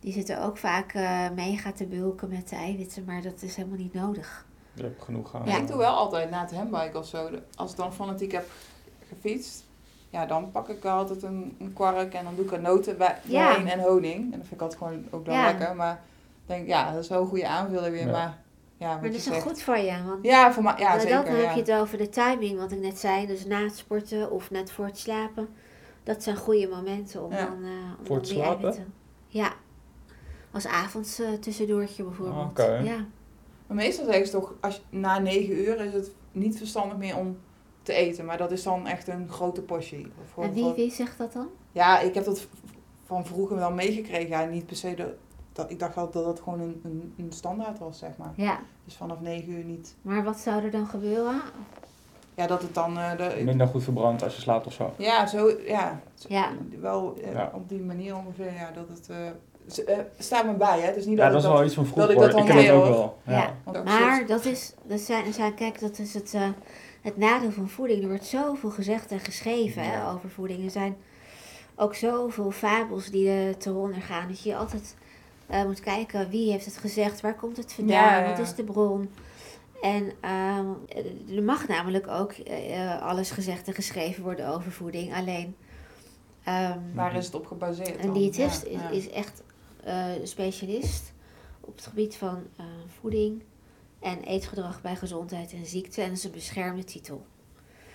die 0.00 0.12
zitten 0.12 0.42
ook 0.44 0.56
vaak 0.56 0.92
eh 0.94 1.30
mega 1.34 1.72
te 1.72 1.86
bulken 1.86 2.28
met 2.28 2.48
de 2.48 2.56
eiwitten, 2.56 3.04
maar 3.04 3.22
dat 3.22 3.42
is 3.42 3.56
helemaal 3.56 3.78
niet 3.78 3.94
nodig. 3.94 4.46
je 4.74 4.82
hebt 4.82 5.02
genoeg 5.02 5.34
aan. 5.34 5.42
Ja, 5.44 5.52
eh, 5.54 5.60
ik 5.60 5.66
doe 5.68 5.76
wel 5.76 5.94
altijd 5.94 6.30
na 6.30 6.40
het 6.40 6.52
handbike 6.54 6.98
of 6.98 7.06
zo. 7.06 7.28
Als 7.54 7.70
ik 7.70 7.76
dan 7.76 7.92
fanatiek 7.92 8.32
heb 8.32 8.46
gefietst, 9.14 9.64
ja, 10.10 10.26
dan 10.26 10.50
pak 10.50 10.68
ik 10.68 10.84
altijd 10.84 11.22
een, 11.22 11.56
een 11.58 11.72
kwark 11.72 12.14
en 12.14 12.24
dan 12.24 12.34
doe 12.36 12.44
ik 12.44 12.52
er 12.52 12.60
noten 12.60 12.96
bij 12.98 13.18
Ja. 13.24 13.64
en 13.66 13.80
honing. 13.80 14.14
En 14.32 14.38
dat 14.38 14.40
vind 14.40 14.52
ik 14.52 14.60
altijd 14.60 14.78
gewoon 14.78 15.04
ook 15.10 15.26
wel 15.26 15.34
Ja. 15.34 15.44
lekker. 15.44 15.76
Maar 15.76 15.92
ik 16.42 16.48
denk, 16.48 16.66
ja, 16.66 16.92
dat 16.92 17.02
is 17.02 17.08
wel 17.08 17.20
een 17.20 17.26
goede 17.26 17.46
aanvulling 17.48 17.92
weer. 17.94 18.06
Ja. 18.06 18.10
Maar 18.12 18.38
ja, 18.76 18.92
Maar 18.92 19.02
dat 19.02 19.14
is 19.14 19.24
wel 19.24 19.34
zegt. 19.34 19.46
goed 19.46 19.62
voor 19.62 19.76
je, 19.78 19.92
want 20.06 20.24
Ja, 20.24 20.52
voor 20.52 20.62
mij, 20.62 20.74
ja, 20.78 20.88
Nou, 20.88 21.00
zeker. 21.00 21.16
dat 21.16 21.26
dan 21.26 21.34
ja. 21.36 21.40
heb 21.42 21.54
je 21.54 21.72
het 21.72 21.80
over 21.80 21.98
de 21.98 22.08
timing, 22.08 22.58
wat 22.58 22.72
ik 22.72 22.80
net 22.80 22.98
zei. 22.98 23.26
Dus 23.26 23.44
na 23.46 23.62
het 23.62 23.76
sporten 23.76 24.30
of 24.30 24.50
net 24.50 24.70
voor 24.72 24.84
het 24.84 24.98
slapen. 24.98 25.48
Dat 26.02 26.22
zijn 26.22 26.36
goede 26.36 26.68
momenten 26.68 27.22
om 27.24 27.32
Ja. 27.32 27.44
dan, 27.46 27.62
eh 27.64 27.70
om 27.98 28.06
Voor 28.06 28.16
het 28.16 28.28
slapen? 28.28 28.54
eiwitten- 28.54 28.92
Ja. 29.26 29.52
Als 30.50 30.66
avonds 30.66 31.18
eh, 31.20 31.32
tussendoortje 31.32 32.02
bijvoorbeeld. 32.02 32.50
Oké. 32.50 32.80
Ja. 32.84 32.96
Maar 33.66 33.76
meestal 33.76 34.04
zeggen 34.04 34.26
ze 34.26 34.32
toch, 34.32 34.54
als 34.60 34.82
na 34.90 35.18
negen 35.18 35.54
uur 35.58 35.80
is 35.80 35.92
het 35.92 36.10
niet 36.32 36.56
verstandig 36.58 36.96
meer 36.96 37.16
om 37.16 37.38
te 37.82 37.92
eten. 37.92 38.24
Maar 38.24 38.38
dat 38.38 38.50
is 38.50 38.62
dan 38.62 38.86
echt 38.86 39.08
een 39.08 39.28
grote 39.28 39.62
portie. 39.62 40.06
Of 40.36 40.44
En 40.44 40.52
wie, 40.52 40.72
wie 40.74 40.90
zegt 40.90 41.18
dat 41.18 41.32
dan? 41.32 41.48
Ja, 41.72 42.00
ik 42.00 42.14
heb 42.14 42.24
dat 42.24 42.46
van 43.04 43.26
vroeger 43.26 43.56
wel 43.56 43.72
meegekregen. 43.72 44.28
Ja, 44.28 44.44
niet 44.44 44.66
per 44.66 44.76
se 44.76 44.94
dat, 44.94 45.08
dat 45.52 45.70
ik 45.70 45.78
dacht 45.78 45.94
dat 45.94 46.12
dat 46.12 46.40
gewoon 46.40 46.60
een, 46.60 46.80
een, 46.84 47.14
een 47.18 47.32
standaard 47.32 47.78
was, 47.78 47.98
zeg 47.98 48.10
maar. 48.16 48.32
Ja. 48.36 48.58
Dus 48.84 48.94
vanaf 48.94 49.20
negen 49.20 49.52
uur 49.52 49.64
niet. 49.64 49.94
Maar 50.02 50.24
wat 50.24 50.38
zou 50.38 50.64
er 50.64 50.70
dan 50.70 50.86
gebeuren? 50.86 51.40
ja, 52.34 52.46
dat 52.46 52.62
het 52.62 52.74
dan... 52.74 52.98
eh, 52.98 53.16
de, 53.16 53.42
Minder 53.44 53.66
goed 53.66 53.82
verbrandt 53.84 54.22
als 54.22 54.34
je 54.34 54.40
slaapt 54.40 54.66
of 54.66 54.72
zo. 54.72 54.92
ja, 54.98 55.26
zo, 55.26 55.50
ja, 55.66 56.00
Ja. 56.28 56.48
wel 56.80 57.14
eh, 57.24 57.32
Ja. 57.32 57.50
op 57.54 57.68
die 57.68 57.80
manier 57.80 58.16
ongeveer, 58.16 58.52
ja, 58.52 58.70
dat 58.74 58.88
het... 58.88 59.08
eh, 59.08 59.26
eh, 59.98 60.04
staat 60.18 60.44
me 60.46 60.52
bij, 60.52 60.80
hè. 60.80 60.86
Het 60.86 60.96
is 60.96 61.06
niet 61.06 61.18
Ja, 61.18 61.24
dat, 61.28 61.32
dat 61.32 61.42
is 61.42 61.48
ik 61.48 61.54
wel 61.54 61.64
iets 61.64 61.74
van 61.74 61.84
dat 61.84 61.92
vroeger. 61.92 62.12
ik 62.14 62.18
dat. 62.20 62.28
Ik 62.28 62.34
ken 62.46 62.56
het 62.56 62.66
hanteer, 62.68 62.72
ook 62.72 62.94
wel. 62.94 63.18
Ja. 63.26 63.54
Ja. 63.72 63.82
Maar 63.82 64.26
dat 64.26 64.44
is, 64.44 64.74
dat 64.86 65.00
zijn, 65.00 65.32
zijn, 65.32 65.54
kijk, 65.54 65.80
dat 65.80 65.98
is 65.98 66.14
het, 66.14 66.34
eh, 66.34 66.48
het 67.02 67.16
nadeel 67.16 67.50
van 67.50 67.68
voeding. 67.68 68.02
Er 68.02 68.08
wordt 68.08 68.24
zoveel 68.24 68.70
gezegd 68.70 69.10
en 69.10 69.20
geschreven 69.20 69.82
hè, 69.82 70.10
over 70.10 70.30
voeding. 70.30 70.64
Er 70.64 70.70
zijn 70.70 70.96
ook 71.74 71.94
zoveel 71.94 72.50
fabels 72.50 73.10
die 73.10 73.28
er 73.28 73.56
te 73.56 73.72
ondergaan. 73.72 74.28
Dat 74.28 74.42
je 74.42 74.56
altijd 74.56 74.96
eh, 75.46 75.64
moet 75.64 75.80
kijken 75.80 76.30
wie 76.30 76.50
heeft 76.50 76.64
het 76.64 76.76
gezegd, 76.76 77.20
waar 77.20 77.34
komt 77.34 77.56
het 77.56 77.72
vandaan, 77.72 77.96
Ja, 77.96 78.18
ja, 78.18 78.28
wat 78.28 78.38
is 78.38 78.54
de 78.54 78.64
bron. 78.64 79.10
En 79.82 80.12
ehm, 80.20 80.66
er 81.36 81.42
mag 81.42 81.68
namelijk 81.68 82.08
ook 82.08 82.32
eh, 82.32 83.02
alles 83.02 83.30
gezegd 83.30 83.66
en 83.66 83.74
geschreven 83.74 84.22
worden 84.22 84.48
over 84.48 84.72
voeding. 84.72 85.14
Alleen 85.14 85.56
ehm, 86.44 86.78
Waar 86.94 87.16
is 87.16 87.26
het 87.26 87.34
op 87.34 87.46
gebaseerd 87.46 88.04
een 88.04 88.12
diëtist 88.12 88.66
Ja, 88.70 88.88
is, 88.88 89.04
is 89.06 89.10
echt 89.10 89.42
eh, 89.84 90.04
specialist 90.22 91.12
op 91.60 91.76
het 91.76 91.86
gebied 91.86 92.16
van 92.16 92.42
eh, 92.56 92.64
voeding 93.00 93.42
en 94.02 94.20
eetgedrag 94.22 94.80
bij 94.82 94.96
gezondheid 94.96 95.52
en 95.52 95.66
ziekte. 95.66 96.02
En 96.02 96.08
dat 96.08 96.16
is 96.18 96.24
een 96.24 96.30
beschermde 96.30 96.84
titel. 96.84 97.26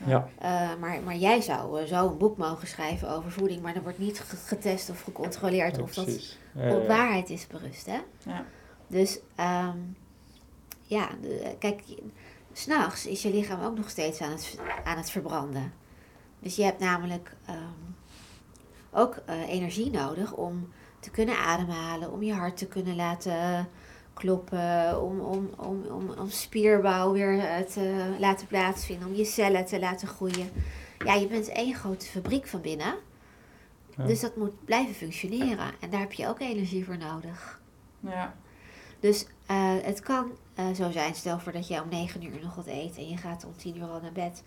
Ja. 0.05 0.27
Eh, 0.39 0.75
maar, 0.79 1.01
maar 1.03 1.15
jij 1.15 1.41
zou 1.41 1.81
eh, 1.81 1.87
zo 1.87 2.07
een 2.09 2.17
boek 2.17 2.37
mogen 2.37 2.67
schrijven 2.67 3.09
over 3.09 3.31
voeding, 3.31 3.61
maar 3.61 3.75
er 3.75 3.81
wordt 3.83 3.97
niet 3.99 4.19
ge- 4.19 4.35
getest 4.37 4.89
of 4.89 5.01
gecontroleerd 5.01 5.75
Ja, 5.75 5.81
of 5.81 5.93
dat. 5.93 6.37
Ja, 6.53 6.75
op 6.75 6.81
ja. 6.81 6.87
waarheid 6.87 7.29
is 7.29 7.47
berust. 7.47 7.85
Hè? 7.85 7.99
Ja. 8.25 8.45
Dus 8.87 9.19
ehm, 9.35 9.77
ja, 10.81 11.09
de, 11.21 11.55
kijk, 11.59 11.83
s'nachts 12.53 13.05
is 13.05 13.21
je 13.21 13.29
lichaam 13.33 13.63
ook 13.63 13.77
nog 13.77 13.89
steeds 13.89 14.21
aan 14.21 14.31
het, 14.31 14.59
aan 14.83 14.97
het 14.97 15.09
verbranden. 15.11 15.73
Dus 16.39 16.55
je 16.55 16.63
hebt 16.63 16.79
namelijk 16.79 17.35
ehm, 17.45 17.57
ook 18.91 19.15
eh, 19.25 19.49
energie 19.49 19.91
nodig 19.91 20.33
om 20.33 20.69
te 20.99 21.09
kunnen 21.11 21.37
ademhalen, 21.37 22.11
om 22.11 22.23
je 22.23 22.33
hart 22.33 22.57
te 22.57 22.67
kunnen 22.67 22.95
laten 22.95 23.67
kloppen, 24.17 25.01
om, 25.01 25.19
om, 25.19 25.49
om, 25.57 25.85
om, 25.85 26.09
om 26.09 26.29
spierbouw 26.29 27.11
weer 27.11 27.39
eh, 27.39 27.59
te 27.59 28.15
laten 28.19 28.47
plaatsvinden, 28.47 29.07
om 29.07 29.15
je 29.15 29.25
cellen 29.25 29.65
te 29.65 29.79
laten 29.79 30.07
groeien. 30.07 30.49
Ja, 31.05 31.13
je 31.13 31.27
bent 31.27 31.49
één 31.49 31.75
grote 31.75 32.05
fabriek 32.05 32.47
van 32.47 32.61
binnen. 32.61 32.95
Ja. 33.97 34.05
Dus 34.05 34.19
dat 34.19 34.35
moet 34.35 34.65
blijven 34.65 34.95
functioneren. 34.95 35.71
En 35.79 35.89
daar 35.89 35.99
heb 35.99 36.13
je 36.13 36.27
ook 36.27 36.39
energie 36.39 36.85
voor 36.85 36.97
nodig. 36.97 37.61
Ja. 37.99 38.35
Dus 38.99 39.25
eh, 39.45 39.73
het 39.81 39.99
kan 39.99 40.31
eh, 40.55 40.71
zo 40.71 40.91
zijn, 40.91 41.15
stel 41.15 41.39
voor 41.39 41.51
dat 41.51 41.67
jij 41.67 41.79
om 41.79 41.89
9 41.89 42.23
uur 42.23 42.39
nog 42.41 42.55
wat 42.55 42.67
eet 42.67 42.97
en 42.97 43.09
je 43.09 43.17
gaat 43.17 43.45
om 43.45 43.55
10 43.55 43.77
uur 43.77 43.87
al 43.87 44.01
naar 44.01 44.11
bed. 44.11 44.43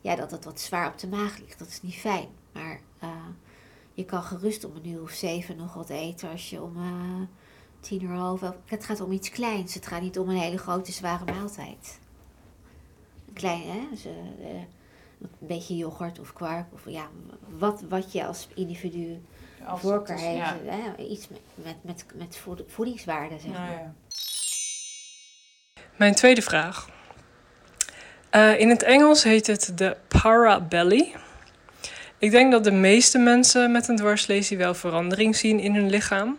Ja, 0.00 0.16
dat 0.16 0.30
het 0.30 0.44
wat 0.44 0.60
zwaar 0.60 0.88
op 0.88 0.98
de 0.98 1.08
maag 1.08 1.38
ligt, 1.38 1.58
dat 1.58 1.68
is 1.68 1.82
niet 1.82 1.94
fijn. 1.94 2.28
Maar 2.52 2.80
eh, 2.98 3.08
je 3.92 4.04
kan 4.04 4.22
gerust 4.22 4.64
om 4.64 4.76
een 4.76 4.88
uur 4.88 5.02
of 5.02 5.10
zeven 5.10 5.56
nog 5.56 5.74
wat 5.74 5.88
eten 5.88 6.30
als 6.30 6.50
je 6.50 6.62
om 6.62 6.76
eh, 6.76 7.26
tien 7.80 8.02
uur 8.02 8.14
half. 8.14 8.42
elf- 8.42 8.54
Het 8.66 8.84
gaat 8.84 9.00
om 9.00 9.12
iets 9.12 9.30
kleins, 9.30 9.74
het 9.74 9.86
gaat 9.86 10.00
niet 10.02 10.18
om 10.18 10.28
een 10.28 10.36
hele 10.36 10.58
grote 10.58 10.92
zware 10.92 11.24
maaltijd. 11.24 11.98
Een 13.28 13.32
klein, 13.34 13.62
hè? 13.62 13.80
Dus, 13.90 14.04
eh, 14.04 14.10
eh, 14.50 14.56
een 15.20 15.28
beetje 15.38 15.76
yoghurt 15.76 16.18
of 16.18 16.32
kwark 16.32 16.66
of 16.72 16.80
ja, 16.86 17.08
wat, 17.58 17.82
wat 17.88 18.12
je 18.12 18.24
als 18.26 18.48
individu 18.54 19.20
Als 19.66 19.80
voorkeur 19.80 20.18
heeft. 20.18 20.36
Ja. 20.36 20.56
Hè? 20.64 21.02
Iets 21.04 21.28
met, 21.28 21.40
met, 21.54 21.76
met, 21.84 22.04
met 22.14 22.36
voed- 22.36 22.62
voedingswaarde, 22.66 23.38
zeg 23.38 23.50
maar. 23.52 23.70
Ja, 23.70 23.78
ja. 23.78 23.94
Mijn 25.96 26.14
tweede 26.14 26.42
vraag. 26.42 26.88
Eh, 28.30 28.60
in 28.60 28.68
het 28.68 28.82
Engels 28.82 29.22
heet 29.22 29.46
het 29.46 29.72
de 29.74 29.96
parabelly. 30.08 31.14
Ik 32.18 32.30
denk 32.30 32.52
dat 32.52 32.64
de 32.64 32.70
meeste 32.72 33.18
mensen 33.18 33.72
met 33.72 33.88
een 33.88 33.96
dwarslesie 33.96 34.56
wel 34.56 34.74
verandering 34.74 35.36
zien 35.36 35.60
in 35.60 35.74
hun 35.74 35.90
lichaam. 35.90 36.38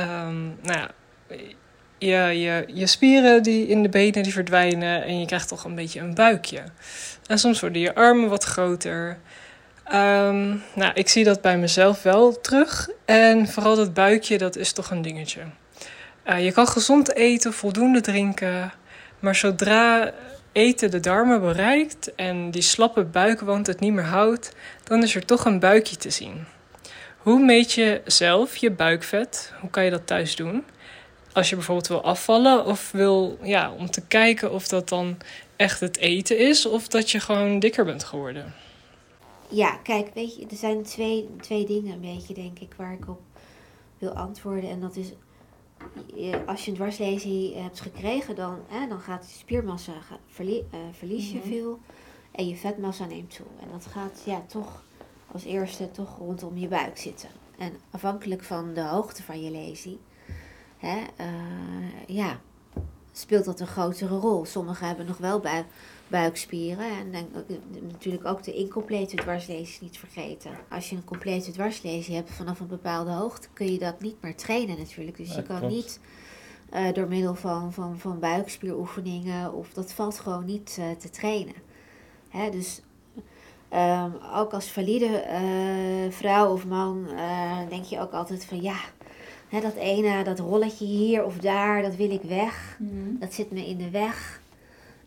Ehm, 0.00 0.42
nou 0.62 0.88
ja, 1.98 2.28
je, 2.28 2.64
je, 2.66 2.86
spieren 2.86 3.42
die 3.42 3.66
in 3.66 3.82
de 3.82 3.88
benen 3.88 4.22
die 4.22 4.32
verdwijnen 4.32 5.04
en 5.04 5.20
je 5.20 5.26
krijgt 5.26 5.48
toch 5.48 5.64
een 5.64 5.74
beetje 5.74 6.00
een 6.00 6.14
buikje. 6.14 6.62
En 7.26 7.38
soms 7.38 7.60
worden 7.60 7.80
je 7.80 7.94
armen 7.94 8.28
wat 8.28 8.44
groter. 8.44 9.18
Ehm, 9.84 10.56
nou, 10.74 10.92
ik 10.94 11.08
zie 11.08 11.24
dat 11.24 11.40
bij 11.40 11.58
mezelf 11.58 12.02
wel 12.02 12.40
terug. 12.40 12.88
En 13.04 13.48
vooral 13.48 13.76
dat 13.76 13.94
buikje, 13.94 14.38
dat 14.38 14.56
is 14.56 14.72
toch 14.72 14.90
een 14.90 15.02
dingetje. 15.02 15.40
Eh, 16.22 16.44
je 16.44 16.52
kan 16.52 16.66
gezond 16.66 17.14
eten, 17.14 17.52
voldoende 17.52 18.00
drinken. 18.00 18.72
Maar 19.18 19.34
zodra 19.34 20.12
eten 20.52 20.90
de 20.90 21.00
darmen 21.00 21.40
bereikt 21.40 22.14
en 22.14 22.50
die 22.50 22.62
slappe 22.62 23.04
buikwand 23.04 23.66
het 23.66 23.80
niet 23.80 23.92
meer 23.92 24.04
houdt, 24.04 24.52
dan 24.84 25.02
is 25.02 25.14
er 25.14 25.24
toch 25.24 25.44
een 25.44 25.58
buikje 25.58 25.96
te 25.96 26.10
zien. 26.10 26.46
Hoe 27.22 27.40
meet 27.44 27.72
je 27.72 28.02
zelf 28.04 28.56
je 28.56 28.70
buikvet? 28.70 29.52
Hoe 29.60 29.70
kan 29.70 29.84
je 29.84 29.90
dat 29.90 30.06
thuis 30.06 30.36
doen? 30.36 30.64
Als 31.32 31.48
je 31.48 31.54
bijvoorbeeld 31.54 31.86
wil 31.88 32.02
afvallen 32.02 32.64
of 32.66 32.90
wil, 32.92 33.38
ja, 33.42 33.72
om 33.72 33.90
te 33.90 34.06
kijken 34.06 34.52
of 34.52 34.68
dat 34.68 34.88
dan 34.88 35.16
echt 35.56 35.80
het 35.80 35.96
eten 35.96 36.38
is 36.38 36.66
of 36.66 36.88
dat 36.88 37.10
je 37.10 37.20
gewoon 37.20 37.58
dikker 37.58 37.84
bent 37.84 38.04
geworden. 38.04 38.54
Ja, 39.48 39.76
kijk, 39.82 40.10
weet 40.14 40.36
je, 40.36 40.46
er 40.46 40.56
zijn 40.56 40.82
twee, 40.82 41.28
twee 41.40 41.66
dingen 41.66 41.92
een 41.92 42.00
beetje, 42.14 42.34
denk 42.34 42.58
ik, 42.58 42.72
waar 42.76 42.92
ik 42.92 43.08
op 43.08 43.20
wil 43.98 44.10
antwoorden. 44.10 44.70
En 44.70 44.80
dat 44.80 44.96
is, 44.96 45.06
als 46.46 46.64
je 46.64 46.70
een 46.70 46.76
dwarslesie 46.76 47.56
hebt 47.56 47.80
gekregen, 47.80 48.34
dan, 48.34 48.58
hè, 48.68 48.88
dan 48.88 49.00
gaat 49.00 49.30
je 49.32 49.38
spiermassa, 49.38 49.92
verlie- 50.26 50.64
eh, 50.70 50.78
verlies 50.98 51.30
je 51.30 51.38
Mhm. 51.38 51.48
veel 51.48 51.78
en 52.32 52.48
je 52.48 52.56
vetmassa 52.56 53.04
neemt 53.04 53.36
toe. 53.36 53.46
En 53.62 53.68
dat 53.72 53.86
gaat 53.92 54.22
ja, 54.26 54.42
toch 54.48 54.82
als 55.32 55.44
eerste 55.44 55.90
toch 55.90 56.18
rondom 56.18 56.58
je 56.58 56.68
buik 56.68 56.98
zitten. 56.98 57.28
En 57.58 57.72
afhankelijk 57.90 58.42
van 58.44 58.74
de 58.74 58.82
hoogte 58.82 59.22
van 59.22 59.42
je 59.42 59.50
lesie, 59.50 59.98
hè, 60.78 60.98
eh, 61.16 62.06
ja, 62.06 62.40
speelt 63.12 63.44
dat 63.44 63.60
een 63.60 63.66
grotere 63.66 64.18
rol. 64.18 64.44
Sommigen 64.44 64.86
hebben 64.86 65.06
nog 65.06 65.16
wel 65.18 65.40
bui- 65.40 65.64
buikspieren. 66.08 66.90
En 66.98 67.12
dan, 67.12 67.26
ook- 67.36 67.58
natuurlijk 67.92 68.24
ook 68.26 68.42
de 68.42 68.52
incomplete 68.54 69.16
dwarslesies 69.16 69.80
niet 69.80 69.98
vergeten. 69.98 70.50
Als 70.70 70.90
je 70.90 70.96
een 70.96 71.04
complete 71.04 71.50
dwarslesie 71.50 72.14
hebt 72.14 72.30
vanaf 72.30 72.60
een 72.60 72.66
bepaalde 72.66 73.10
hoogte, 73.10 73.48
kun 73.52 73.72
je 73.72 73.78
dat 73.78 74.00
niet 74.00 74.16
meer 74.22 74.36
trainen 74.36 74.78
natuurlijk. 74.78 75.16
Dus 75.16 75.28
Ja, 75.28 75.36
je 75.36 75.42
kan 75.42 75.58
klopt. 75.58 75.72
niet 75.74 76.00
eh, 76.70 76.92
door 76.92 77.08
middel 77.08 77.34
van, 77.34 77.72
van, 77.72 77.98
van 77.98 78.18
buikspieroefeningen, 78.18 79.52
of 79.52 79.72
dat 79.72 79.92
valt 79.92 80.18
gewoon 80.18 80.44
niet 80.44 80.76
eh, 80.78 80.90
te 80.90 81.10
trainen. 81.10 81.54
Hè, 82.28 82.50
dus 82.50 82.80
ehm, 83.70 84.10
ook 84.34 84.52
als 84.52 84.70
valide 84.70 85.06
eh, 85.16 85.40
vrouw 86.10 86.52
of 86.52 86.66
man 86.66 87.06
eh, 87.16 87.58
denk 87.68 87.84
je 87.84 88.00
ook 88.00 88.12
altijd 88.12 88.44
van 88.44 88.62
ja, 88.62 88.76
hè, 89.48 89.60
dat 89.60 89.74
ene, 89.74 90.24
dat 90.24 90.38
rolletje 90.38 90.84
hier 90.86 91.24
of 91.24 91.36
daar, 91.36 91.82
dat 91.82 91.94
wil 91.96 92.10
ik 92.10 92.22
weg. 92.22 92.76
Mhm. 92.78 93.18
Dat 93.18 93.34
zit 93.34 93.50
me 93.50 93.66
in 93.66 93.78
de 93.78 93.90
weg. 93.90 94.40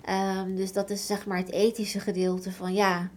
Ehm, 0.02 0.56
dus 0.56 0.74
dat 0.74 0.90
is 0.90 1.06
zeg 1.06 1.26
maar 1.26 1.38
het 1.38 1.52
ethische 1.52 2.00
gedeelte 2.00 2.52
van 2.52 2.74
ja, 2.74 3.10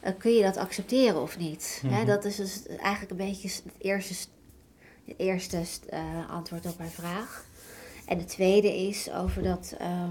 eh, 0.00 0.12
kun 0.18 0.32
je 0.32 0.42
dat 0.42 0.56
accepteren 0.56 1.22
of 1.22 1.38
niet? 1.38 1.82
Hè, 1.86 1.96
Mhm. 1.98 2.06
dat 2.06 2.24
is 2.24 2.36
dus 2.36 2.66
eigenlijk 2.66 3.10
een 3.10 3.26
beetje 3.26 3.48
het 3.48 3.62
eerste, 3.78 4.14
st- 4.14 4.30
het 5.04 5.14
eerste 5.18 5.64
st- 5.64 5.84
eh, 5.84 6.00
antwoord 6.30 6.66
op 6.66 6.78
mijn 6.78 6.90
vraag. 6.90 7.44
En 8.06 8.18
de 8.18 8.24
tweede 8.24 8.76
is 8.76 9.10
over 9.12 9.42
dat, 9.42 9.74
ehm, 9.78 10.10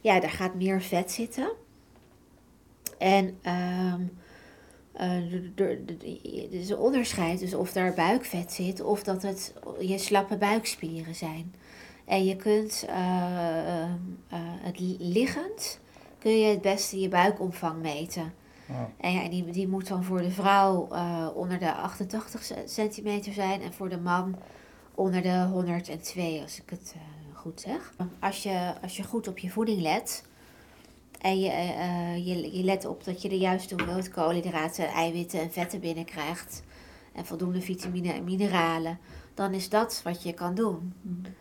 ja, 0.00 0.20
daar 0.20 0.30
gaat 0.30 0.54
meer 0.54 0.82
vet 0.82 1.12
zitten. 1.12 1.52
En 3.04 3.38
ehm 3.42 4.02
eh, 4.92 5.32
er 5.58 6.52
is 6.52 6.68
een 6.68 6.78
onderscheid 6.78 7.38
dus 7.38 7.54
of 7.54 7.72
daar 7.72 7.94
buikvet 7.94 8.52
zit 8.52 8.80
of 8.80 9.02
dat 9.02 9.22
het 9.22 9.54
je 9.80 9.98
slappe 9.98 10.36
buikspieren 10.36 11.14
zijn. 11.14 11.54
En 12.04 12.24
je 12.24 12.36
kunt 12.36 12.84
eh, 12.88 12.96
het 14.38 14.78
liggend 14.98 15.80
kun 16.18 16.38
je 16.38 16.46
het 16.46 16.60
beste 16.60 17.00
je 17.00 17.08
buikomvang 17.08 17.82
meten. 17.82 18.32
Oh. 18.70 18.80
En 19.00 19.12
ja, 19.12 19.28
die, 19.28 19.50
die 19.50 19.68
moet 19.68 19.88
dan 19.88 20.04
voor 20.04 20.22
de 20.22 20.30
vrouw 20.30 20.88
eh, 20.90 21.28
onder 21.34 21.58
de 21.58 21.72
88 21.72 22.44
ce- 22.44 22.62
centimeter 22.66 23.32
zijn 23.32 23.62
en 23.62 23.72
voor 23.72 23.88
de 23.88 23.98
man 23.98 24.36
onder 24.94 25.22
de 25.22 25.46
102, 25.52 26.40
als 26.42 26.60
ik 26.60 26.70
het 26.70 26.94
goed 27.32 27.60
zeg. 27.60 27.94
Als 28.20 28.42
je, 28.42 28.74
als 28.82 28.96
je 28.96 29.02
goed 29.02 29.28
op 29.28 29.38
je 29.38 29.50
voeding 29.50 29.80
let 29.80 30.24
en 31.24 31.40
je, 31.40 31.50
eh, 31.50 31.68
eh, 31.68 32.26
je, 32.26 32.56
je 32.56 32.64
let 32.64 32.84
op 32.84 33.04
dat 33.04 33.22
je 33.22 33.28
de 33.28 33.38
juiste 33.38 33.74
hoeveelheid 33.74 34.10
koolhydraten, 34.10 34.88
eiwitten 34.88 35.40
en 35.40 35.52
vetten 35.52 35.80
binnenkrijgt 35.80 36.62
en 37.12 37.26
voldoende 37.26 37.60
vitamine 37.60 38.12
en 38.12 38.24
mineralen, 38.24 38.98
dan 39.34 39.52
is 39.52 39.68
dat 39.68 40.00
wat 40.04 40.22
je 40.22 40.32
kan 40.32 40.54
doen. 40.54 40.94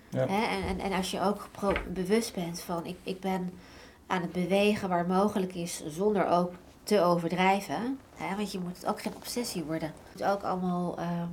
Ja. 0.09 0.27
Hè? 0.27 0.43
En, 0.43 0.63
en, 0.67 0.79
en 0.79 0.91
als 0.91 1.11
je 1.11 1.21
ook 1.21 1.49
bewust 1.93 2.34
bent 2.34 2.61
van 2.61 2.86
ik, 2.86 2.97
ik 3.03 3.19
ben 3.19 3.53
aan 4.07 4.21
het 4.21 4.31
bewegen 4.31 4.89
waar 4.89 5.07
mogelijk 5.07 5.55
is 5.55 5.84
zonder 5.88 6.27
ook 6.27 6.51
te 6.84 7.01
overdrijven. 7.01 7.99
Hè? 8.15 8.36
Want 8.36 8.51
je 8.51 8.59
moet 8.59 8.75
het 8.75 8.86
ook 8.86 9.01
geen 9.01 9.15
obsessie 9.15 9.63
worden. 9.63 9.88
Het 9.88 10.13
moet 10.13 10.23
ook 10.23 10.43
allemaal 10.43 10.97
ehm, 10.97 11.29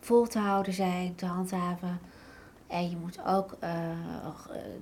vol 0.00 0.26
te 0.26 0.38
houden 0.38 0.72
zijn, 0.72 1.14
te 1.14 1.26
handhaven. 1.26 2.00
En 2.66 2.90
je 2.90 2.96
moet 2.96 3.18
ook, 3.26 3.56
eh, 3.60 3.70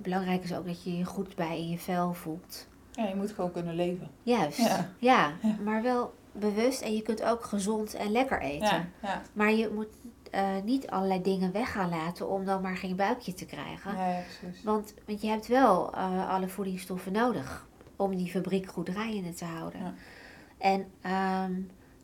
belangrijk 0.01 0.43
is 0.43 0.53
ook 0.53 0.65
dat 0.65 0.83
je 0.83 0.97
je 0.97 1.05
goed 1.05 1.35
bij 1.35 1.57
in 1.57 1.69
je 1.69 1.77
vel 1.77 2.13
voelt. 2.13 2.67
Ja, 2.99 3.07
je 3.07 3.15
moet 3.15 3.31
gewoon 3.31 3.51
kunnen 3.51 3.75
leven. 3.75 4.07
Juist. 4.23 4.61
Ja. 4.99 5.33
Maar 5.63 5.81
wel 5.81 6.13
bewust. 6.31 6.81
En 6.81 6.95
je 6.95 7.01
kunt 7.01 7.23
ook 7.23 7.43
gezond 7.43 7.93
en 7.93 8.11
lekker 8.11 8.41
eten. 8.41 8.91
Ja. 9.01 9.21
Maar 9.33 9.51
je 9.51 9.69
moet 9.73 9.87
eh, 10.31 10.61
niet 10.63 10.87
allerlei 10.87 11.21
dingen 11.21 11.51
weg 11.51 11.71
gaan 11.71 11.89
laten 11.89 12.29
om 12.29 12.45
dan 12.45 12.61
maar 12.61 12.77
geen 12.77 12.95
buikje 12.95 13.33
te 13.33 13.45
krijgen. 13.45 13.97
Ja, 13.97 14.21
precies. 14.39 14.63
Want, 14.63 14.93
want 15.05 15.21
je 15.21 15.27
hebt 15.27 15.47
wel 15.47 15.93
eh, 15.93 16.29
alle 16.29 16.47
voedingsstoffen 16.47 17.11
nodig 17.11 17.67
om 17.95 18.15
die 18.15 18.31
fabriek 18.31 18.71
goed 18.71 18.85
draaiende 18.85 19.33
te 19.33 19.45
houden. 19.45 19.79
Ja. 19.79 19.93
En 20.57 20.87
ehm, 21.01 21.53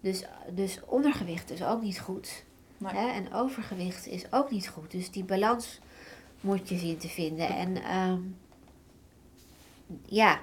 dus, 0.02 0.24
dus 0.54 0.80
ondergewicht 0.86 1.52
is 1.52 1.64
ook 1.64 1.82
niet 1.82 2.00
goed. 2.00 2.44
Nee. 2.78 2.94
Hè? 2.94 3.08
En 3.08 3.34
overgewicht 3.34 4.08
is 4.08 4.32
ook 4.32 4.52
niet 4.52 4.68
goed. 4.68 4.92
Dus 4.92 5.12
die 5.12 5.24
balans 5.24 5.80
moet 6.42 6.70
je 6.70 6.78
zien 6.78 6.98
te 6.98 7.08
vinden. 7.08 7.48
En 7.48 7.84
ehm, 7.84 8.20
ja, 10.06 10.40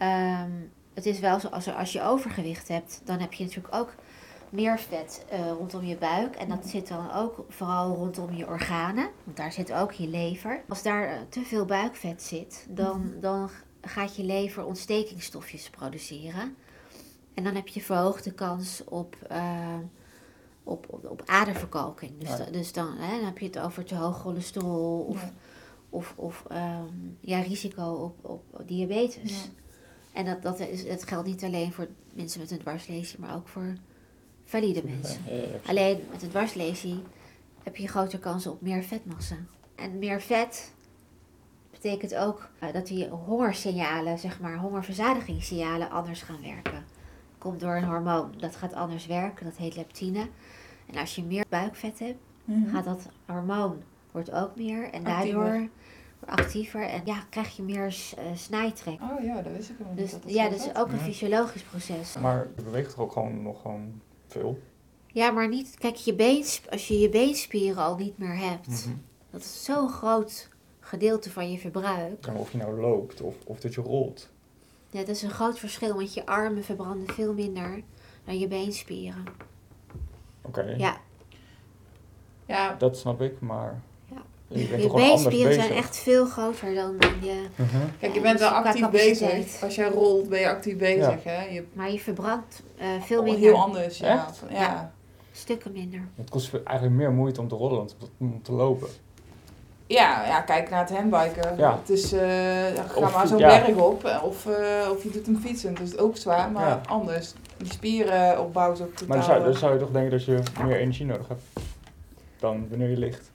ehm, 0.00 0.50
het 0.94 1.06
is 1.06 1.18
wel 1.20 1.40
zo 1.40 1.48
als, 1.48 1.66
er- 1.66 1.74
als 1.74 1.92
je 1.92 2.02
overgewicht 2.02 2.68
hebt, 2.68 3.00
dan 3.04 3.18
heb 3.18 3.32
je 3.32 3.44
natuurlijk 3.44 3.74
ook 3.74 3.94
meer 4.50 4.78
vet 4.78 5.24
eh, 5.28 5.50
rondom 5.50 5.84
je 5.84 5.96
buik. 5.96 6.34
En 6.36 6.48
dat 6.48 6.66
zit 6.68 6.88
dan 6.88 7.12
ook 7.12 7.44
vooral 7.48 7.94
rondom 7.94 8.32
je 8.34 8.46
organen. 8.46 9.08
Want 9.24 9.36
daar 9.36 9.52
zit 9.52 9.72
ook 9.72 9.92
je 9.92 10.08
lever. 10.08 10.62
Als 10.68 10.82
daar 10.82 11.04
eh, 11.08 11.20
te 11.28 11.40
veel 11.42 11.64
buikvet 11.64 12.22
zit, 12.22 12.66
dan, 12.68 13.12
dan 13.20 13.50
gaat 13.80 14.16
je 14.16 14.24
lever 14.24 14.64
ontstekingsstofjes 14.64 15.70
produceren. 15.70 16.56
En 17.34 17.44
dan 17.44 17.54
heb 17.54 17.68
je 17.68 17.80
verhoogde 17.80 18.32
kans 18.32 18.82
op, 18.84 19.16
eh, 19.28 19.76
op, 20.64 20.86
op, 20.88 21.04
op 21.10 21.22
aderverkalking. 21.26 22.18
Dus, 22.18 22.28
Ja. 22.28 22.36
da- 22.36 22.50
dus 22.50 22.72
dan, 22.72 22.96
hè, 22.98 23.16
dan 23.16 23.24
heb 23.24 23.38
je 23.38 23.46
het 23.46 23.58
over 23.58 23.84
te 23.84 23.94
hoog 23.94 24.20
cholesterol 24.20 25.00
of, 25.08 25.22
Ja. 25.22 25.32
of, 25.90 26.14
of 26.16 26.44
ehm, 26.48 26.84
ja, 27.20 27.40
risico 27.40 27.82
op, 27.82 28.28
op 28.50 28.62
diabetes. 28.68 29.42
Ja. 29.44 29.50
En 30.12 30.24
dat, 30.24 30.42
dat, 30.42 30.58
is, 30.60 30.86
dat 30.86 31.04
geldt 31.08 31.26
niet 31.26 31.44
alleen 31.44 31.72
voor 31.72 31.88
mensen 32.12 32.40
met 32.40 32.50
een 32.50 32.58
dwarslesie, 32.58 33.18
maar 33.20 33.34
ook 33.34 33.48
voor 33.48 33.74
valide 34.44 34.82
mensen. 34.84 35.20
Ja, 35.26 35.34
ja, 35.34 35.40
ja. 35.42 35.46
Alleen 35.66 36.00
met 36.10 36.22
een 36.22 36.28
dwarslesie 36.28 37.02
heb 37.62 37.76
je 37.76 37.88
grotere 37.88 38.18
kans 38.18 38.46
op 38.46 38.60
meer 38.60 38.82
vetmassa. 38.82 39.36
En 39.74 39.98
meer 39.98 40.20
vet 40.20 40.72
betekent 41.70 42.14
ook 42.16 42.48
eh, 42.58 42.72
dat 42.72 42.86
die 42.86 43.08
hongersignalen, 43.08 44.18
zeg 44.18 44.40
maar, 44.40 44.56
hongerverzadigingssignalen 44.56 45.90
anders 45.90 46.22
gaan 46.22 46.42
werken. 46.42 46.84
Komt 47.38 47.60
door 47.60 47.76
een 47.76 47.84
hormoon, 47.84 48.34
dat 48.38 48.56
gaat 48.56 48.72
anders 48.74 49.06
werken, 49.06 49.44
dat 49.44 49.56
heet 49.56 49.76
leptine. 49.76 50.26
En 50.86 50.96
als 51.00 51.14
je 51.14 51.22
meer 51.22 51.44
buikvet 51.48 51.98
hebt, 51.98 52.18
Mhm. 52.44 52.70
gaat 52.70 52.84
dat 52.84 53.08
hormoon 53.26 53.82
wordt 54.10 54.30
ook 54.32 54.56
meer 54.56 54.90
en 54.90 55.04
Actiever. 55.06 55.40
daardoor 55.44 55.68
actiever 56.26 56.82
en 56.82 57.00
ja, 57.04 57.24
krijg 57.30 57.56
je 57.56 57.62
meer 57.62 57.84
eh, 58.16 58.24
snijtrek. 58.34 59.00
Oh 59.02 59.24
ja, 59.24 59.42
dat 59.42 59.52
wist 59.52 59.70
ik 59.70 59.78
nog 59.78 59.88
niet. 59.88 59.96
Dus 59.98 60.10
dat 60.12 60.22
ja, 60.26 60.48
dat 60.48 60.58
is 60.58 60.64
zat. 60.64 60.78
ook 60.78 60.88
een 60.88 60.96
Ja. 60.98 61.02
fysiologisch 61.02 61.62
proces. 61.62 62.16
Maar 62.18 62.48
je 62.56 62.62
beweegt 62.62 62.90
toch 62.90 62.98
ook 63.00 63.12
gewoon 63.12 63.42
nog 63.42 63.60
gewoon 63.60 64.00
veel? 64.26 64.58
Ja, 65.06 65.30
maar 65.30 65.48
niet, 65.48 65.76
kijk, 65.78 65.94
je 65.96 66.14
beensp 66.14 66.66
als 66.70 66.88
je 66.88 66.98
je 66.98 67.08
beenspieren 67.08 67.82
al 67.82 67.96
niet 67.96 68.18
meer 68.18 68.36
hebt, 68.36 68.66
Mhm. 68.68 68.96
dat 69.30 69.40
is 69.40 69.64
zo'n 69.64 69.88
groot 69.88 70.48
gedeelte 70.80 71.30
van 71.30 71.50
je 71.52 71.58
verbruik. 71.58 72.26
Of 72.36 72.52
je 72.52 72.58
nou 72.58 72.80
loopt 72.80 73.20
of, 73.20 73.34
of 73.44 73.60
dat 73.60 73.74
je 73.74 73.80
rolt. 73.80 74.28
Ja, 74.90 74.98
dat 74.98 75.08
is 75.08 75.22
een 75.22 75.30
groot 75.30 75.58
verschil, 75.58 75.94
want 75.94 76.14
je 76.14 76.26
armen 76.26 76.64
verbranden 76.64 77.14
veel 77.14 77.34
minder 77.34 77.82
dan 78.24 78.38
je 78.38 78.48
beenspieren. 78.48 79.24
Oké, 80.42 80.74
Ja, 80.78 80.96
Ja, 82.46 82.74
dat 82.74 82.96
snap 82.98 83.20
ik, 83.20 83.40
maar. 83.40 83.80
Je 84.58 84.66
bent 84.66 84.82
je 84.82 84.90
beenspieren 84.92 85.54
zijn 85.54 85.72
echt 85.72 85.96
veel 85.96 86.26
groter 86.26 86.74
dan 86.74 86.96
je... 87.20 87.44
Mhm. 87.54 87.76
kijk, 88.00 88.14
je 88.14 88.20
bent 88.20 88.38
dus 88.38 88.48
wel 88.48 88.58
actief 88.58 88.90
bezig. 88.90 89.62
Als 89.62 89.74
jij 89.74 89.88
rolt, 89.88 90.28
ben 90.28 90.40
je 90.40 90.48
actief 90.48 90.76
bezig. 90.76 91.24
Hè? 91.24 91.44
Je 91.44 91.64
Maar 91.72 91.90
je 91.90 91.98
verbrandt 92.00 92.62
eh, 92.78 92.86
veel 93.02 93.22
minder, 93.22 93.40
heel 93.42 93.56
anders. 93.56 93.98
Ja. 93.98 94.26
Echt? 94.26 94.42
Ja. 94.50 94.92
stukken 95.32 95.72
minder. 95.72 96.00
Het 96.16 96.30
kost 96.30 96.52
eigenlijk 96.64 96.96
meer 96.96 97.12
moeite 97.12 97.40
om 97.40 97.48
te 97.48 97.54
rollen 97.54 97.76
dan 97.98 98.08
om 98.18 98.42
te 98.42 98.52
lopen. 98.52 98.88
Ja, 99.86 100.26
ja, 100.26 100.40
kijk 100.40 100.70
naar 100.70 100.80
het 100.80 100.90
handbiken. 100.90 101.56
Ja. 101.56 101.78
Het 101.80 101.90
is, 101.90 102.12
eh, 102.12 102.20
ga 102.20 102.84
Of- 102.94 103.14
maar 103.14 103.26
zo'n 103.26 103.38
ja. 103.38 103.46
berg 103.48 103.76
op. 103.76 104.04
eh, 104.04 104.24
Of, 104.24 104.46
eh, 104.46 104.90
of 104.90 105.02
je 105.02 105.10
doet 105.10 105.26
hem 105.26 105.36
fietsen. 105.40 105.74
Dat 105.74 105.82
is 105.86 105.98
ook 105.98 106.16
zwaar, 106.16 106.50
maar 106.50 106.68
Ja. 106.68 106.80
anders. 106.88 107.32
Die 107.56 107.72
spieren 107.72 108.40
opbouwen 108.40 108.80
ook 108.80 108.94
totaal... 108.94 109.06
Maar 109.08 109.16
dan 109.16 109.26
zou, 109.26 109.38
dan 109.44 109.52
eh, 109.52 109.58
zou 109.58 109.72
je 109.72 109.78
toch 109.78 109.90
denken 109.90 110.10
dat 110.10 110.24
je 110.24 110.38
meer 110.64 110.76
energie 110.76 111.06
nodig 111.06 111.28
hebt 111.28 111.42
dan 112.38 112.66
wanneer 112.68 112.88
je 112.90 112.96
ligt. 112.96 113.29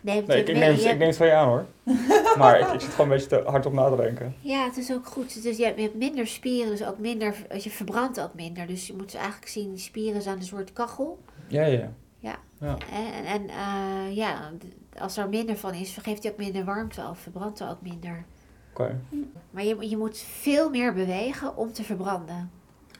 Nee, 0.00 0.18
ik, 0.22 0.26
neem, 0.26 0.62
het- 0.72 0.82
je 0.82 0.88
ik 0.88 0.98
neem 0.98 1.06
het 1.08 1.16
van 1.16 1.26
je 1.26 1.32
aan 1.32 1.48
hoor. 1.48 1.66
maar 2.38 2.58
ik, 2.60 2.66
ik 2.72 2.80
zit 2.80 2.90
gewoon 2.90 3.10
een 3.10 3.16
beetje 3.18 3.42
te 3.42 3.48
hard 3.50 3.66
op 3.66 3.72
na 3.72 3.90
te 3.90 3.96
denken. 3.96 4.34
Ja, 4.40 4.64
het 4.64 4.76
is 4.76 4.92
ook 4.92 5.06
goed. 5.06 5.42
Dus 5.42 5.56
je 5.56 5.64
hebt, 5.64 5.94
minder 5.94 6.26
spieren, 6.26 6.70
dus 6.70 6.84
ook 6.86 6.98
minder, 6.98 7.34
je 7.62 7.70
verbrandt 7.70 8.20
ook 8.20 8.34
minder. 8.34 8.66
Dus 8.66 8.86
je 8.86 8.94
moet 8.96 9.14
eigenlijk 9.14 9.48
zien, 9.48 9.70
die 9.70 9.78
spieren 9.80 10.22
zijn 10.22 10.36
een 10.36 10.42
soort 10.42 10.72
kachel. 10.72 11.18
Ja, 11.46 11.64
ja, 11.64 11.90
ja. 12.18 12.38
En, 12.92 13.24
en 13.24 13.48
eh, 13.48 14.16
ja, 14.16 14.50
als 14.98 15.16
er 15.16 15.28
minder 15.28 15.56
van 15.56 15.74
is, 15.74 15.96
geeft 16.02 16.22
hij 16.22 16.32
ook 16.32 16.38
minder 16.38 16.64
warmte 16.64 17.02
af, 17.02 17.18
verbrandt 17.18 17.60
er 17.60 17.68
ook 17.70 17.82
minder. 17.82 18.24
Oké, 18.72 19.00
Maar 19.50 19.64
je, 19.64 19.88
je 19.88 19.96
moet 19.96 20.18
veel 20.18 20.70
meer 20.70 20.92
bewegen 20.94 21.56
om 21.56 21.72
te 21.72 21.82
verbranden. 21.84 22.50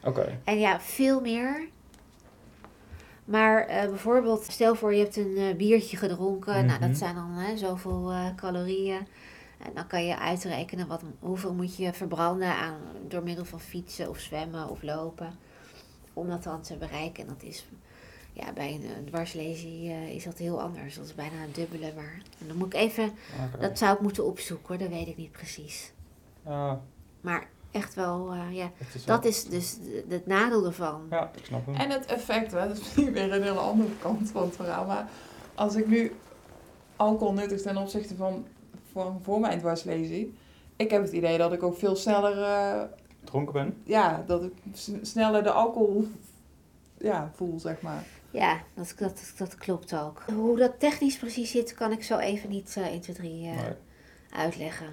oké. 0.03 0.37
En 0.43 0.59
ja, 0.59 0.79
veel 0.79 1.21
meer. 1.21 1.67
Maar 3.31 3.65
eh, 3.65 3.89
bijvoorbeeld, 3.89 4.43
stel 4.43 4.75
voor 4.75 4.93
je 4.93 5.03
hebt 5.03 5.15
een 5.17 5.37
eh, 5.37 5.55
biertje 5.55 5.97
gedronken. 5.97 6.65
Nou, 6.65 6.79
Mhm. 6.79 6.87
dat 6.87 6.97
zijn 6.97 7.15
dan 7.15 7.31
hè, 7.31 7.57
zoveel 7.57 8.11
eh, 8.11 8.25
calorieën. 8.35 9.07
En 9.59 9.71
dan 9.73 9.87
kan 9.87 10.05
je 10.05 10.19
uitrekenen 10.19 10.87
wat, 10.87 11.01
hoeveel 11.19 11.53
moet 11.53 11.75
je 11.75 11.93
verbranden 11.93 12.55
aan, 12.55 12.77
door 13.07 13.23
middel 13.23 13.45
van 13.45 13.59
fietsen 13.59 14.09
of 14.09 14.19
zwemmen 14.19 14.69
of 14.69 14.81
lopen. 14.81 15.33
Om 16.13 16.27
dat 16.29 16.43
dan 16.43 16.61
te 16.61 16.75
bereiken. 16.77 17.23
En 17.23 17.29
dat 17.33 17.43
is 17.43 17.65
ja, 18.33 18.53
bij 18.53 18.73
een, 18.73 18.97
een 18.97 19.05
dwarslesie 19.05 19.89
is 19.91 20.23
dat 20.23 20.37
heel 20.37 20.61
anders. 20.61 20.95
Dat 20.95 21.05
is 21.05 21.15
bijna 21.15 21.43
een 21.43 21.51
dubbele. 21.53 21.91
Maar 21.95 22.21
en 22.39 22.47
dan 22.47 22.57
moet 22.57 22.73
ik 22.73 22.79
even, 22.79 23.11
dat 23.59 23.77
zou 23.77 23.93
ik 23.95 24.01
moeten 24.01 24.25
opzoeken 24.25 24.67
hoor, 24.67 24.77
dat 24.77 24.89
weet 24.97 25.07
ik 25.07 25.17
niet 25.17 25.31
precies. 25.31 25.91
Ja, 26.45 26.81
Maar 27.21 27.47
echt 27.71 27.93
wel, 27.93 28.31
eh, 28.33 28.55
ja, 28.55 28.71
wel- 28.77 29.05
dat 29.05 29.25
is 29.25 29.45
dus 29.45 29.77
de- 29.79 30.05
het 30.09 30.27
nadeel 30.27 30.65
ervan. 30.65 31.01
Ja, 31.09 31.31
ik 31.35 31.45
snap 31.45 31.65
hem. 31.65 31.75
En 31.75 31.89
het 31.89 32.05
effect, 32.05 32.51
hè, 32.51 32.67
dat 32.67 32.77
is 32.77 32.79
misschien 32.83 33.11
weer 33.11 33.23
een 33.33 33.43
hele 33.43 33.59
andere 33.59 33.89
kant 34.01 34.29
van 34.31 34.41
het 34.43 34.55
verhaal. 34.55 34.85
Maar 34.85 35.09
als 35.55 35.75
ik 35.75 35.87
nu 35.87 36.11
alcohol 36.95 37.33
nuttig 37.33 37.61
ten 37.61 37.77
opzichte 37.77 38.15
van 38.15 38.45
voor, 38.91 39.13
voor 39.21 39.39
mijn 39.39 39.59
dwarslesie. 39.59 40.37
Ik 40.75 40.91
heb 40.91 41.01
het 41.01 41.11
idee 41.11 41.37
dat 41.37 41.53
ik 41.53 41.63
ook 41.63 41.77
veel 41.77 41.95
sneller, 41.95 42.43
eh, 42.43 42.81
Dronken 43.23 43.53
ben? 43.53 43.77
ja, 43.83 44.23
dat 44.27 44.43
ik 44.43 44.53
sneller 45.01 45.43
de 45.43 45.51
alcohol 45.51 46.07
ja, 46.97 47.31
voel, 47.35 47.59
zeg 47.59 47.81
maar. 47.81 48.03
Ja, 48.31 48.61
dat, 48.73 48.93
dat, 48.97 49.33
dat 49.37 49.55
klopt 49.55 49.95
ook. 49.95 50.23
Hoe 50.33 50.57
dat 50.57 50.79
technisch 50.79 51.17
precies 51.17 51.51
zit, 51.51 51.73
kan 51.73 51.91
ik 51.91 52.03
zo 52.03 52.17
even 52.17 52.49
niet 52.49 52.73
eh 52.77 52.85
1, 52.87 53.01
2, 53.01 53.15
3 53.15 53.47
eh, 53.47 53.55
Nee. 53.55 53.71
uitleggen. 54.35 54.87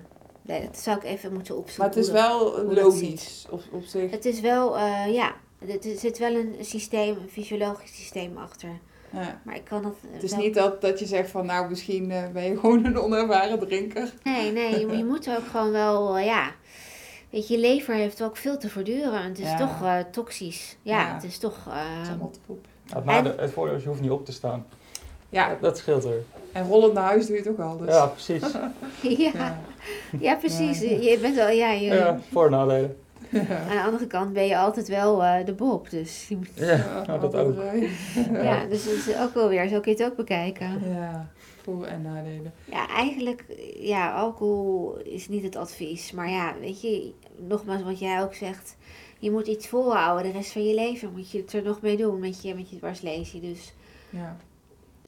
Nee, 0.49 0.61
dat 0.67 0.79
zou 0.79 0.97
ik 0.97 1.05
even 1.05 1.33
moeten 1.33 1.57
opzoeken. 1.57 1.79
Maar 1.85 1.95
het 1.95 2.05
is 2.05 2.11
wel 2.11 2.63
logisch 2.73 3.47
op, 3.51 3.63
op 3.73 3.85
zich. 3.85 4.11
Het 4.11 4.25
is 4.25 4.41
wel, 4.41 4.77
eh, 4.79 5.13
ja, 5.13 5.33
er 5.69 5.79
zit 5.97 6.19
wel 6.19 6.35
een 6.35 6.57
systeem, 6.61 7.17
een 7.23 7.29
fysiologisch 7.31 7.97
systeem 7.97 8.37
achter. 8.37 8.69
Ja. 9.13 9.41
Maar 9.45 9.55
ik 9.57 9.65
kan 9.65 9.83
dat... 9.83 9.95
Het 10.11 10.23
is 10.23 10.31
wel- 10.31 10.41
niet 10.41 10.55
dat, 10.55 10.81
dat 10.81 10.99
je 10.99 11.07
zegt 11.07 11.31
van 11.31 11.47
nou 11.47 11.69
misschien 11.69 12.11
eh, 12.11 12.29
ben 12.33 12.43
je 12.45 12.57
gewoon 12.61 12.85
een 12.85 12.99
onervaren 12.99 13.59
drinker. 13.59 14.13
Nee, 14.25 14.53
nee, 14.53 14.71
je, 14.81 14.87
je 14.97 15.05
moet 15.05 15.29
ook 15.31 15.47
gewoon 15.51 15.71
wel, 15.71 16.17
eh, 16.17 16.25
ja... 16.25 16.51
Weet 17.31 17.49
je, 17.49 17.55
je 17.55 17.61
lever 17.61 17.95
heeft 17.95 18.23
ook 18.23 18.37
veel 18.37 18.59
te 18.59 18.69
verduren. 18.69 19.23
Het 19.23 19.39
is 19.39 19.45
Ja. 19.51 19.57
toch 19.57 19.83
eh, 19.83 19.99
toxisch. 20.11 20.77
Ja, 20.83 21.01
Ja. 21.01 21.15
het 21.15 21.25
is 21.25 21.39
toch... 21.39 21.57
Eh, 21.69 22.01
is 22.03 22.09
allemaal 22.09 22.31
te 22.31 22.39
poep. 22.47 22.67
Ja, 23.07 23.23
het, 23.23 23.41
het 23.41 23.51
voordeel 23.51 23.77
is, 23.77 23.83
je 23.83 23.89
hoeft 23.89 24.01
niet 24.01 24.11
op 24.11 24.25
te 24.25 24.33
staan. 24.33 24.67
Ja, 25.29 25.57
Dat 25.61 25.79
scheelt 25.79 26.05
er. 26.05 26.23
en 26.53 26.67
rollend 26.69 26.93
naar 26.93 27.05
huis 27.05 27.27
doe 27.27 27.35
je 27.37 27.41
het 27.43 27.51
ook 27.51 27.57
wel. 27.57 27.77
Dus. 27.77 27.89
Ja, 27.95 28.07
precies. 28.07 28.43
ja, 29.19 29.31
Ja. 29.35 29.61
ja, 30.21 30.35
precies. 30.35 30.81
Ja. 30.81 30.89
Je 30.91 31.19
bent 31.21 31.35
wel, 31.35 31.49
ja, 31.49 31.71
je, 31.71 31.87
Ja, 31.95 32.21
voor- 32.33 32.45
en 32.45 32.51
nadelen. 32.51 32.97
Aan 33.33 33.77
de 33.77 33.83
andere 33.85 34.07
kant 34.07 34.33
ben 34.33 34.47
je 34.47 34.57
altijd 34.59 34.89
wel 34.89 35.23
eh, 35.25 35.45
de 35.47 35.53
Bob. 35.53 35.91
Dus 35.91 36.29
je 36.29 36.37
moet, 36.37 36.49
Ja, 36.55 37.03
nou, 37.07 37.21
dat 37.21 37.35
ook. 37.35 37.55
ja. 38.43 38.65
dus 38.67 38.85
dat 38.85 38.95
is 38.95 39.17
ook 39.21 39.35
wel 39.35 39.49
weer, 39.49 39.69
zo 39.69 39.81
kun 39.81 39.93
je 39.93 39.99
het 40.03 40.11
ook 40.11 40.17
bekijken. 40.17 40.83
Ja, 40.95 41.29
voor- 41.63 41.85
en 41.85 42.03
nadelen. 42.03 42.53
Ja, 42.65 42.89
eigenlijk, 42.89 43.45
ja, 43.81 44.13
alcohol 44.13 44.97
is 45.05 45.29
niet 45.29 45.43
het 45.43 45.57
advies. 45.57 46.13
Maar 46.13 46.31
ja, 46.31 46.55
weet 46.61 46.81
je, 46.81 47.13
nogmaals 47.37 47.83
wat 47.83 47.99
jij 47.99 48.23
ook 48.23 48.35
zegt. 48.35 48.77
Je 49.19 49.31
moet 49.31 49.47
iets 49.47 49.69
volhouden. 49.69 50.33
De 50.33 50.39
rest 50.39 50.53
van 50.53 50.65
je 50.67 50.75
leven 50.75 51.13
moet 51.13 51.31
je 51.31 51.39
het 51.39 51.53
er 51.53 51.63
nog 51.63 51.81
mee 51.81 51.97
doen 51.97 52.19
met 52.21 52.43
je, 52.43 52.55
met 52.55 52.71
je 52.71 52.77
dwarslesie. 52.77 53.41
Dus 53.41 53.73
Ja. 54.11 54.37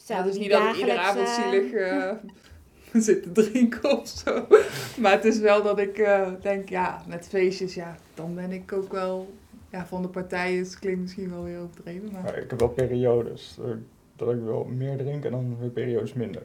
Zou 0.04 0.18
Ja, 0.18 0.24
het 0.24 0.26
is 0.26 0.34
je 0.34 0.40
niet 0.40 0.50
dat 0.50 0.62
ik 0.68 0.76
iedere 0.80 0.98
avond 0.98 1.28
zielig 1.28 1.72
eh, 1.72 2.10
zit 3.02 3.22
te 3.22 3.32
drinken 3.32 3.98
of 4.00 4.08
zo. 4.08 4.46
Maar 5.00 5.12
het 5.12 5.24
is 5.24 5.38
wel 5.38 5.62
dat 5.62 5.78
ik 5.78 5.98
eh, 5.98 6.28
denk, 6.40 6.68
ja, 6.68 7.02
met 7.08 7.28
feestjes, 7.28 7.74
ja, 7.74 7.96
dan 8.14 8.34
ben 8.34 8.52
ik 8.52 8.72
ook 8.72 8.92
wel 8.92 9.34
ja, 9.70 9.86
van 9.86 10.02
de 10.02 10.08
partijen. 10.08 10.58
Het 10.58 10.78
klinkt 10.78 11.00
misschien 11.00 11.30
wel 11.30 11.42
weer 11.44 11.58
overdreven, 11.58 12.12
maar 12.12 12.22
Maar 12.22 12.38
ik 12.38 12.50
heb 12.50 12.58
wel 12.60 12.68
periodes 12.68 13.58
dat 14.16 14.30
ik 14.32 14.40
wel 14.44 14.64
meer 14.64 14.96
drink 14.96 15.24
en 15.24 15.30
dan 15.30 15.56
weer 15.60 15.70
periodes 15.70 16.12
minder. 16.12 16.42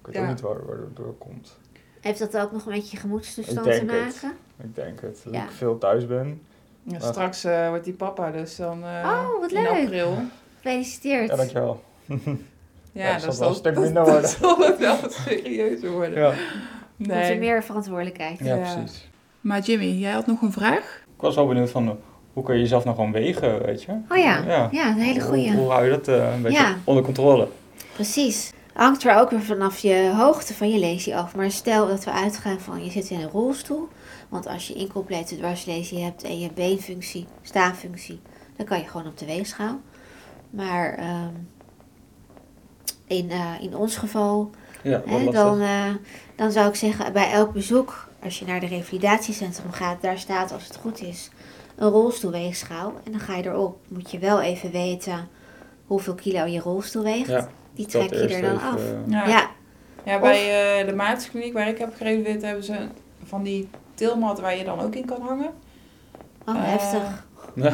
Ik 0.00 0.06
weet 0.06 0.14
Ja. 0.14 0.22
ook 0.22 0.28
niet 0.28 0.40
waar, 0.40 0.66
waar 0.66 0.78
het 0.78 0.96
door 0.96 1.14
komt. 1.18 1.58
Heeft 2.00 2.18
dat 2.18 2.36
ook 2.38 2.52
nog 2.52 2.66
met 2.66 2.90
je 2.90 2.96
gemoedstoestand 2.96 3.66
Ik 3.66 3.72
te 3.72 3.78
denk 3.86 3.90
het. 3.90 4.22
maken? 4.22 4.38
Ik 4.62 4.74
denk 4.74 5.00
het. 5.00 5.20
Dat 5.24 5.34
Ja. 5.34 5.44
ik 5.44 5.50
veel 5.50 5.78
thuis 5.78 6.06
ben. 6.06 6.40
Ja, 6.82 6.98
straks 7.00 7.44
eh, 7.44 7.68
wordt 7.68 7.84
die 7.84 7.94
papa 7.94 8.30
dus 8.30 8.56
dan 8.56 8.84
eh, 8.84 9.02
Oh, 9.04 9.40
wat 9.40 9.52
in 9.52 9.62
leuk. 9.62 9.68
april. 9.84 10.16
Gefeliciteerd. 10.60 11.28
Ja, 11.28 11.36
dankjewel. 11.36 11.82
Ja, 12.92 13.06
Ja, 13.06 13.12
dat 13.12 13.22
dat 13.22 13.30
zal 13.34 13.40
wel 13.40 13.48
een 13.48 13.54
stuk 13.54 13.78
minder 13.84 14.04
dat 14.04 14.08
worden. 14.12 14.30
zal 14.40 14.58
het 14.58 14.78
wel 14.78 15.00
wat 15.00 15.12
serieuzer 15.12 15.90
worden. 15.90 16.18
Ja. 16.20 16.28
Komt 16.96 17.10
er 17.10 17.16
Nee. 17.16 17.38
meer 17.38 17.62
verantwoordelijkheid. 17.62 18.38
ja, 18.38 18.54
Ja. 18.54 18.74
precies. 18.74 19.08
Maar 19.40 19.60
Jimmy, 19.60 19.84
jij 19.86 20.12
had 20.12 20.26
nog 20.26 20.42
een 20.42 20.52
vraag? 20.52 21.02
Ik 21.16 21.20
was 21.20 21.34
wel 21.34 21.46
benieuwd 21.46 21.70
van, 21.70 21.98
hoe 22.32 22.42
kun 22.44 22.54
je 22.54 22.60
jezelf 22.60 22.84
nou 22.84 22.96
gewoon 22.96 23.12
wegen, 23.12 23.62
weet 23.64 23.82
je? 23.82 23.92
Oh 24.08 24.16
ja, 24.16 24.42
Ja. 24.46 24.68
ja, 24.70 24.88
een 24.88 24.96
hele 24.98 25.20
Hoe, 25.20 25.28
goeie. 25.28 25.52
hoe 25.52 25.70
hou 25.70 25.84
je 25.84 25.90
dat 25.90 26.08
eh, 26.08 26.32
een 26.34 26.42
beetje 26.42 26.58
Ja. 26.58 26.76
onder 26.84 27.04
controle? 27.04 27.48
Precies. 27.94 28.52
Hangt 28.72 29.04
er 29.04 29.16
ook 29.16 29.30
weer 29.30 29.42
vanaf 29.42 29.78
je 29.78 30.12
hoogte 30.16 30.54
van 30.54 30.70
je 30.70 30.78
lesie 30.78 31.16
af. 31.16 31.34
Maar 31.36 31.50
stel 31.50 31.86
dat 31.86 32.04
we 32.04 32.10
uitgaan 32.12 32.60
van 32.60 32.84
je 32.84 32.90
zit 32.90 33.10
in 33.10 33.20
een 33.20 33.28
rolstoel. 33.30 33.88
Want 34.28 34.46
als 34.46 34.68
je 34.68 34.74
incomplete 34.74 35.36
dwarslesie 35.36 36.02
hebt 36.04 36.22
en 36.22 36.38
je 36.40 36.50
beenfunctie, 36.54 37.26
staaffunctie, 37.42 38.20
dan 38.56 38.66
kan 38.66 38.78
je 38.78 38.84
gewoon 38.88 39.06
op 39.06 39.18
de 39.18 39.26
weegschaal. 39.26 39.80
Maar 40.50 40.94
ehm, 40.94 41.32
in, 43.06 43.30
eh, 43.30 43.50
in 43.60 43.76
ons 43.76 43.96
geval, 43.96 44.50
Ja, 44.82 45.02
hè, 45.06 45.30
dan, 45.30 45.60
eh, 45.60 45.86
dan 46.36 46.52
zou 46.52 46.68
ik 46.68 46.74
zeggen 46.74 47.12
bij 47.12 47.30
elk 47.32 47.52
bezoek, 47.52 48.08
als 48.24 48.38
je 48.38 48.44
naar 48.44 48.60
de 48.60 48.66
revalidatiecentrum 48.66 49.72
gaat, 49.72 50.02
daar 50.02 50.18
staat 50.18 50.52
als 50.52 50.64
het 50.66 50.76
goed 50.76 51.00
is 51.02 51.30
een 51.76 51.88
rolstoelweegschaal. 51.88 52.92
En 53.04 53.10
dan 53.12 53.20
ga 53.20 53.36
je 53.36 53.44
erop. 53.46 53.76
Moet 53.88 54.10
je 54.10 54.18
wel 54.18 54.40
even 54.40 54.70
weten 54.70 55.28
hoeveel 55.86 56.14
kilo 56.14 56.44
je 56.44 56.60
rolstoel 56.60 57.02
weegt. 57.02 57.28
Ja, 57.28 57.48
Die 57.74 57.86
trek 57.86 58.10
je 58.10 58.16
er 58.20 58.28
dan 58.42 58.54
even, 58.54 58.60
af. 58.72 58.76
eh, 58.80 59.10
Ja, 59.10 59.26
Ja, 59.28 59.50
ja 60.04 60.20
bij 60.20 60.78
eh, 60.80 60.86
de 60.86 60.94
maatkliniek 60.94 61.52
waar 61.52 61.68
ik 61.68 61.78
heb 61.78 61.94
gerevalideerd 61.96 62.42
hebben 62.42 62.64
ze 62.64 62.76
van 63.24 63.42
die 63.42 63.68
tilmat 63.94 64.40
waar 64.40 64.56
je 64.56 64.64
dan 64.64 64.80
ook 64.80 64.94
in 64.94 65.04
kan 65.04 65.20
hangen. 65.20 65.50
oh, 66.46 66.54
heftig. 66.58 67.24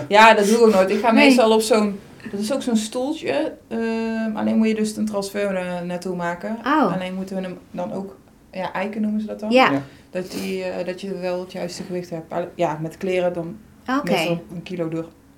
ja. 0.08 0.34
Dat 0.34 0.46
doe 0.46 0.56
ik 0.56 0.62
ook 0.62 0.72
nooit. 0.72 0.90
Ik 0.90 1.00
ga 1.00 1.10
Nee. 1.12 1.24
meestal 1.26 1.52
op 1.52 1.60
zo'n... 1.60 2.00
Dat 2.30 2.40
is 2.40 2.52
ook 2.52 2.62
zo'n 2.62 2.76
stoeltje. 2.76 3.54
ehm, 3.68 4.36
alleen 4.36 4.56
moet 4.56 4.68
je 4.68 4.74
dus 4.74 4.96
een 4.96 5.06
transfer 5.06 5.54
er 5.56 5.86
naartoe 5.86 6.16
maken. 6.16 6.56
Oh. 6.64 6.92
Alleen 6.94 7.14
moeten 7.14 7.36
we 7.36 7.42
hem 7.42 7.58
dan 7.70 7.92
ook... 7.92 8.16
Ja, 8.52 8.72
eiken 8.72 9.00
noemen 9.00 9.20
ze 9.20 9.26
dat 9.26 9.40
dan. 9.40 9.50
Ja, 9.50 9.70
Ja. 9.70 9.82
Dat, 10.10 10.30
die, 10.30 10.64
eh, 10.64 10.86
dat 10.86 11.00
je 11.00 11.18
wel 11.18 11.40
het 11.40 11.52
juiste 11.52 11.82
gewicht 11.82 12.10
hebt. 12.10 12.34
Ja, 12.54 12.78
met 12.80 12.96
kleren 12.96 13.32
dan 13.32 13.56
oké. 13.98 14.10
meestal 14.10 14.42
een 14.54 14.62
kilo 14.62 14.88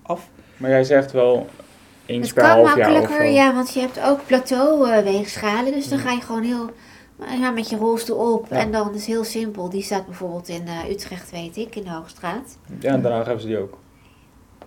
eraf. 0.04 0.28
Maar 0.56 0.70
jij 0.70 0.84
zegt 0.84 1.12
wel 1.12 1.46
eens 2.06 2.26
Het 2.26 2.34
per 2.34 2.44
kan 2.44 2.56
half 2.56 2.76
jaar 2.76 2.90
of 2.90 2.98
makkelijker, 2.98 3.26
ja, 3.30 3.54
want 3.54 3.72
je 3.74 3.80
hebt 3.80 4.00
ook 4.04 4.26
plateauweegschalen. 4.26 5.72
Dus 5.72 5.88
dan 5.88 5.98
Ja. 5.98 6.04
ga 6.04 6.10
je 6.12 6.20
gewoon 6.20 6.42
heel 6.42 6.70
ja, 7.40 7.50
met 7.50 7.70
je 7.70 7.76
rolstoel 7.76 8.32
op. 8.34 8.46
Ja. 8.50 8.56
En 8.56 8.72
dan 8.72 8.94
is 8.94 9.06
heel 9.06 9.24
simpel. 9.24 9.68
Die 9.70 9.82
staat 9.82 10.06
bijvoorbeeld 10.06 10.48
in 10.48 10.66
eh, 10.66 10.90
Utrecht, 10.90 11.30
weet 11.30 11.56
ik, 11.56 11.76
in 11.76 11.82
de 11.84 11.90
Hoogstraat. 11.90 12.58
Ja, 12.80 12.92
en 12.92 13.02
daarna 13.02 13.16
hebben 13.22 13.40
ze 13.40 13.46
die 13.46 13.58
ook. 13.58 13.78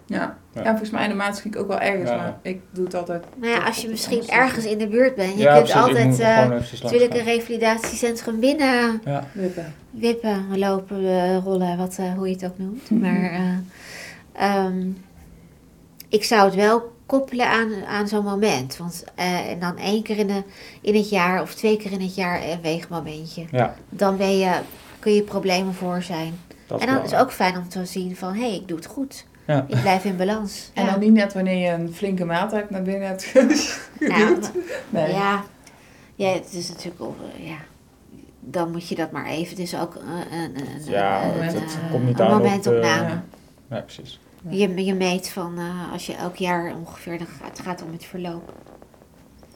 Ja. 0.06 0.38
Ja. 0.54 0.62
Ja. 0.62 0.70
volgens 0.70 0.90
mij 0.90 1.04
in 1.04 1.10
de 1.10 1.16
maatschik 1.16 1.58
ook 1.58 1.68
wel 1.68 1.80
ergens. 1.80 2.10
Ja. 2.10 2.16
Maar 2.16 2.38
ik 2.42 2.62
doe 2.72 2.86
het 2.86 2.94
altijd... 2.96 3.24
Nou 3.36 3.52
ja, 3.52 3.66
als 3.66 3.78
je 3.82 3.90
misschien 3.90 4.28
ergens 4.28 4.66
in 4.66 4.78
de 4.78 4.88
buurt 4.88 5.16
bent. 5.16 5.34
Je 5.34 5.40
ja, 5.40 5.56
kunt 5.58 5.70
ik 5.70 5.76
altijd 5.76 6.20
eh, 6.20 6.46
langs 6.50 6.82
natuurlijk 6.82 7.14
een 7.14 7.24
revalidatiecentrum 7.24 8.40
binnen 8.40 9.02
Ja, 9.06 9.28
Wippen. 9.32 9.74
wippen, 9.90 10.58
lopen, 10.60 11.06
eh, 11.08 11.38
rollen, 11.44 11.78
wat, 11.78 11.96
eh, 12.00 12.14
hoe 12.14 12.28
je 12.28 12.34
het 12.34 12.46
ook 12.46 12.58
noemt. 12.58 12.90
Mhm. 12.90 13.02
Maar 13.02 13.32
eh, 13.32 14.56
ehm, 14.56 14.88
ik 16.10 16.24
zou 16.24 16.46
het 16.46 16.56
wel 16.56 16.92
koppelen 17.06 17.48
aan, 17.48 17.86
aan 17.88 18.08
zo'n 18.08 18.24
moment. 18.24 18.78
Want 18.78 19.04
eh, 19.16 19.50
en 19.50 19.60
dan 19.60 19.78
één 19.78 20.04
keer 20.04 20.18
in, 20.18 20.28
de, 20.28 20.44
in 20.82 20.96
het 20.96 21.10
jaar 21.10 21.42
of 21.42 21.54
twee 21.56 21.78
keer 21.78 21.92
in 21.92 22.02
het 22.02 22.16
jaar 22.16 22.44
een 22.44 22.62
weegmomentje. 22.62 23.46
ja 23.52 23.76
Dan 23.90 24.18
ben 24.18 24.38
je, 24.38 24.52
kun 25.00 25.14
je 25.14 25.22
problemen 25.22 25.74
voor 25.74 26.02
zijn. 26.02 26.40
dat 26.68 26.80
en 26.80 26.86
dan 26.86 26.96
wel. 26.96 27.04
is 27.06 27.12
het 27.12 27.20
ook 27.20 27.32
fijn 27.32 27.58
om 27.58 27.70
te 27.70 27.86
zien 27.86 28.16
van, 28.16 28.34
hé, 28.34 28.40
hey, 28.48 28.56
ik 28.56 28.68
doe 28.68 28.78
het 28.78 28.86
goed. 28.86 29.26
Ja. 29.48 29.66
Ik 29.68 29.82
blijf 29.82 30.06
in 30.06 30.18
balans. 30.18 30.72
En 30.74 30.86
Ja. 30.86 30.92
dan 30.92 31.00
niet 31.00 31.12
net 31.14 31.34
wanneer 31.34 31.58
je 31.58 31.70
een 31.72 31.94
flinke 31.94 32.26
maaltijd 32.26 32.70
naar 32.70 32.82
binnen 32.82 33.08
hebt 33.08 33.24
Ja, 33.34 33.48
geduwd. 34.18 34.52
nee. 34.90 35.12
Ja, 35.14 35.44
ja, 36.16 36.30
het 36.34 36.54
is 36.54 36.70
natuurlijk 36.70 37.02
ook, 37.02 37.16
ja. 37.38 37.56
Dan 38.40 38.72
moet 38.72 38.88
je 38.88 38.96
dat 38.96 39.12
maar 39.12 39.26
even. 39.26 39.50
Het 39.50 39.60
is 39.60 39.76
ook 39.80 39.96
een, 39.96 40.38
een, 40.40 40.56
een, 40.56 40.92
Ja, 40.92 41.24
een, 41.24 41.42
het- 41.42 41.56
eh, 41.56 41.92
komt 41.92 42.06
niet 42.06 42.20
een 42.20 42.26
aan 42.26 42.32
op 42.38 42.38
de- 42.38 42.44
momentopname. 42.44 43.08
Ja. 43.10 43.24
Ja, 43.70 43.80
precies. 43.82 44.20
Je, 44.50 44.86
je 44.86 44.94
meet 44.94 45.30
van 45.30 45.58
eh, 45.58 45.92
als 45.94 46.06
je 46.06 46.14
elk 46.16 46.36
jaar 46.36 46.74
ongeveer, 46.76 47.18
dan 47.18 47.28
gaat, 47.28 47.50
het 47.58 47.60
gaat 47.60 47.84
om 47.84 47.92
het 47.92 48.06
verloop. 48.06 48.54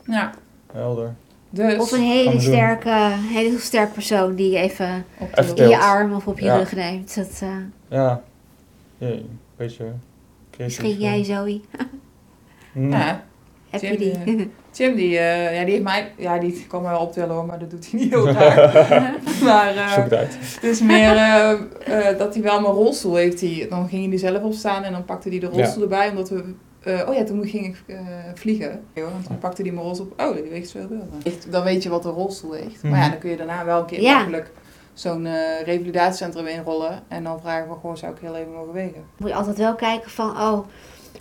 Ja, 0.06 0.32
Helder. 0.72 1.14
dus... 1.50 1.78
Of 1.80 1.92
een 1.92 2.02
hele 2.02 2.40
sterke, 2.40 2.90
hele 3.34 3.60
sterk 3.60 3.94
persoon 3.94 4.36
die 4.36 4.52
je 4.52 4.58
even 4.58 5.06
op 5.18 5.38
Even 5.38 5.56
in 5.56 5.70
je 5.70 5.80
arm 5.80 6.14
of 6.14 6.28
op 6.28 6.40
je 6.40 6.46
Ja. 6.46 6.58
rug 6.58 6.72
neemt. 6.76 7.16
Dat, 7.16 7.40
eh, 7.42 7.50
Ja. 7.88 8.22
Jee, 8.98 9.30
beetje 9.58 9.84
creatief. 10.52 10.82
misschien 10.82 11.00
jij, 11.00 11.24
Zoe. 11.24 11.62
Hm. 12.74 12.90
Ja, 12.92 13.24
Heb 13.70 13.82
je 13.82 13.88
Jim, 13.88 13.98
die? 13.98 14.12
eh, 14.36 14.46
Tim, 14.72 14.96
die, 14.96 15.18
eh, 15.18 15.56
ja, 15.56 15.64
die 15.64 15.72
heeft 15.72 15.84
mij... 15.84 16.12
Ja, 16.18 16.38
die 16.40 16.66
kan 16.68 16.82
mij 16.82 16.92
wel 16.92 17.00
optellen 17.02 17.36
hoor, 17.36 17.46
maar 17.46 17.60
dat 17.60 17.70
doet 17.72 17.92
hij 17.92 18.00
niet 18.00 18.10
heel 18.10 18.26
graag. 18.34 19.42
maar 19.44 19.76
eh, 19.76 19.94
Zoek 19.94 20.04
het 20.04 20.14
uit. 20.14 20.38
het 20.40 20.64
is 20.64 20.82
meer 20.82 21.16
eh, 21.16 21.52
eh, 22.12 22.18
dat 22.18 22.34
hij 22.34 22.44
wel 22.44 22.62
mijn 22.62 22.74
rolstoel 22.74 23.16
heeft. 23.16 23.40
Die, 23.40 23.68
dan 23.68 23.88
ging 23.90 24.04
hij 24.04 24.14
er 24.14 24.20
zelf 24.20 24.44
op 24.44 24.54
staan 24.54 24.84
en 24.84 24.92
dan 24.92 25.06
pakte 25.06 25.30
hij 25.30 25.40
de 25.40 25.46
rolstoel 25.48 25.84
erbij. 25.84 26.10
Omdat 26.10 26.30
we... 26.30 26.44
eh, 26.84 27.10
oh 27.10 27.16
ja, 27.16 27.24
toen 27.24 27.48
ging 27.48 27.66
ik 27.66 27.84
eh, 27.88 27.98
vliegen. 28.34 28.72
En 28.94 29.04
toen 29.28 29.38
pakte 29.40 29.62
hij 29.62 29.72
mijn 29.72 29.86
rolstoel 29.86 30.08
op. 30.18 30.22
Oh, 30.22 30.36
die 30.36 30.44
weegt 30.50 30.70
zoveel. 30.70 31.08
Dan 31.50 31.64
weet 31.64 31.84
je 31.84 31.90
wat 31.90 32.04
de 32.04 32.10
rolstoel 32.10 32.52
weegt. 32.52 32.84
Maar 32.84 32.92
ja, 32.92 32.98
Mhm. 33.00 33.10
dan 33.10 33.20
kun 33.20 33.30
je 33.30 33.38
daarna 33.38 33.66
wel 33.66 33.80
een 33.80 33.86
keer 33.86 34.02
Ja. 34.02 34.26
Zo'n 35.00 35.26
eh, 35.26 35.62
revalidatiecentrum 35.66 36.48
inrollen. 36.48 37.04
En 37.08 37.24
dan 37.24 37.40
vragen 37.42 37.70
we 37.70 37.74
gewoon, 37.74 37.98
zou 37.98 38.14
ik 38.14 38.22
heel 38.22 38.36
even 38.36 38.52
mogen 38.52 38.74
wegen? 38.74 39.06
Moet 39.18 39.30
je 39.30 39.36
altijd 39.36 39.58
wel 39.58 39.76
kijken 39.76 40.12
van, 40.12 40.30
oh, 40.30 40.68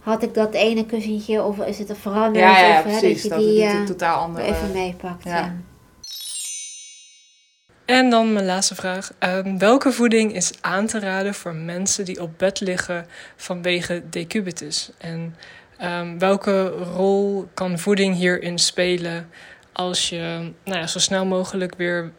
had 0.00 0.22
ik 0.22 0.34
dat 0.34 0.54
ene 0.54 0.86
kussentje 0.86 1.42
of 1.42 1.58
is 1.58 1.78
het 1.78 1.90
er 1.90 1.96
veranderd? 1.96 2.44
Ja, 2.44 2.58
ja, 2.58 2.66
ja, 2.66 2.78
of, 2.78 2.84
hè, 2.84 2.98
precies. 2.98 3.22
dat 3.22 3.30
Dat, 3.30 3.40
je 3.40 3.46
het 3.46 3.54
die 3.54 3.64
niet 3.64 3.72
eh, 3.72 3.78
een 3.80 3.86
totaal 3.86 4.20
andere... 4.22 4.46
even 4.46 4.72
meepakt. 4.72 5.24
ja. 5.24 5.36
Ja. 5.36 5.54
En 7.84 8.10
dan 8.10 8.32
mijn 8.32 8.46
laatste 8.46 8.74
vraag. 8.74 9.12
Ehm, 9.18 9.58
welke 9.58 9.92
voeding 9.92 10.34
is 10.34 10.52
aan 10.60 10.86
te 10.86 10.98
raden 11.00 11.34
voor 11.34 11.54
mensen 11.54 12.04
die 12.04 12.22
op 12.22 12.30
bed 12.38 12.60
liggen 12.60 13.06
vanwege 13.36 14.02
decubitus? 14.10 14.90
En 14.98 15.36
ehm, 15.78 16.18
welke 16.18 16.68
rol 16.68 17.48
kan 17.54 17.78
voeding 17.78 18.14
hierin 18.14 18.58
spelen 18.58 19.30
als 19.72 20.08
je 20.08 20.52
nou 20.64 20.78
ja, 20.78 20.86
zo 20.86 20.98
snel 20.98 21.26
mogelijk 21.26 21.74
weer 21.76 22.12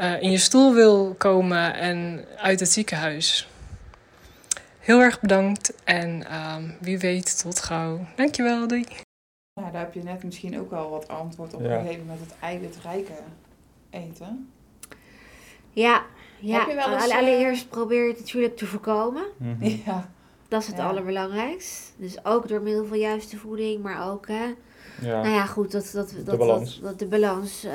eh, 0.00 0.22
in 0.22 0.30
je 0.30 0.38
stoel 0.38 0.74
wil 0.74 1.14
komen 1.18 1.74
en 1.74 2.24
uit 2.36 2.60
het 2.60 2.68
ziekenhuis? 2.70 3.48
Heel 4.78 5.00
erg 5.00 5.20
bedankt 5.20 5.74
en 5.84 6.26
ehm, 6.26 6.62
wie 6.80 6.98
weet 6.98 7.40
tot 7.42 7.60
gauw. 7.60 8.06
Dankjewel, 8.16 8.68
doei. 8.68 8.84
Ja, 9.52 9.70
daar 9.70 9.80
heb 9.80 9.94
je 9.94 10.02
net 10.02 10.22
misschien 10.24 10.60
ook 10.60 10.70
wel 10.70 10.90
wat 10.90 11.08
antwoord 11.08 11.54
op 11.54 11.62
Ja. 11.62 11.80
gegeven 11.80 12.06
met 12.06 12.18
het 12.20 12.34
eiwitrijke 12.40 13.12
eten. 13.90 14.50
Ja, 15.72 16.02
ja. 16.38 16.68
Eens, 16.68 16.84
alle- 16.84 16.96
eh, 16.96 17.16
allereerst 17.18 17.68
probeer 17.68 18.02
je 18.04 18.10
het 18.10 18.18
natuurlijk 18.20 18.56
te 18.56 18.66
voorkomen. 18.66 19.24
Mhm. 19.36 19.64
Ja. 19.86 20.10
Dat 20.48 20.60
is 20.62 20.66
het 20.66 20.76
Ja. 20.76 20.88
allerbelangrijkst. 20.88 21.92
Dus 21.96 22.24
ook 22.24 22.48
door 22.48 22.60
middel 22.62 22.84
van 22.86 22.98
juiste 22.98 23.36
voeding, 23.36 23.82
maar 23.82 24.10
ook, 24.10 24.28
hè. 24.28 24.44
Ja. 25.00 25.22
Nou 25.22 25.28
ja, 25.28 25.46
goed, 25.46 25.70
dat, 25.72 25.90
dat, 25.92 26.12
dat, 26.24 26.38
balans. 26.38 26.74
Dat, 26.80 26.88
dat 26.90 26.98
de 26.98 27.06
balans. 27.06 27.64
eh, 27.64 27.72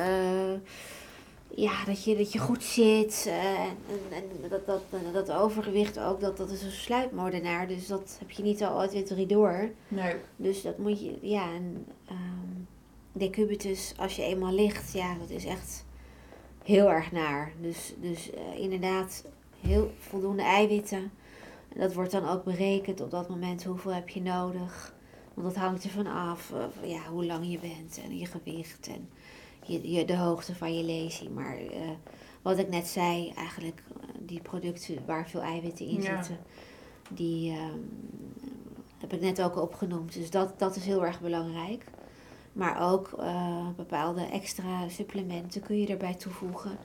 ja, 1.55 1.85
dat 1.85 2.03
je, 2.03 2.17
dat 2.17 2.31
je 2.31 2.39
goed 2.39 2.63
zit. 2.63 3.25
eh, 3.27 3.63
en, 3.63 3.77
en, 4.09 4.23
en 4.43 4.49
dat, 4.49 4.65
dat, 4.65 4.81
dat 5.13 5.31
overgewicht 5.31 5.99
ook, 5.99 6.19
dat, 6.19 6.37
dat 6.37 6.49
is 6.51 6.61
een 6.61 6.71
sluipmoordenaar. 6.71 7.67
Dus 7.67 7.87
dat 7.87 8.15
heb 8.19 8.31
je 8.31 8.43
niet 8.43 8.63
al 8.63 8.79
uit 8.79 8.91
weer 8.91 9.05
drie 9.05 9.25
door. 9.25 9.69
Nee. 9.87 10.15
Dus 10.35 10.61
dat 10.61 10.77
moet 10.77 10.99
je, 11.01 11.17
ja, 11.21 11.53
en 11.53 11.85
ehm 12.07 12.45
decubitus, 13.15 13.93
als 13.97 14.15
je 14.15 14.23
eenmaal 14.23 14.53
ligt, 14.53 14.93
ja, 14.93 15.15
dat 15.17 15.29
is 15.29 15.45
echt 15.45 15.85
heel 16.63 16.91
erg 16.91 17.11
naar. 17.11 17.51
Dus, 17.61 17.93
dus 18.01 18.31
eh, 18.31 18.59
inderdaad, 18.59 19.25
heel 19.59 19.91
voldoende 19.99 20.43
eiwitten. 20.43 21.11
En 21.73 21.79
dat 21.79 21.93
wordt 21.93 22.11
dan 22.11 22.27
ook 22.27 22.43
berekend 22.43 23.01
op 23.01 23.11
dat 23.11 23.29
moment, 23.29 23.63
hoeveel 23.63 23.93
heb 23.93 24.09
je 24.09 24.21
nodig. 24.21 24.93
Want 25.33 25.47
dat 25.53 25.63
hangt 25.63 25.83
ervan 25.83 26.07
af, 26.07 26.51
eh, 26.51 26.89
ja, 26.89 27.01
hoe 27.09 27.25
lang 27.25 27.51
je 27.51 27.59
bent 27.59 27.99
en 28.03 28.17
je 28.17 28.25
gewicht 28.25 28.87
en 28.87 29.09
je, 29.67 29.91
je, 29.91 30.05
de 30.05 30.17
hoogte 30.17 30.55
van 30.55 30.77
je 30.77 30.83
lesie. 30.83 31.29
Maar 31.29 31.57
eh, 31.57 31.89
wat 32.41 32.57
ik 32.57 32.69
net 32.69 32.87
zei, 32.87 33.31
eigenlijk 33.35 33.83
eh, 34.01 34.07
die 34.19 34.41
producten 34.41 35.05
waar 35.05 35.29
veel 35.29 35.41
eiwitten 35.41 35.85
in 35.87 36.01
Ja. 36.01 36.15
zitten, 36.23 36.37
die 37.09 37.51
ehm, 37.51 37.79
heb 38.97 39.13
ik 39.13 39.21
net 39.21 39.41
ook 39.41 39.57
opgenoemd. 39.61 40.13
Dus 40.13 40.29
dat, 40.29 40.59
dat 40.59 40.75
is 40.75 40.85
heel 40.85 41.05
erg 41.05 41.21
belangrijk. 41.21 41.83
Maar 42.53 42.91
ook 42.91 43.13
eh, 43.19 43.67
bepaalde 43.75 44.21
extra 44.25 44.89
supplementen 44.89 45.61
kun 45.61 45.79
je 45.79 45.87
erbij 45.87 46.15
toevoegen. 46.15 46.77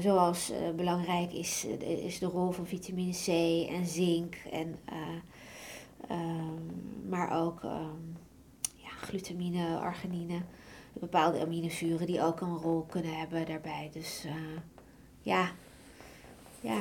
Zoals 0.00 0.52
belangrijk 0.76 1.32
is, 1.32 1.66
is 2.04 2.18
de 2.18 2.26
rol 2.26 2.50
van 2.50 2.66
vitamine 2.66 3.12
C 3.12 3.28
en 3.70 3.86
zink. 3.86 4.34
En, 4.50 4.76
eh, 4.84 4.96
ehm, 6.08 7.08
maar 7.08 7.42
ook 7.42 7.64
ehm, 7.64 8.00
ja, 8.74 8.88
glutamine, 9.00 9.78
arginine. 9.78 10.42
Bepaalde 10.92 11.40
aminozuren 11.40 12.06
die 12.06 12.22
ook 12.22 12.40
een 12.40 12.56
rol 12.56 12.86
kunnen 12.90 13.18
hebben 13.18 13.46
daarbij. 13.46 13.90
Dus 13.92 14.24
eh, 14.26 14.32
ja, 15.20 15.48
ja, 16.60 16.78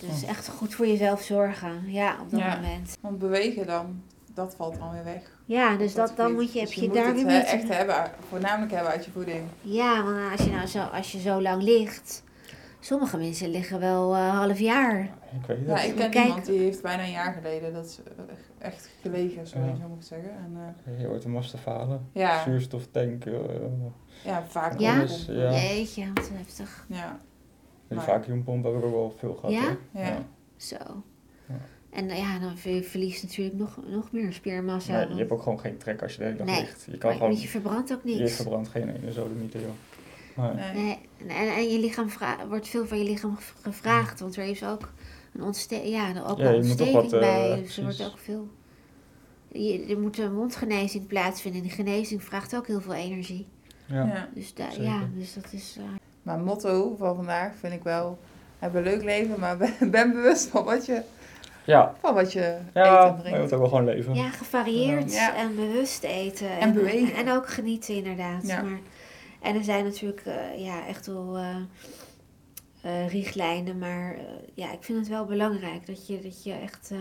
dus 0.00 0.22
echt 0.24 0.48
goed 0.48 0.74
voor 0.74 0.86
jezelf 0.86 1.22
zorgen. 1.22 1.82
Ja, 1.92 2.16
op 2.20 2.30
dat 2.30 2.40
Ja. 2.40 2.54
moment. 2.54 2.96
Want 3.00 3.18
bewegen 3.18 3.66
dan, 3.66 4.02
dat 4.34 4.54
valt 4.56 4.78
dan 4.78 4.92
weer 4.92 5.04
weg. 5.04 5.36
Ja, 5.44 5.76
dus 5.76 5.94
dat, 5.94 6.12
dan 6.16 6.32
moet 6.32 6.52
je, 6.52 6.58
heb 6.58 6.68
Dus 6.68 6.76
je, 6.76 6.86
moet 6.86 6.94
daar 6.94 7.06
het, 7.06 7.16
weer 7.22 7.26
eh, 7.44 7.52
echt 7.52 7.68
hebben, 7.68 8.10
voornamelijk 8.28 8.72
hebben 8.72 8.92
uit 8.92 9.04
je 9.04 9.10
voeding. 9.10 9.42
Ja, 9.60 10.02
want 10.02 10.32
als 10.38 10.46
je 10.46 10.50
nou 10.52 10.66
zo, 10.66 10.78
als 10.80 11.12
je 11.12 11.20
zo 11.20 11.42
lang 11.42 11.62
ligt. 11.62 12.22
Sommige 12.80 13.16
mensen 13.16 13.48
liggen 13.50 13.80
wel 13.80 14.14
eh 14.14 14.38
half 14.38 14.58
jaar. 14.58 15.00
Ik 15.00 15.46
weet 15.46 15.58
het. 15.58 15.66
Ja, 15.66 15.80
ik 15.80 15.94
ken 15.96 16.10
Kijk. 16.10 16.26
iemand 16.26 16.46
die 16.46 16.58
heeft 16.58 16.82
bijna 16.82 17.02
een 17.02 17.10
jaar 17.10 17.32
geleden 17.32 17.72
dat 17.72 17.84
is 17.84 17.98
echt 18.58 18.90
gelegen, 19.00 19.46
sorry, 19.46 19.66
Ja. 19.68 19.76
zo 19.76 19.88
moet 19.88 19.98
ik 20.00 20.02
zeggen. 20.06 20.30
En, 20.30 20.74
eh, 20.84 21.00
Je 21.00 21.06
hoort 21.06 21.22
hem 21.22 21.34
te 21.50 21.58
falen. 21.58 22.08
ja, 22.12 22.42
Zuurstoftank. 22.42 23.24
eh 23.24 23.32
ja, 24.24 24.44
vaak 24.48 24.78
Ja? 24.80 24.98
alles, 24.98 25.26
ja. 25.26 25.52
Jeetje, 25.52 26.06
wat 26.14 26.28
heftig. 26.32 26.86
Ja, 26.88 27.18
die 27.88 27.96
Maar- 27.96 28.06
vacuümpomp 28.06 28.64
heb 28.64 28.74
ik 28.74 28.84
ook 28.84 28.92
wel 28.92 29.14
veel 29.18 29.34
gehad. 29.34 29.52
Ja? 29.52 29.62
hoor. 29.62 30.02
Ja. 30.02 30.18
Zo. 30.56 30.76
Ja. 31.48 31.54
En 31.90 32.10
eh, 32.10 32.18
ja, 32.18 32.38
dan 32.38 32.56
je 33.16 33.22
natuurlijk 33.22 33.56
nog, 33.56 33.78
nog 33.86 34.12
meer 34.12 34.32
spiermassa. 34.32 34.98
Nee, 34.98 35.08
je 35.08 35.14
hebt 35.14 35.30
ook 35.30 35.42
gewoon 35.42 35.60
geen 35.60 35.76
trek 35.76 36.02
als 36.02 36.12
je 36.12 36.18
de 36.18 36.24
hele 36.24 36.36
dag 36.36 36.46
Nee, 36.46 36.60
ligt. 36.60 36.86
Je 36.90 36.98
kan 36.98 37.10
maar 37.10 37.18
gewoon, 37.18 37.40
je 37.40 37.48
verbrandt 37.48 37.92
ook 37.92 38.00
je 38.04 38.14
niks. 38.14 38.36
verbrandt 38.36 38.68
geen 38.68 38.88
ene 38.96 39.12
zodemieter, 39.12 39.60
joh. 39.60 39.70
Nee. 40.54 40.72
nee. 40.82 40.98
En, 41.28 41.54
en 41.54 41.68
je 41.68 41.78
lichaam 41.78 42.08
wordt 42.48 42.68
veel 42.68 42.86
van 42.86 42.98
je 42.98 43.04
lichaam 43.04 43.36
gevraagd, 43.62 44.20
want 44.20 44.36
er 44.36 44.44
is 44.44 44.64
ook 44.64 44.92
een 45.38 45.44
ontsteking, 45.44 45.94
ja, 45.94 46.14
er 46.14 46.26
ook 46.26 46.38
Ja, 46.38 46.54
ontsteking 46.54 46.94
wat, 46.94 47.10
bij, 47.10 47.48
dus 47.48 47.56
er 47.56 47.60
precies. 47.62 47.82
wordt 47.84 48.04
ook 48.12 48.18
veel. 48.18 48.48
Je, 49.52 49.84
er 49.88 49.98
moet 50.00 50.18
een 50.18 50.34
mondgenezing 50.34 51.06
plaatsvinden 51.06 51.60
en 51.62 51.66
die 51.66 51.76
genezing 51.76 52.24
vraagt 52.24 52.56
ook 52.56 52.66
heel 52.66 52.80
veel 52.80 52.94
energie. 52.94 53.46
Ja. 53.86 54.04
Ja. 54.04 54.28
Dus, 54.34 54.54
da- 54.54 54.72
ja, 54.80 55.00
dus 55.14 55.34
dat 55.34 55.46
is. 55.52 55.76
eh, 55.78 55.84
Maar 56.22 56.38
motto 56.38 56.94
van 56.98 57.16
vandaag 57.16 57.52
vind 57.60 57.72
ik 57.72 57.82
wel, 57.82 58.18
heb 58.58 58.74
een 58.74 58.82
leuk 58.82 59.02
leven, 59.02 59.40
maar 59.40 59.56
ben, 59.56 59.74
ben 59.90 60.12
bewust 60.12 60.46
van 60.48 60.64
wat 60.64 60.86
je, 60.86 61.02
Ja, 61.64 61.94
van 62.00 62.14
wat 62.14 62.32
je 62.32 62.40
eet 62.40 62.60
ja 62.74 63.06
en 63.06 63.06
maar 63.06 63.16
je 63.16 63.22
drinkt. 63.22 63.40
moet 63.40 63.52
ook 63.52 63.58
wel 63.58 63.68
gewoon 63.68 63.84
leven. 63.84 64.14
ja, 64.14 64.28
gevarieerd 64.30 65.12
Ja. 65.12 65.36
en 65.36 65.54
bewust 65.56 66.02
eten. 66.02 66.58
En 66.58 66.72
bewegen. 66.72 67.14
En, 67.26 67.30
ook 67.36 67.48
genieten, 67.48 67.94
inderdaad. 67.94 68.46
Ja. 68.46 68.62
Maar, 68.62 68.78
en 69.42 69.54
er 69.56 69.64
zijn 69.64 69.84
natuurlijk 69.84 70.20
eh, 70.24 70.64
ja, 70.64 70.86
echt 70.86 71.06
wel 71.06 71.36
eh, 72.88 73.08
richtlijnen, 73.08 73.78
maar 73.78 74.14
eh, 74.14 74.24
ja, 74.54 74.72
ik 74.72 74.82
vind 74.82 74.98
het 74.98 75.08
wel 75.08 75.24
belangrijk 75.24 75.86
dat 75.86 76.06
je, 76.06 76.20
dat 76.20 76.44
je 76.44 76.52
echt 76.52 76.90
eh, 76.90 76.98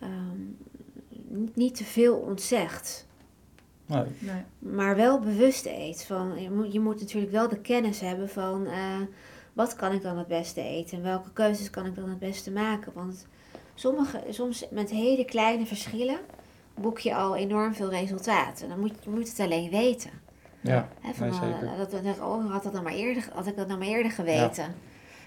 ehm, 0.00 0.40
niet, 1.28 1.56
niet 1.56 1.74
te 1.76 1.84
veel 1.84 2.16
ontzegt. 2.16 3.08
Nee. 3.90 4.04
Nee. 4.18 4.42
Maar 4.58 4.96
wel 4.96 5.20
bewust 5.20 5.66
eet. 5.66 6.04
Van, 6.04 6.42
je, 6.42 6.50
moet, 6.50 6.72
je 6.72 6.80
moet 6.80 7.00
natuurlijk 7.00 7.32
wel 7.32 7.48
de 7.48 7.60
kennis 7.60 8.00
hebben 8.00 8.28
van 8.28 8.66
eh, 8.66 9.00
wat 9.52 9.76
kan 9.76 9.92
ik 9.92 10.02
dan 10.02 10.18
het 10.18 10.26
beste 10.26 10.60
eten 10.62 10.96
en 10.96 11.02
welke 11.02 11.32
keuzes 11.32 11.70
kan 11.70 11.86
ik 11.86 11.94
dan 11.94 12.08
het 12.08 12.18
beste 12.18 12.50
maken. 12.50 12.92
Want 12.94 13.26
sommige, 13.74 14.22
soms 14.28 14.66
met 14.70 14.90
hele 14.90 15.24
kleine 15.24 15.66
verschillen 15.66 16.18
boek 16.74 16.98
je 16.98 17.14
al 17.14 17.36
enorm 17.36 17.74
veel 17.74 17.90
resultaat. 17.90 18.60
En 18.60 18.68
dan 18.68 18.80
moet 18.80 18.92
je 19.02 19.10
moet 19.10 19.28
het 19.28 19.40
alleen 19.40 19.70
weten. 19.70 20.10
Ja, 20.60 20.88
Hè, 21.00 21.12
van, 21.12 21.28
nee, 21.28 21.38
eh, 21.40 21.44
zeker. 21.58 21.76
dat, 21.76 22.04
dat, 22.04 22.20
oh, 22.20 22.52
had, 22.52 22.62
dat 22.62 22.72
dan 22.72 22.82
maar 22.82 22.92
eerder, 22.92 23.28
had 23.34 23.46
ik 23.46 23.56
dat 23.56 23.66
nou 23.66 23.78
maar 23.78 23.88
eerder 23.88 24.12
geweten. 24.12 24.74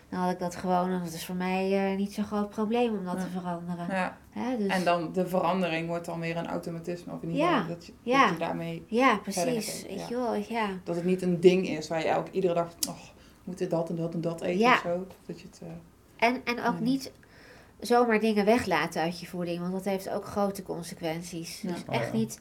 Dan 0.10 0.20
had 0.22 0.32
ik 0.32 0.40
dat 0.40 0.56
gewoon, 0.56 0.92
dat 1.04 1.14
is 1.14 1.26
voor 1.26 1.36
mij 1.36 1.92
eh, 1.92 1.98
niet 1.98 2.14
zo'n 2.14 2.24
groot 2.24 2.50
probleem 2.50 2.98
om 2.98 3.06
dat 3.06 3.16
Ja. 3.18 3.24
te 3.24 3.30
veranderen. 3.30 3.88
Ja. 3.90 4.18
Hè, 4.30 4.58
dus, 4.58 4.68
En 4.68 4.84
dan 4.84 5.14
de 5.14 5.28
verandering 5.28 5.88
wordt 5.88 6.06
dan 6.06 6.20
weer 6.20 6.38
een 6.38 6.48
automatisme. 6.48 7.14
Of 7.14 7.22
in 7.22 7.30
ieder 7.32 7.46
Ja. 7.46 7.60
geval 7.60 7.76
dat 7.76 7.86
je, 7.86 7.94
Ja. 8.02 8.22
dat 8.24 8.34
je 8.34 8.40
daarmee... 8.40 8.84
ja, 8.88 9.16
precies. 9.18 9.84
Weet 9.88 10.00
ja. 10.00 10.06
je 10.10 10.16
wel, 10.16 10.36
ja. 10.36 10.68
Dat 10.84 10.96
het 10.96 11.06
niet 11.06 11.22
een 11.22 11.40
ding 11.40 11.68
is 11.70 11.88
waar 11.88 12.00
je 12.00 12.08
elke, 12.08 12.32
iedere 12.32 12.54
dag... 12.54 12.68
Oh, 12.90 12.96
moet 13.44 13.58
dit 13.58 13.70
dat 13.70 13.90
en 13.90 13.96
dat 13.96 14.14
en 14.14 14.22
dat 14.22 14.42
eten 14.42 14.60
Ja. 14.60 14.74
of 14.74 14.80
zo. 14.82 15.08
Dat 15.26 15.40
je 15.42 15.48
het... 15.52 15.62
eh, 15.64 16.28
En, 16.28 16.42
en 16.46 16.64
ook 16.66 16.80
niet 16.80 17.12
zomaar 17.80 18.20
dingen 18.20 18.46
weglaten 18.46 19.02
uit 19.02 19.20
je 19.20 19.26
voeding, 19.26 19.60
want 19.60 19.74
dat 19.74 19.86
heeft 19.86 20.10
ook 20.10 20.26
grote 20.26 20.64
consequenties. 20.64 21.62
Ja. 21.62 21.72
Dus 21.72 21.84
Oh, 21.88 21.96
echt 21.96 22.12
ja. 22.12 22.18
niet 22.18 22.40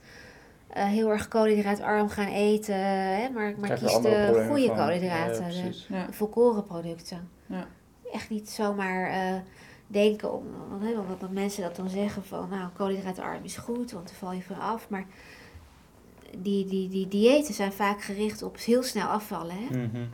eh, 0.72 0.84
heel 0.84 1.10
erg 1.10 1.28
koolhydraatarm 1.28 2.08
gaan 2.08 2.26
eten, 2.28 2.74
hè, 2.86 3.28
maar, 3.30 3.54
maar 3.58 3.70
kies 3.70 3.80
de 4.00 4.44
goede 4.48 4.66
van. 4.66 4.76
koolhydraten, 4.76 5.04
Ja, 5.04 5.48
de, 5.48 5.60
precies. 5.60 5.86
ja. 5.88 6.06
de 6.06 6.12
volkoren 6.12 6.64
producten. 6.64 7.28
Ja. 7.46 7.66
Echt 8.12 8.30
niet 8.30 8.50
zomaar 8.50 9.10
eh, 9.10 9.40
denken, 9.86 10.32
om, 10.32 10.44
want, 10.70 10.82
hè, 10.82 10.94
wat, 11.18 11.30
mensen 11.30 11.62
dat 11.62 11.76
dan 11.76 11.88
zeggen 11.88 12.24
van, 12.24 12.48
nou, 12.48 12.68
koolhydraatarm 12.76 13.44
is 13.44 13.56
goed, 13.56 13.92
want 13.92 14.06
dan 14.06 14.16
val 14.16 14.32
je 14.32 14.42
van 14.42 14.58
af, 14.60 14.88
maar 14.88 15.06
die, 16.38 16.64
die, 16.66 16.88
die 16.88 17.08
diëten 17.08 17.54
zijn 17.54 17.72
vaak 17.72 18.02
gericht 18.02 18.42
op 18.42 18.58
heel 18.58 18.82
snel 18.82 19.06
afvallen, 19.06 19.54
hè? 19.56 19.76
Mhm. 19.76 20.04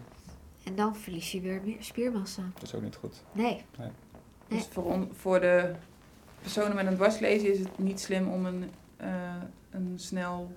En 0.64 0.74
dan 0.74 0.96
verlies 0.96 1.32
je 1.32 1.40
weer 1.40 1.60
spiermassa. 1.78 2.42
Dat 2.54 2.62
is 2.62 2.74
ook 2.74 2.82
niet 2.82 2.96
goed. 2.96 3.22
Nee. 3.32 3.64
Dus 4.48 4.66
voor, 4.70 4.84
on- 4.84 5.10
voor 5.12 5.40
de 5.40 5.72
personen 6.42 6.74
met 6.74 6.86
een 6.86 6.94
dwarslesie 6.94 7.50
is 7.52 7.58
het 7.58 7.78
niet 7.78 8.00
slim 8.00 8.28
om 8.28 8.46
een, 8.46 8.70
eh, 8.98 9.08
een 9.70 9.92
snel... 9.96 10.50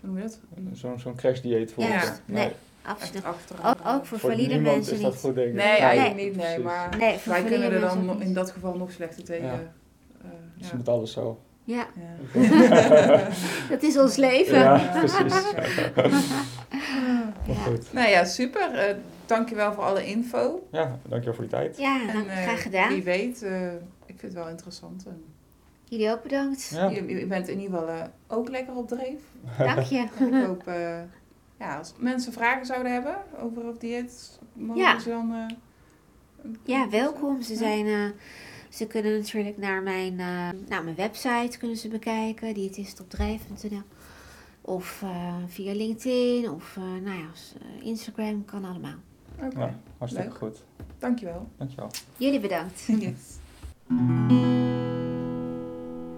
Hoe 0.00 0.08
noem 0.08 0.16
je 0.16 0.22
dat? 0.22 0.38
Een- 0.56 0.76
Zo'n 0.76 0.98
zo'n 0.98 1.14
crashdieet 1.14 1.72
voor 1.72 1.84
Ja, 1.84 2.16
nee. 2.24 2.50
Absoluut. 2.82 3.26
Ook, 3.26 3.34
ook 3.86 4.06
voor, 4.06 4.18
Voor 4.18 4.30
valide 4.30 4.58
mensen 4.60 4.94
is 4.94 5.00
dat 5.00 5.12
niet. 5.12 5.20
goed. 5.20 5.34
Nee, 5.34 5.52
Ja, 5.54 5.62
eigenlijk 5.78 6.16
Nee. 6.16 6.26
niet. 6.26 6.36
Nee, 6.36 6.58
maar 6.58 6.96
Nee, 6.98 7.18
voor 7.18 7.32
wij 7.32 7.42
kunnen 7.44 7.72
er 7.72 7.80
dan 7.80 8.10
in 8.20 8.26
niet. 8.26 8.34
dat 8.34 8.50
geval 8.50 8.76
nog 8.76 8.90
slechter 8.92 9.24
tegen. 9.24 9.46
Ja. 9.46 9.52
eh, 10.22 10.28
Dus 10.58 10.68
ja. 10.70 10.76
met 10.76 10.88
alles 10.88 11.12
zo. 11.12 11.40
Ja, 11.64 11.86
Ja. 11.94 12.38
dat 13.70 13.82
is 13.82 13.98
ons 13.98 14.16
leven. 14.16 14.58
Ja, 14.58 14.90
precies. 14.98 15.18
Maar 15.28 15.70
Ja. 17.46 17.54
goed. 17.54 17.92
nou 17.92 18.08
ja, 18.08 18.24
super. 18.24 18.70
Eh 18.74 18.94
dankjewel 19.26 19.72
voor 19.72 19.82
alle 19.84 20.06
info. 20.06 20.66
Ja, 20.72 20.98
dankjewel 21.08 21.34
voor 21.34 21.44
die 21.44 21.52
tijd. 21.52 21.76
Ja, 21.78 22.00
En, 22.00 22.06
nou, 22.14 22.26
eh, 22.28 22.42
graag 22.42 22.62
gedaan. 22.62 22.88
Wie 22.88 23.02
weet, 23.02 23.42
eh, 23.42 23.72
ik 24.06 24.18
vind 24.18 24.22
het 24.22 24.32
wel 24.34 24.48
interessant. 24.48 25.04
En 25.06 25.24
Jullie 25.88 26.10
ook 26.10 26.22
bedankt. 26.22 26.70
Ja. 26.74 26.88
je, 26.88 27.06
je 27.18 27.26
bent 27.26 27.48
in 27.48 27.60
ieder 27.60 27.78
geval 27.78 27.94
eh, 27.94 28.04
ook 28.26 28.48
lekker 28.48 28.74
op 28.74 28.88
dreef. 28.88 29.20
Dank 29.58 29.78
je. 29.82 30.06
En 30.18 30.34
ik 30.34 30.44
hoop, 30.46 30.66
eh, 30.66 31.00
ja, 31.58 31.78
als 31.78 31.92
mensen 31.98 32.32
vragen 32.32 32.66
zouden 32.66 32.92
hebben 32.92 33.16
over 33.40 33.68
of 33.68 33.78
dieet, 33.78 34.38
mogen 34.52 34.82
Ja. 34.82 34.98
ze 35.00 35.08
dan... 35.08 35.32
eh, 35.34 35.56
Ja, 36.64 36.88
welkom. 36.88 37.42
Ze, 37.42 37.52
Ja. 37.52 37.58
zijn, 37.58 37.86
eh, 37.86 38.04
ze 38.68 38.86
kunnen 38.86 39.18
natuurlijk 39.18 39.56
naar 39.58 39.82
mijn, 39.82 40.20
eh, 40.20 40.48
nou, 40.68 40.84
mijn 40.84 40.96
website 40.96 41.58
kunnen 41.58 41.76
ze 41.76 41.88
bekijken, 41.88 42.54
diëtistopdrijf.nl. 42.54 43.82
Of 44.60 45.02
eh, 45.02 45.34
via 45.46 45.72
LinkedIn 45.72 46.50
of 46.50 46.76
eh, 46.76 46.82
nou 46.82 47.18
ja, 47.18 47.28
eh, 47.80 47.86
Instagram, 47.86 48.44
kan 48.44 48.64
allemaal. 48.64 48.94
Oké, 49.42 49.58
Ja, 49.60 49.74
hartstikke 49.98 50.28
Leuk. 50.28 50.38
goed. 50.38 50.62
dankjewel. 50.98 51.48
Dankjewel. 51.56 51.90
Jullie 52.16 52.40
bedankt. 52.40 52.86
Yes. 52.98 53.38